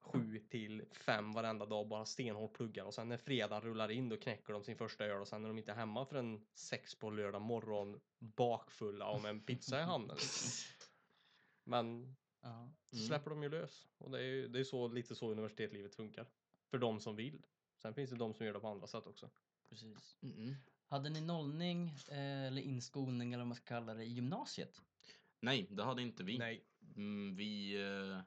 sju 0.00 0.38
till 0.38 0.84
fem 0.92 1.32
varenda 1.32 1.66
dag 1.66 1.88
bara 1.88 2.04
stenhårt 2.04 2.52
pluggar 2.52 2.84
och 2.84 2.94
sen 2.94 3.08
när 3.08 3.16
fredagen 3.16 3.62
rullar 3.62 3.90
in 3.90 4.08
då 4.08 4.16
knäcker 4.16 4.52
de 4.52 4.64
sin 4.64 4.76
första 4.76 5.04
öl 5.04 5.20
och 5.20 5.28
sen 5.28 5.44
är 5.44 5.48
de 5.48 5.58
inte 5.58 5.72
hemma 5.72 6.06
förrän 6.06 6.46
sex 6.54 6.94
på 6.94 7.10
lördag 7.10 7.42
morgon 7.42 8.00
bakfulla 8.18 9.08
och 9.08 9.22
med 9.22 9.30
en 9.30 9.40
pizza 9.40 9.80
i 9.80 9.82
handen. 9.82 10.16
Liksom. 10.16 10.74
Men 11.64 12.16
Ja. 12.44 12.68
så 12.90 12.96
Mm. 12.96 13.06
släpper 13.06 13.30
de 13.30 13.42
ju 13.42 13.48
lös. 13.48 13.88
Och 13.98 14.10
det 14.10 14.18
är 14.18 14.22
ju 14.22 14.48
det 14.48 14.60
är 14.60 14.64
så, 14.64 14.88
lite 14.88 15.14
så 15.14 15.30
universitetslivet 15.30 15.94
funkar. 15.94 16.26
För 16.70 16.78
de 16.78 17.00
som 17.00 17.16
vill. 17.16 17.42
Sen 17.78 17.94
finns 17.94 18.10
det 18.10 18.16
de 18.16 18.34
som 18.34 18.46
gör 18.46 18.52
det 18.52 18.60
på 18.60 18.68
andra 18.68 18.86
sätt 18.86 19.06
också. 19.06 19.30
Precis. 19.68 20.16
Mm. 20.22 20.54
Hade 20.86 21.10
ni 21.10 21.20
nollning 21.20 21.88
eh, 22.08 22.44
eller 22.46 22.62
inskolning 22.62 23.32
eller 23.32 23.40
vad 23.44 23.48
man 23.48 23.56
ska 23.56 23.64
kalla 23.64 23.94
det 23.94 24.04
i 24.04 24.12
gymnasiet? 24.12 24.82
Nej, 25.40 25.66
det 25.70 25.82
hade 25.84 26.02
inte 26.02 26.24
vi. 26.24 26.38
Nej. 26.38 26.64
Mm, 26.96 27.36
vi... 27.36 27.74
eh, 27.82 28.18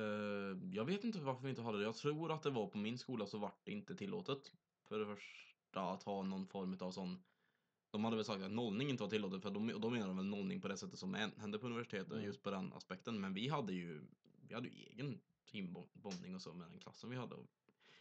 eh, 0.00 0.56
jag 0.72 0.84
vet 0.84 1.04
inte 1.04 1.18
varför 1.20 1.42
vi 1.42 1.50
inte 1.50 1.62
hade 1.62 1.78
det. 1.78 1.84
Jag 1.84 1.96
tror 1.96 2.32
att 2.32 2.42
det 2.42 2.50
var 2.50 2.66
på 2.66 2.78
min 2.78 2.98
skola 2.98 3.26
så 3.26 3.38
vart 3.38 3.64
det 3.64 3.72
inte 3.72 3.96
tillåtet. 3.96 4.52
För 4.82 4.98
det 4.98 5.06
första 5.16 5.80
att 5.80 6.02
ha 6.02 6.22
någon 6.22 6.46
form 6.46 6.78
av 6.80 6.90
sån... 6.92 7.22
De 7.90 8.04
hade 8.04 8.16
väl 8.16 8.24
sagt 8.24 8.42
att 8.42 8.50
nollning 8.50 8.90
inte 8.90 9.02
var 9.02 9.10
tillåtet 9.10 9.42
för 9.42 9.50
de, 9.50 9.70
och 9.70 9.80
då 9.80 9.90
menar 9.90 10.06
de 10.06 10.16
väl 10.16 10.26
nollning 10.26 10.60
på 10.60 10.68
det 10.68 10.76
sättet 10.76 10.98
som 10.98 11.14
än- 11.14 11.32
hände 11.40 11.58
på 11.58 11.66
universitetet 11.66 12.12
Mm. 12.12 12.24
just 12.24 12.42
på 12.42 12.50
den 12.50 12.72
aspekten. 12.72 13.20
Men 13.20 13.34
vi 13.34 13.48
hade 13.48 13.72
ju, 13.72 14.02
vi 14.48 14.54
hade 14.54 14.68
ju 14.68 14.74
egen 14.74 15.20
teambonding 15.52 16.34
och 16.34 16.42
så 16.42 16.54
med 16.54 16.70
den 16.70 16.78
klassen 16.78 17.10
vi 17.10 17.16
hade. 17.16 17.34
Och 17.34 17.46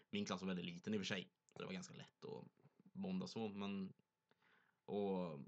min 0.10 0.25
klass 0.25 0.41
var 0.41 0.47
väldigt 0.47 0.65
liten 0.65 0.93
i 0.93 0.97
och 0.97 1.02
för 1.02 1.06
sig. 1.06 1.30
Så 1.54 1.60
det 1.60 1.65
var 1.65 1.73
ganska 1.73 1.93
lätt 1.93 2.25
att 2.25 2.45
bonda 2.93 3.28
så 3.28 3.47
men... 3.49 3.93
Och 4.86 5.39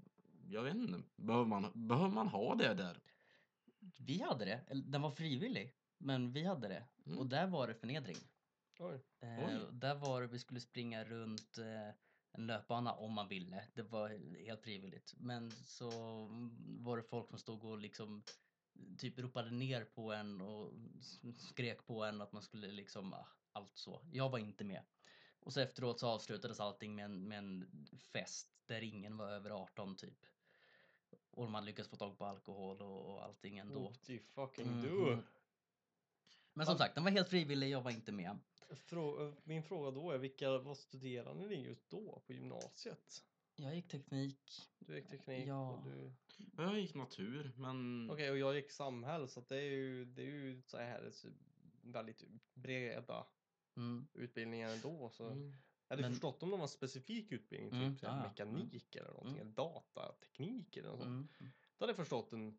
jag 0.48 0.62
vet 0.62 0.74
inte, 0.74 1.02
behöver 1.16 1.44
man, 1.46 1.70
behöver 1.88 2.08
man 2.14 2.28
ha 2.28 2.54
det 2.54 2.74
där? 2.74 3.00
Vi 3.98 4.22
hade 4.22 4.44
det. 4.44 4.60
Den 4.84 5.02
var 5.02 5.10
frivillig. 5.10 5.72
Men 5.98 6.32
vi 6.32 6.44
hade 6.44 6.68
det. 6.68 6.84
Mm. 7.06 7.18
Och 7.18 7.26
där 7.26 7.46
var 7.46 7.68
det 7.68 7.74
förnedring. 7.74 8.16
Oj. 8.78 9.00
Eh, 9.20 9.44
Oj. 9.48 9.60
där 9.72 9.94
var 9.94 10.20
det, 10.22 10.26
vi 10.26 10.38
skulle 10.38 10.60
springa 10.60 11.04
runt 11.04 11.58
eh, 11.58 11.94
en 12.32 12.46
löpbana 12.46 12.92
om 12.92 13.12
man 13.12 13.28
ville. 13.28 13.64
Det 13.74 13.82
var 13.82 14.36
helt 14.44 14.62
frivilligt. 14.62 15.14
Men 15.16 15.50
så 15.50 15.90
var 16.78 16.96
det 16.96 17.02
folk 17.02 17.28
som 17.28 17.38
stod 17.38 17.64
och 17.64 17.78
liksom 17.78 18.22
typ 18.98 19.18
ropade 19.18 19.50
ner 19.50 19.84
på 19.84 20.12
en 20.12 20.40
och 20.40 20.72
skrek 21.36 21.86
på 21.86 22.04
en 22.04 22.20
att 22.20 22.32
man 22.32 22.42
skulle 22.42 22.66
liksom 22.66 23.14
ah, 23.14 23.26
allt 23.52 23.76
så. 23.76 24.00
Jag 24.12 24.30
var 24.30 24.38
inte 24.38 24.64
med. 24.64 24.82
Och 25.40 25.52
så 25.52 25.60
efteråt 25.60 26.00
så 26.00 26.06
avslutades 26.08 26.60
allting 26.60 26.94
med 26.94 27.04
en, 27.04 27.28
med 27.28 27.38
en 27.38 27.68
fest 28.12 28.48
där 28.66 28.82
ingen 28.82 29.16
var 29.16 29.28
över 29.30 29.50
18 29.50 29.96
typ. 29.96 30.26
Och 31.30 31.50
man 31.50 31.64
lyckades 31.64 31.90
få 31.90 31.96
tag 31.96 32.18
på 32.18 32.24
alkohol 32.24 32.82
och, 32.82 33.14
och 33.14 33.24
allting 33.24 33.58
ändå. 33.58 33.92
You 34.08 34.18
fucking 34.18 34.68
Mm, 34.68 34.82
do? 34.82 35.12
mm. 35.12 35.24
Men 36.54 36.66
som 36.66 36.78
sagt, 36.78 36.94
den 36.94 37.04
var 37.04 37.10
helt 37.10 37.28
frivillig, 37.28 37.70
jag 37.70 37.80
var 37.82 37.90
inte 37.90 38.12
med. 38.12 38.38
Min 39.44 39.62
fråga 39.62 39.90
då 39.90 40.10
är 40.10 40.18
vilka, 40.18 40.58
vad 40.58 40.78
studerade 40.78 41.46
ni 41.46 41.54
just 41.62 41.90
då 41.90 42.22
på 42.26 42.32
gymnasiet? 42.32 43.24
Jag 43.56 43.74
gick 43.74 43.88
teknik. 43.88 44.50
Du 44.78 44.94
gick 44.96 45.08
teknik 45.08 45.48
Ja. 45.48 45.70
och 45.72 45.84
du... 45.84 46.12
Jag 46.56 46.80
gick 46.80 46.94
natur, 46.94 47.52
men... 47.56 48.10
Okej, 48.10 48.30
och 48.30 48.38
jag 48.38 48.54
gick 48.54 48.70
samhäll 48.70 49.28
så 49.28 49.40
det 49.40 49.56
är 49.56 49.70
ju, 49.70 50.04
det 50.04 50.22
är 50.22 50.26
ju 50.26 50.62
så 50.62 50.76
här 50.76 51.12
väldigt 51.82 52.24
breda 52.54 53.26
Mm. 53.76 54.06
utbildningar 54.14 54.70
ändå. 54.70 55.10
Så 55.10 55.26
Mm. 55.30 55.50
jag 55.88 55.96
hade 55.96 56.02
Men- 56.02 56.12
förstått 56.12 56.42
om 56.42 56.50
det 56.50 56.56
var 56.56 56.62
en 56.62 56.68
specifik 56.68 57.32
utbildning, 57.32 57.70
typ 57.70 57.78
Mm, 57.80 57.96
ja, 58.02 58.08
ja. 58.08 58.28
mekanik 58.28 58.96
eller 58.96 59.08
någonting, 59.10 59.32
Mm. 59.36 59.40
eller 59.46 59.52
datateknik 59.56 60.76
eller 60.76 60.88
något 60.88 60.98
sånt. 61.00 61.40
Mm. 61.40 61.52
Då 61.78 61.82
hade 61.82 61.90
jag 61.90 61.96
förstått 61.96 62.32
en 62.32 62.58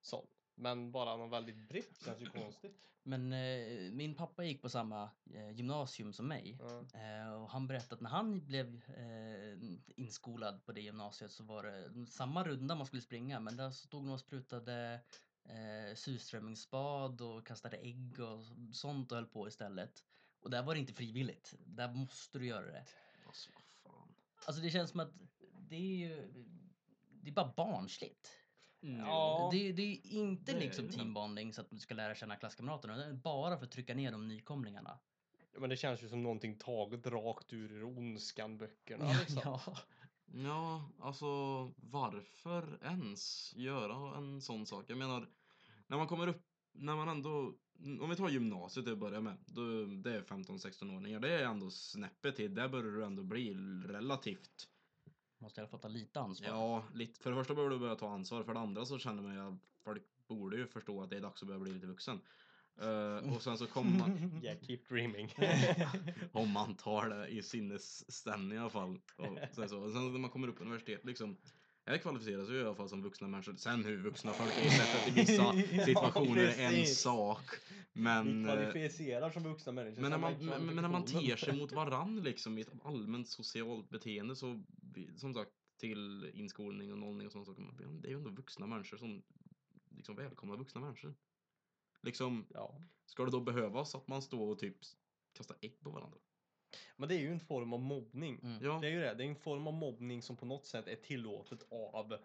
sån. 0.00 0.26
Men 0.60 0.92
bara 0.92 1.16
något 1.16 1.32
väldigt 1.32 1.68
brett 1.68 2.04
känns 2.04 2.20
ju 2.20 2.26
konstigt. 2.42 2.76
Men 3.02 3.32
eh, 3.32 3.92
min 3.92 4.14
pappa 4.14 4.44
gick 4.44 4.62
på 4.62 4.68
samma 4.68 5.10
eh, 5.34 5.50
gymnasium 5.50 6.12
som 6.12 6.28
mig. 6.28 6.58
Ja. 6.60 7.00
Eh, 7.00 7.32
och 7.32 7.50
han 7.50 7.66
berättade 7.66 7.94
att 7.94 8.00
när 8.00 8.10
han 8.10 8.46
blev 8.46 8.82
eh, 8.96 9.78
inskolad 9.96 10.64
på 10.64 10.72
det 10.72 10.80
gymnasiet 10.80 11.32
så 11.32 11.44
var 11.44 11.62
det 11.62 12.06
samma 12.06 12.44
runda 12.44 12.74
man 12.74 12.86
skulle 12.86 13.02
springa 13.02 13.40
men 13.40 13.56
där 13.56 13.70
stod 13.70 14.04
de 14.04 14.10
och 14.10 14.20
sprutade 14.20 15.00
eh, 15.44 15.94
surströmmingsspad 15.94 17.20
och 17.20 17.46
kastade 17.46 17.76
ägg 17.76 18.20
och 18.20 18.44
sånt 18.72 19.12
och 19.12 19.16
höll 19.18 19.26
på 19.26 19.48
istället. 19.48 20.04
Och 20.40 20.50
där 20.50 20.62
var 20.62 20.74
det 20.74 20.80
inte 20.80 20.92
frivilligt. 20.92 21.54
Där 21.66 21.94
måste 21.94 22.38
du 22.38 22.46
göra 22.46 22.66
det. 22.66 22.84
Alltså, 23.26 23.50
vad 23.54 23.92
fan. 23.94 24.14
Alltså 24.46 24.62
det 24.62 24.70
känns 24.70 24.90
som 24.90 25.00
att 25.00 25.12
det 25.68 25.76
är 25.76 26.08
ju 26.08 26.32
det 27.22 27.30
är 27.30 27.34
bara 27.34 27.52
barnsligt. 27.56 28.39
Ja. 28.80 29.48
Det, 29.52 29.72
det 29.72 29.82
är 29.82 30.06
inte 30.06 30.52
det 30.52 30.58
är 30.58 30.60
liksom 30.60 30.86
det. 30.86 30.92
teambonding 30.92 31.52
så 31.52 31.60
att 31.60 31.70
du 31.70 31.78
ska 31.78 31.94
lära 31.94 32.14
känna 32.14 32.36
klasskamraterna. 32.36 32.96
Det 32.96 33.04
är 33.04 33.12
bara 33.12 33.58
för 33.58 33.64
att 33.64 33.72
trycka 33.72 33.94
ner 33.94 34.12
de 34.12 34.28
nykomlingarna. 34.28 34.98
Ja, 35.52 35.60
Men 35.60 35.70
det 35.70 35.76
känns 35.76 36.02
ju 36.02 36.08
som 36.08 36.22
någonting 36.22 36.58
taget 36.58 37.06
rakt 37.06 37.52
ur 37.52 37.84
ondskan-böckerna. 37.84 39.12
Liksom. 39.20 39.40
ja. 39.44 39.76
Ja, 40.32 40.90
alltså 41.00 41.26
varför 41.76 42.78
ens 42.82 43.52
göra 43.56 44.16
en 44.16 44.40
sån 44.40 44.66
sak? 44.66 44.84
Jag 44.88 44.98
menar, 44.98 45.28
när 45.86 45.96
man 45.96 46.06
kommer 46.06 46.26
upp, 46.26 46.42
när 46.72 46.96
man 46.96 47.08
ändå, 47.08 47.54
om 48.00 48.10
vi 48.10 48.16
tar 48.16 48.28
gymnasiet 48.28 48.86
till 48.86 48.92
att 48.92 48.98
börja 48.98 49.20
med, 49.20 49.36
då, 49.46 49.62
det 49.84 50.16
är 50.16 50.22
15-16-åringar, 50.22 51.20
det 51.20 51.32
är 51.40 51.44
ändå 51.44 51.70
snäppet 51.70 52.36
till, 52.36 52.54
där 52.54 52.68
börjar 52.68 52.92
du 52.92 53.04
ändå 53.04 53.22
bli 53.22 53.54
relativt 53.86 54.68
Måste 55.40 55.60
i 55.60 55.62
alla 55.62 55.68
fall 55.68 55.80
ta 55.80 55.88
lite 55.88 56.20
ansvar. 56.20 56.48
Ja, 56.48 56.84
lite, 56.94 57.20
för 57.20 57.30
det 57.30 57.36
första 57.36 57.54
behöver 57.54 57.74
du 57.74 57.78
börja 57.78 57.94
ta 57.94 58.08
ansvar. 58.08 58.42
För 58.42 58.54
det 58.54 58.60
andra 58.60 58.84
så 58.84 58.98
känner 58.98 59.22
man 59.22 59.34
ju 59.34 59.40
att 59.40 59.54
folk 59.84 60.02
borde 60.26 60.56
ju 60.56 60.66
förstå 60.66 61.02
att 61.02 61.10
det 61.10 61.16
är 61.16 61.20
dags 61.20 61.42
att 61.42 61.46
börja 61.46 61.60
bli 61.60 61.72
lite 61.72 61.86
vuxen. 61.86 62.20
Eh, 62.80 63.34
och 63.34 63.42
sen 63.42 63.58
så 63.58 63.66
kommer 63.66 63.98
man, 63.98 64.40
Yeah, 64.42 64.58
keep 64.60 64.78
dreaming. 64.88 65.34
om 66.32 66.50
man 66.50 66.74
tar 66.74 67.08
det 67.08 67.28
i 67.28 67.42
sinnesstämning 67.42 68.58
i 68.58 68.60
alla 68.60 68.70
fall. 68.70 69.00
Och 69.16 69.38
sen, 69.52 69.68
så, 69.68 69.80
och 69.82 69.92
sen 69.92 70.12
när 70.12 70.18
man 70.18 70.30
kommer 70.30 70.48
upp 70.48 70.56
på 70.56 70.62
universitet 70.62 71.04
liksom. 71.04 71.36
Här 71.90 71.98
kvalificeras 71.98 72.48
ju 72.48 72.54
i 72.56 72.64
alla 72.64 72.74
fall 72.74 72.88
som 72.88 73.02
vuxna 73.02 73.28
människor. 73.28 73.56
Sen 73.56 73.84
hur 73.84 74.02
vuxna 74.02 74.32
folk 74.32 74.52
är 74.58 74.70
sett 74.70 75.08
i 75.08 75.20
vissa 75.20 75.32
Ja, 75.72 75.84
situationer 75.84 76.44
är 76.44 76.72
en 76.80 76.86
sak. 76.86 77.44
Men, 77.92 78.42
Vi 78.46 78.48
eh, 78.48 78.70
kvalificerar 78.70 79.30
som 79.30 79.42
vuxna 79.42 79.72
människor. 79.72 80.02
men 80.02 80.10
när, 80.10 80.18
man, 80.18 80.46
men, 80.46 80.66
men 80.66 80.76
när 80.76 80.88
man 80.88 81.04
ter 81.04 81.36
sig 81.36 81.56
mot 81.58 81.72
varann 81.80 82.20
liksom 82.22 82.58
i 82.58 82.60
ett 82.60 82.72
allmänt 82.84 83.28
socialt 83.28 83.90
beteende 83.90 84.36
så, 84.36 84.62
som 85.16 85.34
sagt, 85.34 85.50
till 85.80 86.30
inskolning 86.34 86.92
och 86.92 86.98
nollning 86.98 87.26
och 87.26 87.32
sånt 87.32 87.46
saker. 87.46 87.62
Det 88.02 88.08
är 88.08 88.10
ju 88.10 88.16
ändå 88.16 88.30
vuxna 88.30 88.66
människor 88.66 88.96
som 88.96 89.22
liksom 89.96 90.16
välkomnar 90.16 90.56
vuxna 90.56 90.80
människor. 90.80 91.14
Liksom, 92.02 92.46
Ja. 92.50 92.82
ska 93.06 93.24
det 93.24 93.30
då 93.30 93.40
behövas 93.40 93.94
att 93.94 94.08
man 94.08 94.22
står 94.22 94.50
och 94.50 94.58
typ 94.58 94.76
kastar 95.32 95.56
ägg 95.60 95.80
på 95.80 95.90
varandra? 95.90 96.18
Men 96.96 97.08
det 97.08 97.14
är 97.14 97.18
ju 97.18 97.32
en 97.32 97.40
form 97.40 97.72
av 97.72 97.80
mobbning. 97.80 98.40
Mm. 98.42 98.64
Ja, 98.64 98.78
Det 98.80 98.86
är 98.86 98.90
ju 98.90 99.00
det. 99.00 99.14
Det 99.14 99.24
är 99.24 99.28
en 99.28 99.36
form 99.36 99.66
av 99.66 99.72
mobbning 99.74 100.22
som 100.22 100.36
på 100.36 100.46
något 100.46 100.66
sätt 100.66 100.88
är 100.88 100.96
tillåtet 100.96 101.62
av 101.70 102.16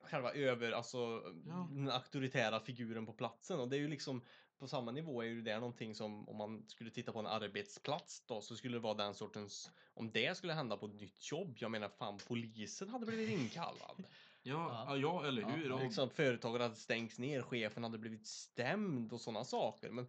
själva 0.00 0.32
över, 0.32 0.72
alltså 0.72 1.22
Ja. 1.46 1.68
den 1.70 1.90
auktoritära 1.90 2.60
figuren 2.60 3.06
på 3.06 3.12
platsen. 3.12 3.60
Och 3.60 3.68
det 3.68 3.76
är 3.76 3.80
ju 3.80 3.88
liksom 3.88 4.22
på 4.58 4.68
samma 4.68 4.90
nivå 4.90 5.22
är 5.22 5.26
ju 5.26 5.42
det 5.42 5.54
någonting 5.58 5.94
som 5.94 6.28
om 6.28 6.36
man 6.36 6.64
skulle 6.68 6.90
titta 6.90 7.12
på 7.12 7.18
en 7.18 7.26
arbetsplats 7.26 8.22
då 8.26 8.40
så 8.40 8.56
skulle 8.56 8.76
det 8.76 8.80
vara 8.80 8.94
den 8.94 9.14
sortens, 9.14 9.70
om 9.94 10.10
det 10.10 10.36
skulle 10.36 10.52
hända 10.52 10.76
på 10.76 10.86
ett 10.86 10.94
nytt 10.94 11.30
jobb, 11.32 11.56
jag 11.58 11.70
menar 11.70 11.88
fan 11.88 12.18
polisen 12.28 12.88
hade 12.88 13.06
blivit 13.06 13.30
inkallad. 13.40 14.04
ja, 14.42 14.86
Ja. 14.88 14.96
ja, 14.96 15.26
eller 15.26 15.42
hur? 15.56 15.68
ja. 15.68 15.74
Och, 15.74 15.82
Liksom, 15.82 16.10
företaget 16.10 16.62
hade 16.62 16.74
stängts 16.76 17.18
ner, 17.18 17.42
chefen 17.42 17.82
hade 17.84 17.98
blivit 17.98 18.26
stämd 18.26 19.12
och 19.12 19.20
sådana 19.20 19.44
saker. 19.44 19.90
Men 19.90 20.08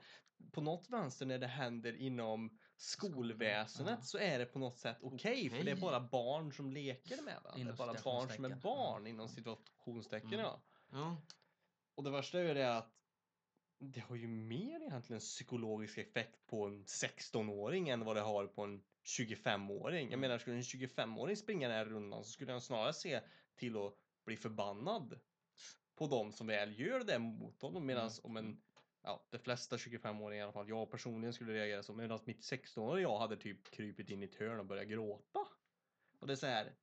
på 0.51 0.61
något 0.61 0.89
vänster 0.89 1.25
när 1.25 1.37
det 1.39 1.47
händer 1.47 1.93
inom 1.95 2.57
skolväsendet 2.83 3.97
Ja. 3.99 4.05
så 4.05 4.17
är 4.17 4.39
det 4.39 4.45
på 4.45 4.59
något 4.59 4.77
sätt 4.77 4.97
okej 5.01 5.49
för 5.49 5.63
det 5.63 5.71
är 5.71 5.75
bara 5.75 5.99
barn 5.99 6.53
som 6.53 6.71
leker 6.71 7.21
med 7.21 7.39
varandra. 7.43 7.63
Det 7.65 7.71
är 7.71 7.75
bara 7.77 7.93
barn 8.03 8.29
som 8.29 8.45
är 8.45 8.55
barn 8.55 9.07
inom 9.07 9.29
situationstecken. 9.29 10.33
Mm. 10.33 10.45
Ja. 10.91 11.17
Och 11.95 12.03
det 12.03 12.09
värsta 12.11 12.39
är 12.39 12.43
ju 12.43 12.53
det 12.53 12.77
att 12.77 12.89
det 13.79 13.99
har 13.99 14.15
ju 14.15 14.27
mer 14.27 14.81
egentligen 14.81 15.19
psykologisk 15.19 15.97
effekt 15.97 16.45
på 16.47 16.65
en 16.65 16.85
16-åring 16.85 17.89
än 17.89 18.05
vad 18.05 18.15
det 18.15 18.21
har 18.21 18.47
på 18.47 18.63
en 18.63 18.83
25-åring. 19.03 20.03
Jag 20.05 20.07
Mm. 20.07 20.19
menar, 20.19 20.37
skulle 20.37 20.55
en 20.55 20.63
25-åring 20.63 21.37
springa 21.37 21.67
den 21.67 21.77
här 21.77 21.85
rundan 21.85 22.23
så 22.23 22.31
skulle 22.31 22.51
han 22.51 22.61
snarare 22.61 22.93
se 22.93 23.21
till 23.55 23.77
att 23.77 23.93
bli 24.25 24.37
förbannad 24.37 25.19
på 25.95 26.07
de 26.07 26.31
som 26.31 26.47
väl 26.47 26.79
gör 26.79 27.03
det 27.03 27.19
mot 27.19 27.61
honom. 27.61 27.85
Medan 27.85 28.03
Mm. 28.07 28.19
om 28.23 28.37
en, 28.37 28.61
ja, 29.03 29.27
de 29.29 29.37
flesta 29.39 29.77
25-åringar 29.77 30.39
i 30.39 30.41
alla 30.41 30.51
fall, 30.51 30.69
jag 30.69 30.91
personligen 30.91 31.33
skulle 31.33 31.53
reagera 31.53 31.83
så. 31.83 31.93
Medan 31.93 32.19
mitt 32.25 32.41
16-åriga 32.41 33.03
jag 33.09 33.19
hade 33.19 33.37
typ 33.37 33.71
krypit 33.71 34.09
in 34.09 34.21
i 34.23 34.25
ett 34.25 34.35
hörn 34.35 34.59
och 34.59 34.65
börjat 34.65 34.87
gråta. 34.87 35.39
Och 36.19 36.27
det 36.27 36.33
är 36.33 36.37
så 36.37 36.45
här. 36.47 36.73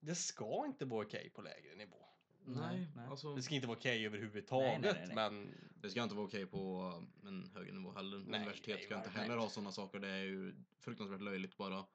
Det 0.00 0.14
ska 0.14 0.66
inte 0.66 0.84
vara 0.84 1.06
okej 1.06 1.30
på 1.30 1.42
lägre 1.42 1.74
nivå. 1.74 2.06
nej, 2.44 2.88
nej. 2.96 3.06
alltså. 3.06 3.34
Det 3.34 3.42
ska 3.42 3.54
inte 3.54 3.66
vara 3.66 3.78
okej 3.78 4.06
överhuvudtaget, 4.06 4.80
Nej, 4.80 4.92
nej, 4.92 5.06
nej, 5.06 5.06
nej. 5.06 5.30
men 5.30 5.54
Det 5.80 5.90
ska 5.90 6.02
inte 6.02 6.14
vara 6.14 6.26
okej 6.26 6.46
på 6.46 6.92
en 7.22 7.50
högre 7.54 7.72
nivå 7.72 7.92
heller. 7.92 8.18
Nej, 8.18 8.40
Universitet 8.40 8.82
ska 8.82 8.96
inte 8.96 9.10
nej. 9.14 9.22
heller 9.22 9.36
ha 9.36 9.48
sådana 9.48 9.72
saker. 9.72 9.98
Det 9.98 10.08
är 10.08 10.24
ju 10.24 10.54
fruktansvärt 10.78 11.20
löjligt 11.20 11.56
bara. 11.56 11.86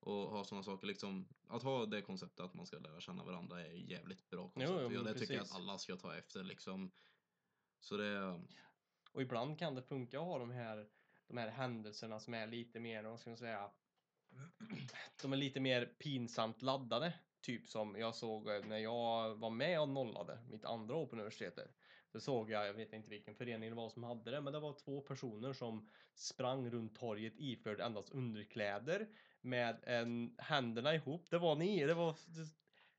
och 0.00 0.14
ha 0.14 0.44
sådana 0.44 0.62
saker 0.62 0.86
liksom. 0.86 1.28
Att 1.48 1.62
ha 1.62 1.86
det 1.86 2.02
konceptet 2.02 2.40
att 2.40 2.54
man 2.54 2.66
ska 2.66 2.78
lära 2.78 3.00
känna 3.00 3.24
varandra 3.24 3.66
är 3.66 3.72
ju 3.72 3.84
jävligt 3.86 4.30
bra 4.30 4.48
koncept. 4.48 4.72
jo, 4.78 4.84
och 4.84 4.92
men 4.92 5.04
det 5.04 5.14
tycker 5.18 5.34
jag 5.34 5.42
precis. 5.42 5.54
att 5.56 5.60
alla 5.60 5.78
ska 5.78 5.96
ta 5.96 6.16
efter 6.16 6.42
liksom. 6.44 6.90
Så 7.84 7.96
det, 7.96 8.40
Och 9.12 9.22
ibland 9.22 9.58
kan 9.58 9.74
det 9.74 9.82
funka 9.82 10.18
att 10.18 10.24
ha 10.24 10.38
de 10.38 10.50
här, 10.50 10.86
de 11.26 11.36
här 11.36 11.48
händelserna 11.48 12.20
som 12.20 12.34
är 12.34 12.46
lite 12.46 12.80
mer, 12.80 13.02
vad 13.02 13.20
ska 13.20 13.30
man 13.30 13.36
säga, 13.36 13.70
de 15.22 15.32
är 15.32 15.36
lite 15.36 15.60
mer 15.60 15.86
pinsamt 15.86 16.62
laddade. 16.62 17.12
Typ 17.40 17.68
som 17.68 17.96
jag 17.96 18.14
såg 18.14 18.50
eh, 18.50 18.64
när 18.64 18.78
jag 18.78 19.34
var 19.34 19.50
med 19.50 19.80
och 19.80 19.88
nollade 19.88 20.38
mitt 20.50 20.64
andra 20.64 20.96
år 20.96 21.06
på 21.06 21.16
universitetet. 21.16 21.70
Då 22.12 22.20
såg 22.20 22.50
jag, 22.50 22.66
jag 22.66 22.74
vet 22.74 22.92
inte 22.92 23.10
vilken 23.10 23.34
förening 23.34 23.70
det 23.70 23.76
var 23.76 23.88
som 23.88 24.02
hade 24.02 24.30
det, 24.30 24.40
men 24.40 24.52
det 24.52 24.60
var 24.60 24.72
två 24.84 25.00
personer 25.00 25.52
som 25.52 25.90
sprang 26.14 26.70
runt 26.70 26.96
torget 26.96 27.34
iförd 27.36 27.80
endast 27.80 28.10
underkläder 28.10 29.08
med 29.40 29.84
en, 29.86 30.34
händerna 30.38 30.94
ihop. 30.94 31.30
Det 31.30 31.38
var 31.38 31.56
ni, 31.56 31.84
det 31.86 31.94
var... 31.94 32.16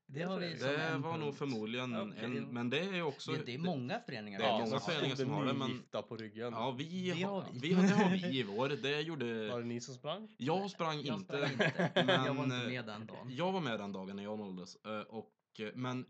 Det 0.08 0.22
har 0.22 0.38
vi 0.40 0.58
som 0.58 0.68
det 0.68 0.76
en 0.82 1.02
var 1.02 1.18
nog 1.18 1.34
förmodligen 1.36 1.96
Okej. 1.96 2.24
en, 2.24 2.44
men 2.44 2.70
det 2.70 2.78
är 2.78 2.94
ju 2.94 3.02
också. 3.02 3.32
Det, 3.32 3.42
det 3.46 3.54
är 3.54 3.58
många 3.58 4.00
föreningar. 4.00 4.38
Det 4.38 4.44
är 4.44 4.58
många 4.66 4.80
föreningar 4.80 5.16
som 5.16 5.30
har 5.30 5.44
det, 5.46 5.52
men- 5.52 5.82
på 6.08 6.16
ryggen. 6.16 6.52
Ja, 6.52 6.70
vi, 6.70 7.10
Det 7.10 7.22
har, 7.22 7.40
har 7.40 7.48
vi. 7.52 7.58
vi. 7.60 7.74
Det 7.74 7.82
har 7.82 8.10
vi 8.10 8.38
i 8.38 8.42
vår. 8.42 8.68
Det 8.68 9.00
gjorde... 9.00 9.48
Var 9.48 9.58
det 9.60 9.66
ni 9.66 9.80
som 9.80 9.94
sprang? 9.94 10.28
Jag 10.36 10.70
sprang 10.70 11.00
Jag 11.00 11.16
inte. 11.18 11.24
sprang 11.48 11.50
inte. 11.52 11.92
men, 12.06 12.24
jag 12.24 12.34
var 12.34 12.44
inte 12.44 12.56
eh, 12.56 12.66
med 12.66 12.84
den 12.86 13.06
dagen. 13.06 13.26
Jag 13.30 13.52
var 13.52 13.60
med 13.60 13.78
den 13.80 13.92
dagen 13.92 14.16
när 14.16 14.22
jag 14.22 14.38
nollades. 14.38 14.76
eh, 14.84 15.00
Och, 15.00 15.32
eh, 15.58 15.68
men 15.74 16.06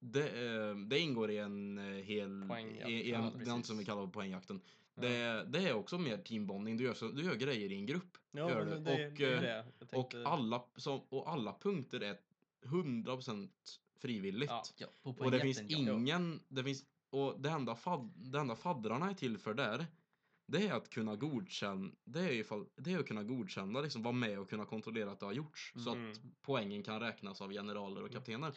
det, 0.00 0.24
eh, 0.28 0.76
det 0.76 0.98
ingår 0.98 1.30
i 1.30 1.38
en 1.38 1.78
eh, 1.78 2.04
hel... 2.04 2.44
Poängjakt, 2.48 2.88
I, 2.90 3.10
ja, 3.10 3.18
en, 3.18 3.30
precis. 3.32 3.48
den 3.48 3.62
som 3.62 3.78
vi 3.78 3.84
kallar 3.84 4.06
poängjakten. 4.06 4.60
Ja. 4.94 5.02
Det, 5.02 5.44
det 5.48 5.68
är 5.68 5.72
också 5.74 5.98
mer 5.98 6.18
teambonding. 6.18 6.76
Du 6.76 6.84
gör, 6.84 6.94
så, 6.94 7.08
du 7.08 7.22
gör 7.24 7.34
grejer 7.34 7.72
i 7.72 7.74
en 7.74 7.86
grupp. 7.86 8.18
Ja, 8.32 8.50
gör 8.50 8.64
det, 9.18 9.64
eh, 10.20 10.32
alla, 10.32 10.62
som, 10.76 11.00
och 11.08 11.30
alla 11.30 11.56
punkter 11.60 12.00
är 12.00 12.16
100% 12.62 13.50
frivilligt. 14.00 14.50
Ja. 14.50 14.62
Ja, 14.76 14.86
Och 15.02 15.30
det 15.30 15.40
finns 15.40 15.58
ingen, 15.96 16.40
det 16.48 16.64
finns, 16.64 16.84
och 17.10 17.40
det 17.40 17.50
enda, 17.50 17.74
fad, 17.74 18.12
det 18.16 18.38
enda 18.38 18.56
faddrarna 18.56 19.10
är 19.10 19.14
till 19.14 19.38
för 19.38 19.54
där, 19.54 19.86
det 20.46 20.66
är 20.68 20.72
att 20.74 20.90
kunna 20.90 21.16
godkänna, 21.16 21.92
det 22.04 22.20
är, 22.20 22.32
ifall, 22.32 22.66
det 22.76 22.92
är 22.92 22.98
att 22.98 23.06
kunna 23.06 23.22
godkänna, 23.24 23.80
liksom 23.80 24.02
vara 24.02 24.12
med 24.12 24.38
och 24.38 24.50
kunna 24.50 24.64
kontrollera 24.64 25.12
att 25.12 25.20
det 25.20 25.26
har 25.26 25.32
gjorts. 25.32 25.72
Så 25.84 25.92
Mm. 25.94 26.10
att 26.10 26.20
poängen 26.42 26.82
kan 26.82 27.00
räknas 27.00 27.40
av 27.40 27.50
generaler 27.52 28.02
och 28.02 28.12
kaptener. 28.12 28.52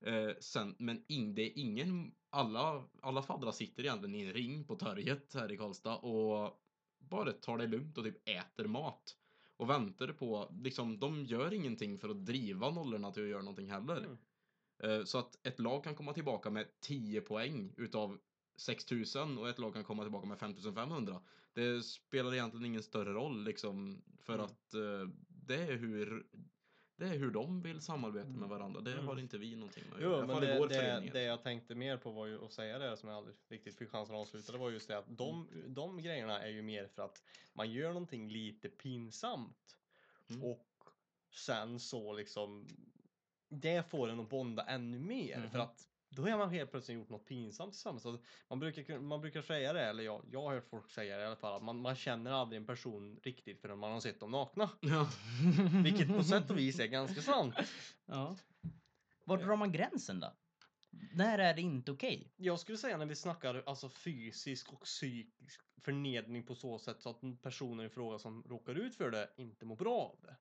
Eh, 0.00 0.30
sen, 0.40 0.76
men 0.78 1.04
in, 1.08 1.34
det 1.34 1.42
är 1.42 1.58
ingen, 1.58 2.14
alla, 2.30 2.84
alla 3.02 3.22
faddrar 3.22 3.52
sitter 3.52 3.82
egentligen 3.82 4.14
i 4.14 4.22
en 4.24 4.32
ring 4.32 4.64
på 4.64 4.76
torget 4.76 5.34
här 5.34 5.52
i 5.52 5.56
Karlstad 5.56 5.96
och 5.96 6.62
bara 6.98 7.32
tar 7.32 7.58
det 7.58 7.66
lugnt 7.66 7.98
och 7.98 8.04
typ 8.04 8.28
äter 8.28 8.66
mat. 8.66 9.16
Och 9.58 9.70
väntar 9.70 10.12
på, 10.12 10.54
liksom, 10.62 10.98
de 10.98 11.24
gör 11.24 11.52
ingenting 11.54 11.98
för 11.98 12.08
att 12.08 12.26
driva 12.26 12.70
nollorna 12.70 13.12
till 13.12 13.22
att 13.22 13.28
göra 13.28 13.42
någonting 13.42 13.70
heller. 13.70 13.96
Mm. 14.04 14.18
Eh, 14.82 15.04
Så 15.04 15.18
att 15.18 15.46
ett 15.46 15.58
lag 15.60 15.84
kan 15.84 15.94
komma 15.94 16.12
tillbaka 16.12 16.50
med 16.50 16.80
10 16.80 17.20
poäng 17.20 17.74
utav 17.76 18.18
6000 18.56 19.38
och 19.38 19.48
ett 19.48 19.58
lag 19.58 19.74
kan 19.74 19.84
komma 19.84 20.02
tillbaka 20.02 20.26
med 20.28 20.38
5500. 20.38 21.22
Det 21.52 21.82
spelar 21.82 22.34
egentligen 22.34 22.66
ingen 22.66 22.82
större 22.82 23.12
roll 23.12 23.44
liksom 23.44 24.02
för 24.18 24.34
Mm. 24.34 24.44
att 24.44 24.74
eh, 24.74 25.08
det 25.28 25.54
är 25.62 25.76
hur 25.76 26.26
det 26.98 27.04
är 27.08 27.18
hur 27.18 27.30
de 27.30 27.62
vill 27.62 27.80
samarbeta 27.80 28.28
med 28.28 28.48
varandra. 28.48 28.80
Det 28.80 28.92
Mm. 28.92 29.06
har 29.06 29.18
inte 29.18 29.38
vi 29.38 29.56
någonting 29.56 29.84
med. 29.90 30.00
I 30.00 30.02
Jo, 30.04 30.14
alla 30.14 30.44
i 30.44 30.46
det, 30.46 30.58
vår 30.58 30.68
det, 30.68 30.74
förening. 30.74 31.10
det 31.12 31.22
jag 31.22 31.42
tänkte 31.42 31.74
mer 31.74 31.96
på 31.96 32.10
var 32.10 32.26
ju 32.26 32.44
att 32.44 32.52
säga 32.52 32.78
det 32.78 32.96
som 32.96 33.08
jag 33.08 33.18
aldrig 33.18 33.36
riktigt 33.48 33.78
fick 33.78 33.88
chansen 33.90 34.14
att 34.16 34.20
avsluta. 34.22 34.52
Det 34.52 34.58
var 34.58 34.70
just 34.70 34.88
det 34.88 34.98
att 34.98 35.18
de, 35.18 35.48
de 35.68 36.02
grejerna 36.02 36.42
är 36.42 36.48
ju 36.48 36.62
mer 36.62 36.86
för 36.86 37.02
att 37.02 37.22
man 37.54 37.70
gör 37.72 37.88
någonting 37.88 38.28
lite 38.28 38.68
pinsamt. 38.68 39.76
Mm. 40.30 40.42
Och 40.44 40.66
sen 41.34 41.80
så 41.80 42.12
liksom 42.12 42.66
det 43.48 43.90
får 43.90 44.08
en 44.08 44.20
att 44.20 44.28
bonda 44.28 44.62
ännu 44.66 44.98
mer 44.98 45.34
för 45.34 45.58
Mhm. 45.58 45.60
att 45.60 45.87
då 46.10 46.22
har 46.22 46.38
man 46.38 46.50
helt 46.50 46.70
plötsligt 46.70 46.94
gjort 46.94 47.08
något 47.08 47.26
pinsamt 47.26 47.72
tillsammans. 47.72 48.02
Så 48.02 48.18
man, 48.48 48.60
brukar, 48.60 48.98
man 48.98 49.20
brukar 49.20 49.42
säga 49.42 49.72
det, 49.72 49.84
eller 49.84 50.02
jag, 50.02 50.24
jag 50.30 50.42
har 50.42 50.54
hört 50.54 50.68
folk 50.70 50.90
säga 50.90 51.16
det 51.16 51.22
i 51.22 51.26
alla 51.26 51.36
fall, 51.36 51.56
att 51.56 51.62
man, 51.62 51.80
man 51.80 51.96
känner 51.96 52.30
aldrig 52.30 52.60
en 52.60 52.66
person 52.66 53.20
riktigt 53.22 53.60
förrän 53.60 53.78
man 53.78 53.92
har 53.92 54.00
sett 54.00 54.20
dem 54.20 54.30
nakna. 54.30 54.70
Ja. 54.80 55.08
Vilket 55.84 56.08
på 56.08 56.24
sätt 56.24 56.50
och 56.50 56.58
vis 56.58 56.80
är 56.80 56.86
ganska 56.86 57.22
sant. 57.22 57.54
Ja. 58.06 58.36
Var 59.24 59.38
drar 59.38 59.56
man 59.56 59.72
gränsen 59.72 60.20
då? 60.20 60.32
När 61.14 61.38
är 61.38 61.54
det 61.54 61.62
inte 61.62 61.92
okej? 61.92 62.32
Jag 62.36 62.60
skulle 62.60 62.78
säga 62.78 62.96
när 62.96 63.06
vi 63.06 63.16
snackar 63.16 63.62
alltså 63.66 63.88
fysisk 63.88 64.72
och 64.72 64.80
psykisk 64.80 65.60
förnedring 65.82 66.46
på 66.46 66.54
så 66.54 66.78
sätt 66.78 67.02
så 67.02 67.10
att 67.10 67.22
en 67.22 67.36
personen 67.36 67.86
i 67.86 67.88
fråga 67.88 68.18
som 68.18 68.42
råkar 68.42 68.74
ut 68.74 68.96
för 68.96 69.10
det 69.10 69.30
inte 69.36 69.64
mår 69.64 69.76
bra 69.76 70.00
av 70.00 70.18
det. 70.22 70.36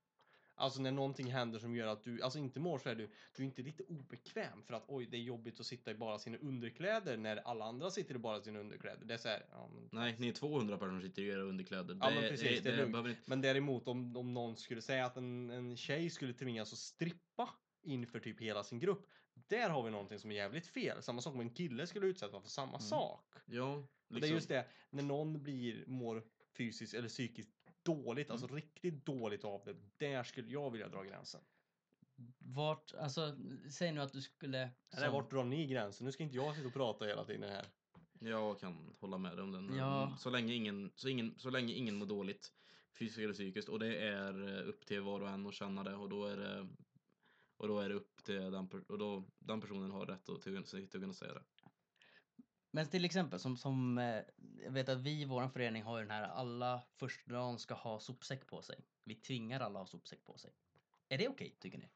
Alltså 0.60 0.82
när 0.82 0.92
någonting 0.92 1.32
händer 1.32 1.60
som 1.60 1.76
gör 1.76 1.88
att 1.88 2.04
du, 2.04 2.22
alltså 2.22 2.40
inte 2.40 2.60
mår 2.60 2.80
så 2.80 2.90
är 2.90 2.96
du, 2.96 3.10
du 3.36 3.44
är 3.44 3.46
inte 3.46 3.62
lite 3.62 3.84
obekväm 3.84 4.64
för 4.64 4.74
att 4.74 4.84
oj 4.88 5.06
det 5.06 5.18
är 5.18 5.22
jobbigt 5.22 5.60
att 5.60 5.66
sitta 5.66 5.92
i 5.92 5.96
bara 5.96 6.20
sina 6.20 6.38
underkläder 6.38 7.18
när 7.18 7.38
alla 7.38 7.66
andra 7.66 7.90
sitter 7.92 8.16
i 8.16 8.18
bara 8.18 8.42
sina 8.42 8.60
underkläder. 8.60 9.06
Det 9.06 9.14
är 9.14 9.18
så 9.18 9.28
här, 9.28 9.46
ja, 9.52 9.70
men, 9.74 9.90
Nej, 9.92 10.16
ni 10.20 10.28
är 10.28 10.34
200 10.34 10.78
personer 10.78 11.00
som 11.00 11.10
sitter 11.10 11.22
i 11.22 11.28
era 11.28 11.42
underkläder. 11.42 11.98
Ja, 12.02 12.10
men 12.10 12.30
precis, 12.30 12.62
det 12.62 12.70
är 12.70 12.78
lugnt. 12.78 12.92
behöver. 12.92 13.16
Men 13.26 13.42
däremot 13.42 13.88
om, 13.88 14.18
om 14.18 14.34
någon 14.34 14.58
skulle 14.58 14.82
säga 14.82 15.06
att 15.06 15.18
en, 15.18 15.50
en 15.50 15.78
tjej 15.78 16.10
skulle 16.10 16.34
tvingas 16.34 16.74
att 16.74 16.80
strippa 16.80 17.50
inför 17.84 18.20
typ 18.20 18.42
hela 18.42 18.64
sin 18.64 18.80
grupp. 18.80 19.08
Där 19.48 19.70
har 19.70 19.84
vi 19.84 19.92
någonting 19.92 20.20
som 20.20 20.32
är 20.32 20.36
jävligt 20.36 20.68
fel. 20.68 21.02
Samma 21.04 21.22
sak 21.22 21.34
om 21.34 21.40
en 21.40 21.50
kille 21.50 21.88
skulle 21.88 22.08
utsättas 22.08 22.44
för 22.44 22.50
samma 22.50 22.70
Mm. 22.78 22.82
sak. 22.82 23.34
Ja, 23.46 23.74
Och 23.74 23.82
liksom. 24.08 24.22
Det 24.22 24.28
är 24.28 24.36
just 24.36 24.50
det, 24.50 24.66
när 24.90 25.04
någon 25.04 25.44
blir, 25.44 25.84
mår 25.88 26.24
fysiskt 26.58 26.94
eller 26.94 27.08
psykiskt 27.10 27.50
dåligt, 27.88 28.30
alltså 28.30 28.48
riktigt 28.48 29.06
dåligt 29.06 29.44
av 29.44 29.62
det, 29.66 29.76
där 29.98 30.24
skulle 30.24 30.52
jag 30.52 30.72
vilja 30.72 30.88
dra 30.88 31.04
gränsen. 31.04 31.42
Vart, 32.40 32.94
alltså, 32.94 33.38
säg 33.72 33.92
nu 33.92 34.02
att 34.02 34.14
du 34.14 34.22
skulle... 34.22 34.60
Eller 34.92 35.06
som- 35.06 35.14
vart 35.14 35.32
drar 35.32 35.44
ni 35.44 35.68
gränsen? 35.68 36.06
Nu 36.06 36.12
ska 36.12 36.24
inte 36.24 36.36
jag 36.36 36.56
sitta 36.56 36.68
och 36.68 36.74
prata 36.74 37.06
hela 37.06 37.26
tiden 37.26 37.50
här. 37.50 37.66
Jag 38.20 38.60
kan 38.60 38.96
hålla 39.00 39.18
med 39.18 39.38
dig 39.38 39.44
om 39.44 39.52
den. 39.52 39.76
Ja. 39.76 40.16
Så, 40.20 40.30
länge 40.30 40.54
ingen, 40.54 40.92
så, 40.96 41.10
ingen, 41.10 41.40
så 41.40 41.50
länge 41.50 41.74
ingen 41.74 41.96
mår 41.96 42.06
dåligt 42.06 42.52
fysiskt 43.00 43.20
eller 43.20 43.34
psykiskt 43.34 43.70
och 43.70 43.80
det 43.80 43.98
är 43.98 44.48
eh, 44.48 44.70
upp 44.70 44.86
till 44.86 45.02
var 45.02 45.22
och 45.22 45.30
en 45.30 45.48
att 45.48 45.54
känna 45.54 45.84
det 45.84 45.96
och 45.96 46.10
då 46.10 46.26
är 46.26 46.38
det 46.38 46.68
och 47.58 47.68
då 47.68 47.80
är 47.80 47.90
det 47.90 47.96
upp 47.96 48.24
till 48.24 48.36
den, 48.36 48.70
och 48.88 48.98
då, 48.98 49.24
den 49.40 49.62
personen 49.62 49.92
har 49.92 50.06
rätt 50.06 50.30
att, 50.30 50.42
till, 50.42 50.64
till 50.64 50.84
att 50.84 50.92
kunna 50.92 51.14
säga 51.14 51.34
det. 51.34 51.44
Men 52.78 52.88
till 52.88 53.06
exempel 53.06 53.40
som, 53.40 53.58
som 53.58 53.98
eh, 53.98 54.22
jag 54.64 54.72
vet 54.72 54.90
att 54.90 55.02
vi 55.02 55.22
i 55.22 55.26
vår 55.26 55.48
förening 55.48 55.84
har 55.84 55.98
ju 55.98 56.04
den 56.04 56.12
här 56.12 56.24
alla 56.24 56.84
första 56.96 57.34
dagen 57.34 57.60
ska 57.60 57.74
ha 57.74 58.00
sopsäck 58.00 58.48
på 58.48 58.62
sig. 58.62 58.86
Vi 59.04 59.16
tvingar 59.16 59.60
alla 59.60 59.80
att 59.80 59.86
ha 59.86 59.88
sopsäck 59.88 60.26
på 60.26 60.38
sig. 60.38 60.52
Är 61.10 61.18
det 61.18 61.28
okej 61.28 61.58
tycker 61.60 61.78
ni? 61.78 61.90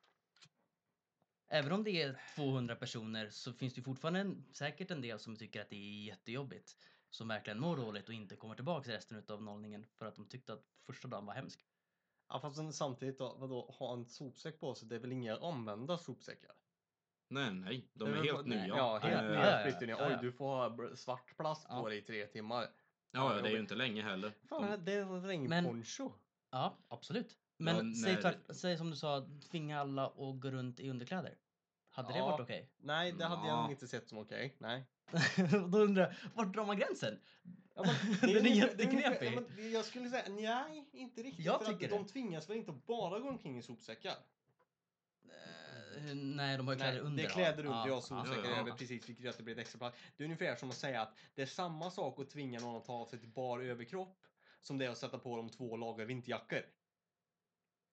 Även 1.48 1.72
om 1.72 1.84
det 1.84 2.02
är 2.02 2.22
200 2.36 2.76
personer 2.76 3.30
så 3.30 3.54
finns 3.54 3.74
det 3.74 3.80
ju 3.80 3.84
fortfarande 3.84 4.20
en, 4.20 4.46
säkert 4.52 4.91
en 4.91 5.02
del 5.02 5.20
som 5.20 5.36
tycker 5.36 5.62
att 5.62 5.70
det 5.70 5.76
är 5.76 6.04
jättejobbigt. 6.06 6.78
Som 7.10 7.28
verkligen 7.28 7.60
mår 7.60 7.78
dåligt 7.78 8.08
och 8.08 8.13
inte 8.13 8.36
kommer 8.36 8.56
tillbaka 8.56 8.91
resten 8.91 9.24
av 9.28 9.44
nollningen 9.44 9.86
för 9.98 10.06
att 10.06 10.15
de 10.15 10.30
tyckte 10.30 10.54
att 10.54 10.65
första 10.86 11.08
dagen 11.08 11.26
var 11.26 11.34
hemsk. 11.34 11.65
Ja, 12.28 12.39
fast 12.39 12.78
samtidigt 12.78 13.17
då, 13.17 13.36
vadå, 13.38 13.76
ha 13.80 13.94
en 13.94 14.06
sopsäck 14.06 14.60
på 14.60 14.76
sig, 14.76 14.88
det 14.88 14.96
är 14.96 15.00
väl 15.00 15.12
inga 15.12 15.38
omvända 15.38 15.98
sopsäckar? 15.98 16.52
Nej, 17.32 17.52
nej, 17.54 17.88
de 17.94 18.13
är 18.13 18.24
helt 18.24 18.46
nya. 18.46 18.67
Ja, 18.67 18.98
helt 19.04 19.82
Eh, 19.82 19.88
nya, 19.88 20.08
Oj, 20.08 20.17
du 20.22 20.32
får 20.32 20.46
ha 20.48 20.96
svart 20.96 21.38
plast 21.38 21.67
på 21.70 21.89
dig 21.89 21.98
i 21.98 22.02
tre 22.02 22.26
timmar. 22.28 22.67
Ja, 23.12 23.36
ja, 23.36 23.41
det 23.41 23.50
är 23.50 23.54
ju 23.54 23.60
inte 23.60 23.76
länge 23.76 24.02
heller. 24.02 24.34
Fan, 24.50 24.72
De, 24.72 24.78
det 24.78 24.94
är 24.94 25.02
en 25.02 25.26
regnponcho. 25.28 26.12
Ja, 26.52 26.78
absolut. 26.88 27.38
Men 27.58 27.76
Ja, 27.76 27.96
säg, 28.04 28.13
när- 28.13 28.22
tvärt, 28.22 28.38
säg 28.50 28.78
som 28.78 28.89
du 28.89 28.96
sa, 28.96 29.28
tvinga 29.52 29.80
alla 29.82 30.06
att 30.08 30.39
gå 30.39 30.52
runt 30.52 30.80
i 30.80 30.89
underkläder. 30.89 31.36
Hade 31.89 32.13
det 32.13 32.22
varit 32.22 32.39
okej? 32.41 32.70
Nej, 32.78 33.12
det 33.12 33.26
hade 33.26 33.48
jag 33.48 33.72
inte 33.72 33.88
sett 33.88 34.10
som 34.10 34.17
okej. 34.17 34.56
Nej. 34.60 34.86
Då 35.72 35.78
undrar 35.78 36.04
jag, 36.04 36.13
vart 36.36 36.54
drar 36.54 36.65
man 36.65 36.78
gränsen? 36.78 37.20
Ja, 37.76 37.86
men 38.22 38.32
Den 38.34 38.46
är 38.46 38.56
jätteknepig. 38.56 39.28
Ja, 39.28 39.32
men 39.36 39.46
det- 39.56 39.70
jag 39.70 39.86
skulle 39.86 40.10
säga 40.10 40.24
nej, 40.30 40.89
inte 40.94 41.24
riktigt. 41.24 41.46
Jag 41.46 41.65
för 41.65 41.74
tycker 41.74 41.86
att 41.86 41.91
de 41.91 42.06
tvingas 42.08 42.50
väl 42.50 42.58
inte 42.58 42.72
bara 42.72 43.20
gå 43.20 43.30
omkring 43.30 43.58
i 43.58 43.62
sopsäckar? 43.62 44.15
Nej, 46.15 46.58
de 46.58 46.67
har 46.67 46.73
ju 46.73 46.80
kläder 46.80 46.93
Nej, 46.93 47.01
under. 47.01 47.23
det 47.23 47.30
är 47.30 47.34
kläder 47.34 47.65
under, 47.65 47.77
Ja, 47.80 47.88
ja, 47.88 48.01
sopsäckar 48.01 48.43
ja, 48.43 48.49
är 48.54 48.58
ja. 48.58 48.63
väl 48.63 48.73
precis, 48.73 49.10
vilket 49.10 49.23
gör 49.23 49.30
att 49.32 49.38
det 49.38 49.43
blir 49.43 49.54
ett 49.56 49.60
extra 49.62 49.80
plats. 49.80 49.97
Det 50.17 50.23
är 50.23 50.25
ungefär 50.25 50.56
som 50.56 50.69
att 50.69 50.75
säga 50.77 51.01
att 51.01 51.17
det 51.36 51.41
är 51.41 51.45
samma 51.45 51.91
sak 51.91 52.19
att 52.19 52.30
tvinga 52.30 52.60
någon 52.60 52.75
att 52.77 52.86
ta 52.86 52.93
av 52.93 53.06
sig 53.06 53.19
till 53.19 53.30
bar 53.30 53.60
överkropp 53.60 54.17
som 54.62 54.77
det 54.77 54.86
är 54.86 54.89
att 54.89 54.97
sätta 54.97 55.17
på 55.19 55.38
dem 55.38 55.49
två 55.49 55.77
lager 55.77 56.06
vinterjackor. 56.06 56.62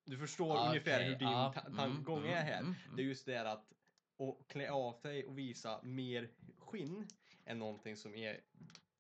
Du 0.04 0.18
förstår 0.18 0.54
Okej, 0.56 0.68
ungefär 0.68 1.04
hur 1.04 1.14
din 1.16 1.28
ja, 1.28 1.52
ta- 1.54 1.60
mm, 1.60 1.76
tankegång 1.76 2.26
är 2.26 2.42
här. 2.42 2.60
mm, 2.60 2.74
Det 2.96 3.02
är 3.02 3.06
just 3.06 3.26
det 3.26 3.50
att 3.52 3.72
och 4.16 4.48
klä 4.50 4.70
av 4.70 4.92
sig 4.92 5.24
och 5.24 5.38
visa 5.38 5.80
mer 5.82 6.30
skinn 6.58 7.06
är 7.44 7.54
någonting 7.54 7.96
som 7.96 8.14
är 8.14 8.40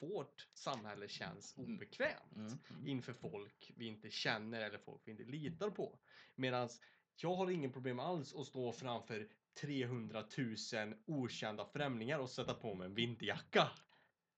vårt 0.00 0.48
samhälle 0.54 1.08
känns 1.08 1.56
Mm. 1.58 1.74
obekvämt 1.74 2.32
Mm, 2.36 2.58
mm. 2.70 2.88
inför 2.88 3.12
folk 3.12 3.72
vi 3.76 3.86
inte 3.86 4.10
känner 4.10 4.60
eller 4.60 4.78
folk 4.78 5.02
vi 5.04 5.10
inte 5.10 5.24
litar 5.24 5.70
på. 5.70 5.98
Medan 6.34 6.68
jag 7.22 7.34
har 7.34 7.50
ingen 7.50 7.72
problem 7.72 7.98
alls 7.98 8.34
att 8.34 8.46
stå 8.46 8.72
framför 8.72 9.28
300 9.60 10.24
000 10.38 10.94
okända 11.06 11.64
främlingar 11.64 12.18
och 12.18 12.30
sätta 12.30 12.54
på 12.54 12.74
mig 12.74 12.86
en 12.86 12.94
vinterjacka. 12.94 13.70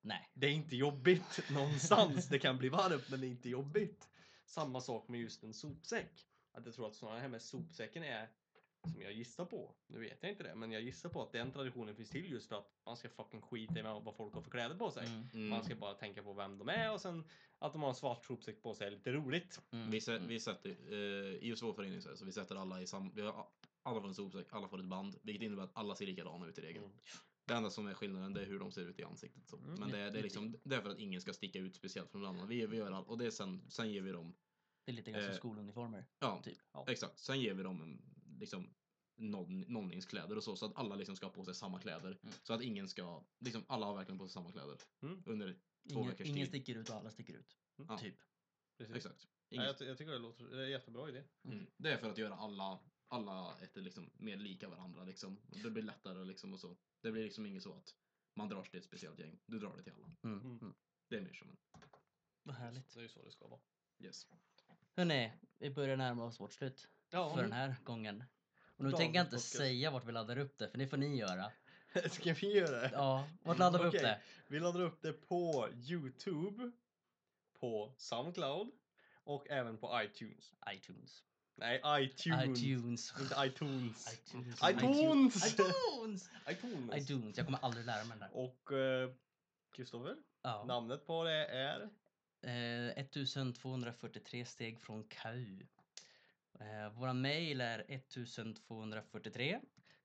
Nej. 0.02 0.30
Det 0.34 0.46
är 0.46 0.50
inte 0.50 0.76
jobbigt 0.76 1.40
någonstans. 1.50 2.28
Det 2.28 2.38
kan 2.38 2.58
bli 2.58 2.68
varmt 2.68 3.10
men 3.10 3.20
det 3.20 3.26
är 3.26 3.30
inte 3.30 3.48
jobbigt. 3.48 4.08
Samma 4.46 4.80
sak 4.80 5.08
med 5.08 5.20
just 5.20 5.42
en 5.42 5.54
sopsäck. 5.54 6.26
att 6.52 6.66
jag 6.66 6.74
tror 6.74 6.86
att 6.86 6.94
sådana 6.94 7.20
här 7.20 7.28
med 7.28 7.42
sopsäcken 7.42 8.02
är, 8.02 8.28
som 8.88 9.02
jag 9.02 9.12
gissar 9.12 9.44
på, 9.44 9.74
nu 9.86 10.00
vet 10.00 10.18
jag 10.22 10.32
inte 10.32 10.42
det, 10.42 10.54
men 10.54 10.72
jag 10.72 10.82
gissar 10.82 11.08
på 11.08 11.22
att 11.22 11.32
den 11.32 11.52
traditionen 11.52 11.96
finns 11.96 12.10
till 12.10 12.30
just 12.32 12.48
för 12.48 12.56
att 12.58 12.72
man 12.86 12.96
ska 12.96 13.08
fucking 13.08 13.40
skita 13.42 13.78
i 13.78 13.82
vad 13.82 14.16
folk 14.16 14.34
har 14.34 14.42
för 14.42 14.50
kläder 14.50 14.74
på 14.76 14.90
sig. 14.90 15.06
Mm. 15.06 15.28
Mm. 15.34 15.48
Man 15.48 15.64
ska 15.64 15.74
bara 15.76 15.94
tänka 15.94 16.22
på 16.22 16.32
vem 16.32 16.58
de 16.58 16.68
är 16.68 16.92
och 16.92 17.00
sen 17.00 17.24
att 17.58 17.72
de 17.72 17.82
har 17.82 17.88
en 17.88 17.94
svart 17.94 18.24
sopsäck 18.24 18.62
på 18.62 18.74
sig 18.74 18.86
är 18.86 18.90
lite 18.90 19.12
roligt. 19.12 19.60
Mm. 19.70 19.90
Vi, 19.90 19.98
sä- 19.98 20.16
mm. 20.16 20.28
vi 20.28 20.40
sätter, 20.40 20.70
eh, 20.70 20.96
i 21.34 21.48
just 21.48 21.62
vår 21.62 21.72
förening 21.72 22.00
så, 22.02 22.24
vi 22.24 22.32
sätter 22.32 22.56
alla 22.56 22.82
i 22.82 22.86
sam, 22.86 23.12
vi 23.14 23.22
har 23.22 23.46
alla 23.82 24.00
får 24.00 24.08
en 24.08 24.14
sopsäck, 24.14 24.46
alla 24.50 24.68
får 24.68 24.78
ett 24.78 24.84
band, 24.84 25.16
vilket 25.22 25.42
innebär 25.42 25.62
att 25.62 25.76
alla 25.76 25.94
ser 25.94 26.06
likadana 26.06 26.46
ut 26.46 26.58
i 26.58 26.60
regel. 26.62 26.82
Mm. 26.82 26.96
Det 27.46 27.54
enda 27.54 27.70
som 27.70 27.86
är 27.86 27.94
skillnaden 27.94 28.34
det 28.34 28.40
är 28.42 28.46
hur 28.46 28.58
de 28.58 28.72
ser 28.72 28.82
ut 28.82 28.98
i 28.98 29.04
ansiktet. 29.04 29.48
Så. 29.48 29.56
Mm. 29.56 29.74
Men 29.80 29.90
det, 29.90 29.98
är- 29.98 30.10
det 30.10 30.18
är 30.18 30.22
liksom, 30.22 30.56
det 30.64 30.76
är 30.76 30.80
för 30.80 30.90
att 30.90 30.98
ingen 30.98 31.20
ska 31.20 31.32
sticka 31.32 31.58
ut 31.58 31.74
speciellt 31.76 32.10
från 32.10 32.20
den 32.22 32.30
andra. 32.30 32.46
Vi, 32.46 32.66
vi 32.66 32.76
gör 32.76 32.92
allt, 32.92 33.08
och 33.08 33.18
det 33.18 33.26
är 33.26 33.30
sen, 33.30 33.64
sen 33.70 33.90
ger 33.92 34.02
vi 34.02 34.12
dem, 34.12 34.34
Det 34.84 34.92
är 34.92 34.96
lite 34.96 35.10
grann 35.10 35.22
som 35.22 35.30
Eh, 35.30 35.36
skoluniformer. 35.36 36.04
ja, 36.18 36.40
Typ. 36.44 36.58
Ja. 36.72 36.84
exakt, 36.88 37.18
sen 37.18 37.40
ger 37.40 37.54
vi 37.54 37.62
dem 37.62 37.82
en, 37.82 38.02
liksom 38.40 38.74
någon, 39.16 39.60
nollningskläder 39.60 40.36
och 40.36 40.44
så, 40.44 40.56
så 40.56 40.66
att 40.66 40.76
alla 40.76 40.94
liksom 40.94 41.16
ska 41.16 41.26
ha 41.26 41.32
på 41.32 41.44
sig 41.44 41.54
samma 41.54 41.80
kläder. 41.80 42.18
Mm. 42.22 42.34
Så 42.42 42.52
att 42.52 42.62
ingen 42.62 42.88
ska, 42.88 43.24
liksom 43.40 43.64
alla 43.68 43.86
har 43.86 43.94
verkligen 43.96 44.18
på 44.18 44.26
sig 44.28 44.32
samma 44.32 44.52
kläder. 44.52 44.78
Mm. 45.02 45.22
Under, 45.26 45.52
Två 45.88 45.94
Ingen, 45.98 46.08
veckors 46.08 46.26
ingen 46.26 46.38
tid. 46.38 46.48
sticker 46.48 46.80
ut 46.80 46.88
och 46.90 46.96
alla 46.96 47.10
sticker 47.10 47.34
ut. 47.34 47.56
Mm. 47.78 47.86
Ja. 47.90 47.98
Typ. 47.98 48.14
Precis. 48.78 48.96
exakt. 48.96 49.28
Ja, 49.48 49.54
Ingen, 49.54 49.66
jag, 49.66 49.78
ty- 49.78 49.84
jag 49.84 49.98
tycker 49.98 50.12
det 50.12 50.18
låter, 50.18 50.44
det 50.44 50.56
är 50.60 50.64
en 50.64 50.70
jättebra 50.70 51.08
idé. 51.08 51.24
mm. 51.44 51.66
Det 51.76 51.92
är 51.92 51.96
för 51.98 52.10
att 52.10 52.18
göra 52.18 52.34
alla, 52.34 52.80
alla 53.08 53.58
ett, 53.60 53.76
liksom, 53.76 54.10
mer 54.14 54.36
lika 54.36 54.68
varandra 54.68 55.04
liksom. 55.04 55.40
Det 55.62 55.70
blir 55.70 55.82
lättare 55.82 56.24
liksom 56.24 56.52
och 56.52 56.60
så. 56.60 56.76
Det 57.02 57.12
blir 57.12 57.22
liksom 57.24 57.46
inget 57.46 57.62
så 57.62 57.74
att 57.74 57.94
man 58.36 58.48
drar 58.48 58.62
sig 58.62 58.70
till 58.70 58.78
ett 58.78 58.84
speciellt 58.86 59.18
gäng. 59.18 59.40
Du 59.46 59.58
drar 59.58 59.76
det 59.76 59.82
till 59.82 59.92
alla. 59.92 60.16
Mm. 60.22 60.40
Mm. 60.40 60.58
Mm. 60.58 60.74
Det 61.08 61.16
är 61.16 61.20
mer 61.20 61.32
som 61.32 61.50
en, 61.50 61.56
Vad 62.42 62.54
härligt. 62.56 62.94
Det 62.94 63.00
är 63.00 63.02
ju 63.02 63.08
så 63.08 63.22
det 63.24 63.30
ska 63.30 63.46
vara. 63.48 63.60
yes. 63.98 64.26
Hörni, 64.96 65.32
vi 65.58 65.70
börjar 65.70 65.96
närma 65.96 66.24
oss 66.24 66.40
vårt 66.40 66.52
slut 66.52 66.88
Ja, 67.10 67.34
för 67.34 67.42
den 67.42 67.52
här 67.52 67.76
gången. 67.84 68.24
Och 68.76 68.84
nu 68.84 68.90
tänker 68.92 69.18
jag 69.18 69.24
inte 69.24 69.30
podcast. 69.36 69.56
säga 69.56 69.90
vart 69.90 70.04
vi 70.04 70.12
laddar 70.12 70.38
upp 70.38 70.58
det, 70.58 70.68
för 70.68 70.78
det 70.78 70.86
får 70.86 70.96
ni 70.96 71.16
göra. 71.16 71.52
Ska 72.10 72.32
vi 72.32 72.56
göra 72.56 72.80
det? 72.80 72.90
Ja, 72.92 73.28
vart 73.42 73.58
laddar 73.58 73.78
vi 73.78 73.84
upp 73.86 73.92
det? 73.92 74.20
Vi 74.46 74.60
laddar 74.60 74.80
upp 74.80 75.02
det 75.02 75.12
på 75.12 75.68
Youtube, 75.74 76.70
på 77.60 77.94
Soundcloud 77.96 78.70
och 79.24 79.50
även 79.50 79.78
på 79.78 80.02
iTunes. 80.02 80.54
iTunes. 80.74 81.22
Nej, 81.54 81.82
iTunes. 82.04 82.58
iTunes. 82.62 83.14
Inte 83.20 83.34
iTunes. 83.46 84.12
iTunes. 84.14 84.60
iTunes! 84.70 85.52
iTunes! 85.52 86.30
iTunes! 86.50 86.96
iTunes. 86.96 87.36
Jag 87.36 87.46
kommer 87.46 87.58
aldrig 87.62 87.86
lära 87.86 88.04
mig 88.04 88.18
den 88.18 88.28
där. 88.28 88.36
Och 88.36 88.72
eh, 88.72 89.10
Kristoffer, 89.72 90.16
Ja. 90.42 90.64
namnet 90.64 91.06
på 91.06 91.24
det 91.24 91.46
är? 91.46 91.80
Eh, 92.42 92.98
1243 92.98 94.44
steg 94.44 94.80
från 94.80 95.04
KU. 95.04 95.66
Eh, 96.60 96.92
våran 96.92 97.20
mail 97.20 97.60
är 97.60 97.84
1243 97.88 99.60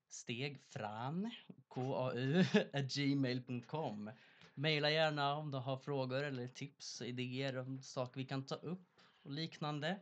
steg 0.07 0.59
fran 0.59 1.31
kau 1.69 2.11
gmail.com. 2.95 4.11
Maila 4.53 4.89
gärna 4.91 5.35
om 5.35 5.51
du 5.51 5.57
har 5.57 5.77
frågor 5.77 6.23
eller 6.23 6.47
tips, 6.47 7.01
idéer 7.01 7.57
om 7.57 7.81
saker 7.81 8.19
vi 8.19 8.25
kan 8.25 8.45
ta 8.45 8.55
upp 8.55 8.99
och 9.23 9.31
liknande. 9.31 9.99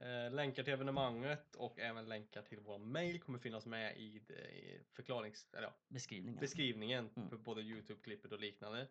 Eh, 0.00 0.30
länkar 0.32 0.62
till 0.62 0.72
evenemanget 0.72 1.54
och 1.54 1.78
även 1.78 2.08
länkar 2.08 2.42
till 2.42 2.60
vår 2.60 2.78
mail 2.78 3.20
kommer 3.20 3.38
finnas 3.38 3.66
med 3.66 3.96
i, 3.96 4.16
i 4.16 4.80
förklarings, 4.92 5.48
eller 5.52 5.62
ja, 5.62 5.74
Beskrivningen. 5.88 6.40
beskrivningen 6.40 7.10
Mm. 7.16 7.28
för 7.28 7.36
både 7.36 7.62
Youtube-klippet 7.62 8.32
och 8.32 8.40
liknande. 8.40 8.88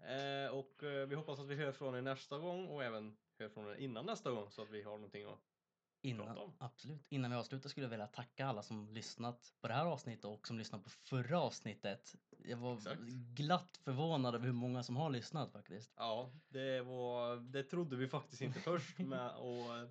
Eh, 0.00 0.50
och 0.50 0.82
eh, 0.82 1.06
vi 1.06 1.14
hoppas 1.14 1.40
att 1.40 1.46
vi 1.46 1.54
hör 1.54 1.72
från 1.72 1.94
er 1.96 2.02
nästa 2.02 2.38
gång 2.38 2.66
och 2.68 2.84
även 2.84 3.16
hör 3.38 3.48
från 3.48 3.70
er 3.70 3.74
innan 3.74 4.06
nästa 4.06 4.30
gång 4.30 4.50
så 4.50 4.62
att 4.62 4.70
vi 4.70 4.82
har 4.82 4.92
någonting 4.92 5.24
att 5.24 5.47
Innan, 6.00 6.52
absolut. 6.58 7.06
Innan 7.08 7.30
vi 7.30 7.36
avslutar 7.36 7.68
skulle 7.68 7.84
jag 7.84 7.90
vilja 7.90 8.06
tacka 8.06 8.46
alla 8.46 8.62
som 8.62 8.88
lyssnat 8.88 9.54
på 9.60 9.68
det 9.68 9.74
här 9.74 9.86
avsnittet 9.86 10.24
och 10.24 10.46
som 10.46 10.58
lyssnat 10.58 10.84
på 10.84 10.90
förra 10.90 11.40
avsnittet. 11.40 12.16
Jag 12.44 12.56
var 12.56 12.76
Exakt. 12.76 13.00
glatt 13.34 13.76
förvånad 13.76 14.34
över 14.34 14.46
hur 14.46 14.52
många 14.52 14.82
som 14.82 14.96
har 14.96 15.10
lyssnat 15.10 15.52
faktiskt. 15.52 15.92
Ja, 15.96 16.32
det, 16.48 16.82
var, 16.82 17.36
det 17.36 17.62
trodde 17.62 17.96
vi 17.96 18.08
faktiskt 18.08 18.42
inte 18.42 18.60
först 18.60 18.98
med 19.08 19.30
och 19.36 19.88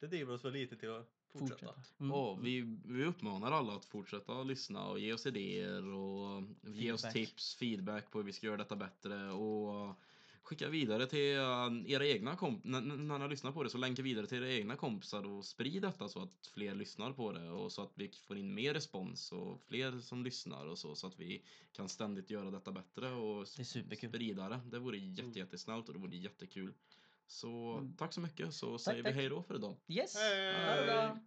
det 0.00 0.06
driver 0.06 0.34
oss 0.34 0.44
väl 0.44 0.52
lite 0.52 0.76
till 0.76 0.90
att 0.90 1.08
fortsätta. 1.32 1.74
Mm. 2.00 2.12
Och 2.12 2.46
vi, 2.46 2.78
vi 2.84 3.04
uppmanar 3.04 3.52
alla 3.52 3.72
att 3.72 3.84
fortsätta 3.84 4.42
lyssna 4.42 4.86
och 4.88 4.98
ge 4.98 5.12
oss 5.12 5.26
idéer 5.26 5.92
och 5.92 6.42
ge 6.62 6.92
oss 6.92 7.02
Feedback. 7.02 7.12
tips, 7.12 7.54
feedback 7.54 8.10
på 8.10 8.18
hur 8.18 8.24
vi 8.24 8.32
ska 8.32 8.46
göra 8.46 8.56
detta 8.56 8.76
bättre 8.76 9.30
och 9.30 10.00
skicka 10.44 10.68
vidare 10.68 11.06
till 11.06 11.36
eh, 11.36 11.92
era 11.92 12.06
egna 12.06 12.36
kompisar. 12.36 12.70
När, 12.80 12.96
när 12.96 13.18
ni 13.18 13.28
lyssnar 13.28 13.52
på 13.52 13.62
det 13.62 13.70
så 13.70 13.78
länka 13.78 14.02
vidare 14.02 14.26
till 14.26 14.38
era 14.38 14.52
egna 14.52 14.76
kompisar 14.76 15.26
och 15.26 15.44
sprid 15.44 15.82
detta 15.82 16.08
så 16.08 16.22
att 16.22 16.46
fler 16.54 16.74
lyssnar 16.74 17.12
på 17.12 17.32
det 17.32 17.50
och 17.50 17.72
så 17.72 17.82
att 17.82 17.92
vi 17.94 18.08
får 18.26 18.36
in 18.38 18.54
mer 18.54 18.74
respons 18.74 19.32
och 19.32 19.60
fler 19.68 20.00
som 20.00 20.24
lyssnar 20.24 20.66
och 20.66 20.78
så 20.78 20.94
så 20.94 21.06
att 21.06 21.20
vi 21.20 21.42
kan 21.72 21.88
ständigt 21.88 22.30
göra 22.30 22.50
detta 22.50 22.72
bättre 22.72 23.10
och 23.12 23.46
Det 23.56 23.62
är 23.62 23.64
superkul. 23.64 24.10
sprida 24.10 24.48
det. 24.48 24.60
Det 24.70 24.78
vore 24.78 24.98
jätte, 24.98 25.22
Mm. 25.22 25.32
jättesnällt 25.32 25.88
och 25.88 25.94
det 25.94 26.00
vore 26.00 26.16
jättekul. 26.16 26.74
Så 27.26 27.72
Mm. 27.72 27.96
tack 27.96 28.12
så 28.12 28.20
mycket 28.20 28.54
så 28.54 28.78
säger 28.78 29.02
tack. 29.02 29.12
vi 29.12 29.16
hej 29.16 29.28
då 29.28 29.42
för 29.42 29.54
idag. 29.54 29.76
Yes! 29.88 30.16
Hej! 30.16 30.84
Bra! 30.86 31.18